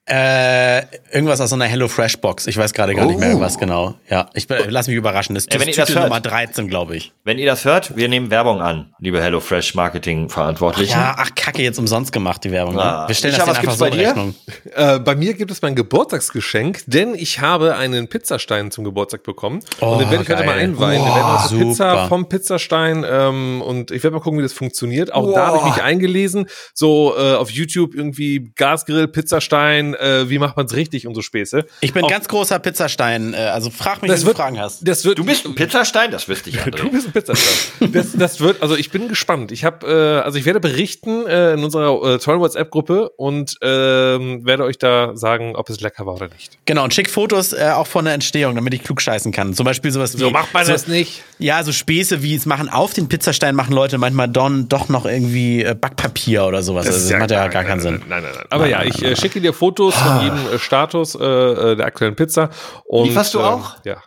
[0.04, 0.82] Äh,
[1.12, 2.48] irgendwas aus so einer Hello Fresh Box.
[2.48, 3.40] Ich weiß gerade gar nicht mehr, Oh.
[3.40, 3.94] was genau.
[4.10, 5.36] Ja, ich lass mich überraschen.
[5.36, 6.08] Das, Ey, ist ihr das Titel hört.
[6.08, 7.12] Nummer 13, glaube ich.
[7.22, 10.90] Wenn ihr das hört, wir nehmen Werbung an, liebe HelloFresh Marketing Verantwortlichen.
[10.90, 12.74] Ja, ach Kacke, jetzt umsonst gemacht die Werbung.
[12.74, 12.82] Ne?
[12.82, 13.06] Ah.
[13.06, 14.08] Wir stellen Micha, das denen einfach so bei in dir?
[14.08, 14.34] Rechnung.
[14.74, 19.60] Äh, bei mir gibt es mein Geburtstagsgeschenk, denn ich habe einen Pizzastein zum Geburtstag bekommen.
[19.80, 21.00] Oh, und den werde ich heute mal einweihen.
[21.00, 21.64] Oh, wir werden also super.
[21.70, 25.14] Pizza vom Pizzastein ähm, und ich werde mal gucken, wie das funktioniert.
[25.14, 26.46] Auch da habe ich mich eingelesen.
[26.74, 31.22] So äh, auf YouTube irgendwie Gasgrill, Pizzastein, äh, wie macht man es richtig und so
[31.22, 31.64] Späße.
[31.80, 33.34] Ich bin Auch- ganz großer Pizzastein.
[33.34, 34.86] Äh, also frag mich, Das wenn du Fragen hast.
[34.86, 36.10] Das wird, Du bist ein Pizzastein?
[36.10, 36.90] Das wüsste ich, Du André.
[36.90, 37.92] bist ein Pizzastein.
[37.92, 39.52] Das, das wird, also ich bin gespannt.
[39.52, 44.44] Ich habe, äh, also ich werde berichten äh, in unserer äh, tollen WhatsApp-Gruppe und ähm,
[44.44, 46.58] werde euch da sagen, ob es lecker war oder nicht.
[46.64, 49.54] Genau, und schick Fotos äh, auch von der Entstehung, damit ich klug scheißen kann.
[49.54, 50.18] Zum Beispiel sowas wie.
[50.18, 51.22] So macht man so, das nicht.
[51.38, 55.04] Ja, so Späße wie es machen auf den Pizzastein machen Leute manchmal don, doch noch
[55.06, 56.86] irgendwie äh, Backpapier oder sowas.
[56.86, 58.02] also, das macht ja gar keinen Sinn.
[58.08, 58.44] Nein, nein, nein.
[58.50, 62.16] Aber ja, ich äh, schicke dir Fotos von jedem äh, Status äh, äh, der aktuellen
[62.16, 62.50] Pizza.
[62.84, 63.76] Und, Lieferst du ähm, auch?
[63.84, 64.02] Ja.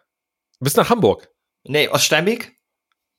[0.59, 1.30] Bis nach Hamburg.
[1.63, 2.53] Nee, aus Steinbeck?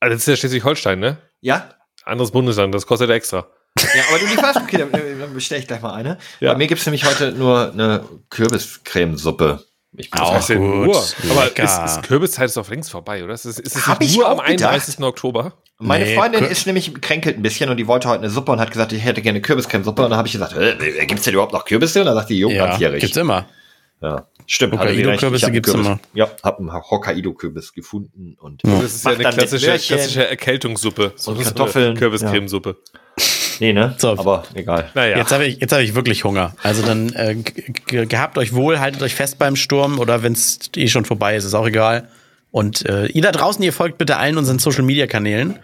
[0.00, 1.18] Also das ist ja Schleswig-Holstein, ne?
[1.40, 1.70] Ja?
[2.04, 3.48] Anderes Bundesland, das kostet extra.
[3.78, 4.60] Ja, aber du lieferst?
[4.60, 6.18] Okay, dann, dann bestelle ich gleich mal eine.
[6.40, 6.52] Ja.
[6.52, 9.64] Bei mir gibt's nämlich heute nur eine Kürbiscremesuppe.
[9.98, 11.04] Ich bin Auch ja gut, nur.
[11.30, 13.32] Aber ist, ist Kürbiszeit ist doch längst vorbei, oder?
[13.34, 14.50] Ist es, ist es Hab nicht ich nur am gedacht.
[14.72, 15.00] 31.
[15.02, 15.52] Oktober?
[15.78, 18.52] Meine Nee, Freundin Kür- ist nämlich kränkelt ein bisschen und die wollte heute eine Suppe
[18.52, 20.02] und hat gesagt, ich hätte gerne Kürbiscremesuppe.
[20.04, 22.00] Und dann habe ich gesagt, äh, gibt's denn überhaupt noch Kürbisse?
[22.00, 23.00] Und dann sagt die, jo, Ja, ganzjährig.
[23.00, 23.46] gibt's immer.
[24.02, 24.74] Ja, stimmt.
[24.74, 25.98] Hokkaido-Kürbisse gibt's Kürbis- immer.
[26.14, 31.12] Ja, hab einen Hokkaido-Kürbis gefunden und Das ist ja eine klassische, klassische Erkältungssuppe.
[31.16, 32.76] So Und eine Kartoffeln, Kürbiscremesuppe.
[33.60, 33.94] Nee, ne?
[33.98, 34.10] So.
[34.10, 34.90] Aber egal.
[34.94, 35.16] Naja.
[35.18, 36.54] Jetzt habe ich, jetzt hab ich wirklich Hunger.
[36.62, 37.36] Also dann äh,
[38.06, 41.44] gehabt euch wohl, haltet euch fest beim Sturm oder wenn es eh schon vorbei ist,
[41.44, 42.08] ist auch egal.
[42.50, 45.58] Und äh, ihr da draußen, ihr folgt bitte allen unseren Social Media Kanälen.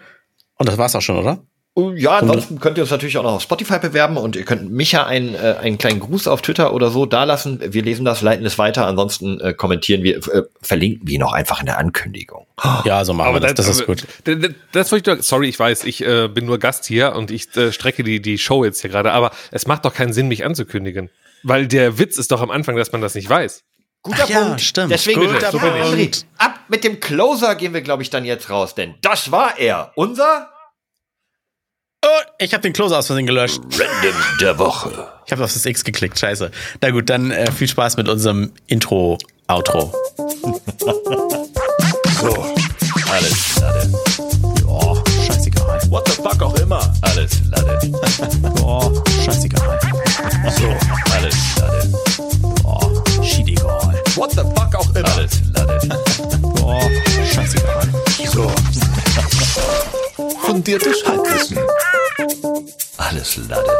[0.57, 1.39] Und das war's auch schon, oder?
[1.75, 4.71] Oh, Ja, ansonsten könnt ihr uns natürlich auch noch auf Spotify bewerben und ihr könnt
[4.71, 7.59] Micha einen, äh, einen kleinen Gruß auf Twitter oder so dalassen.
[7.73, 8.85] Wir lesen das, leiten es weiter.
[8.85, 12.45] Ansonsten äh, kommentieren wir, äh, verlinken wir ihn auch einfach in der Ankündigung.
[12.85, 13.55] Ja, so machen wir das.
[13.55, 14.05] Das ist aber- gut.
[14.27, 17.15] d- d- Das wollte ich doch, sorry, ich weiß, ich äh, bin nur Gast hier
[17.15, 20.13] und ich äh, strecke die, die Show jetzt hier gerade, aber es macht doch keinen
[20.13, 21.09] Sinn, mich anzukündigen.
[21.41, 23.63] Weil der Witz ist doch am Anfang, dass man das nicht weiß.
[24.03, 24.61] Guter Ach ja, Punkt.
[24.61, 24.91] stimmt.
[24.91, 25.65] Deswegen, Guter Punkt.
[25.65, 29.57] André, ab mit dem Closer gehen wir, glaube ich, dann jetzt raus, denn das war
[29.57, 29.91] er.
[29.95, 30.49] Unser
[32.05, 33.61] Oh, ich habe den Closer aus Versehen gelöscht.
[33.63, 35.07] Random der Woche.
[35.25, 36.19] Ich habe auf das X geklickt.
[36.19, 36.51] Scheiße.
[36.81, 39.93] Na gut, dann äh, viel Spaß mit unserem Intro, Outro.
[42.21, 42.29] So,
[43.11, 43.89] alles Lade.
[44.65, 44.95] Oh,
[45.27, 45.81] scheißegal.
[45.89, 46.93] What the fuck auch immer.
[47.01, 47.79] Alles Lade.
[48.61, 49.79] Oh, scheißegal.
[50.57, 50.73] So,
[51.13, 51.93] alles Lade.
[52.63, 54.01] Oh, schiedegal.
[54.15, 55.09] What the fuck auch immer.
[55.15, 55.79] Alles Lade.
[56.61, 56.79] Oh,
[57.33, 57.82] scheißegal.
[60.45, 61.59] Fundiertes Halbwissen.
[62.97, 63.77] Alles Lade.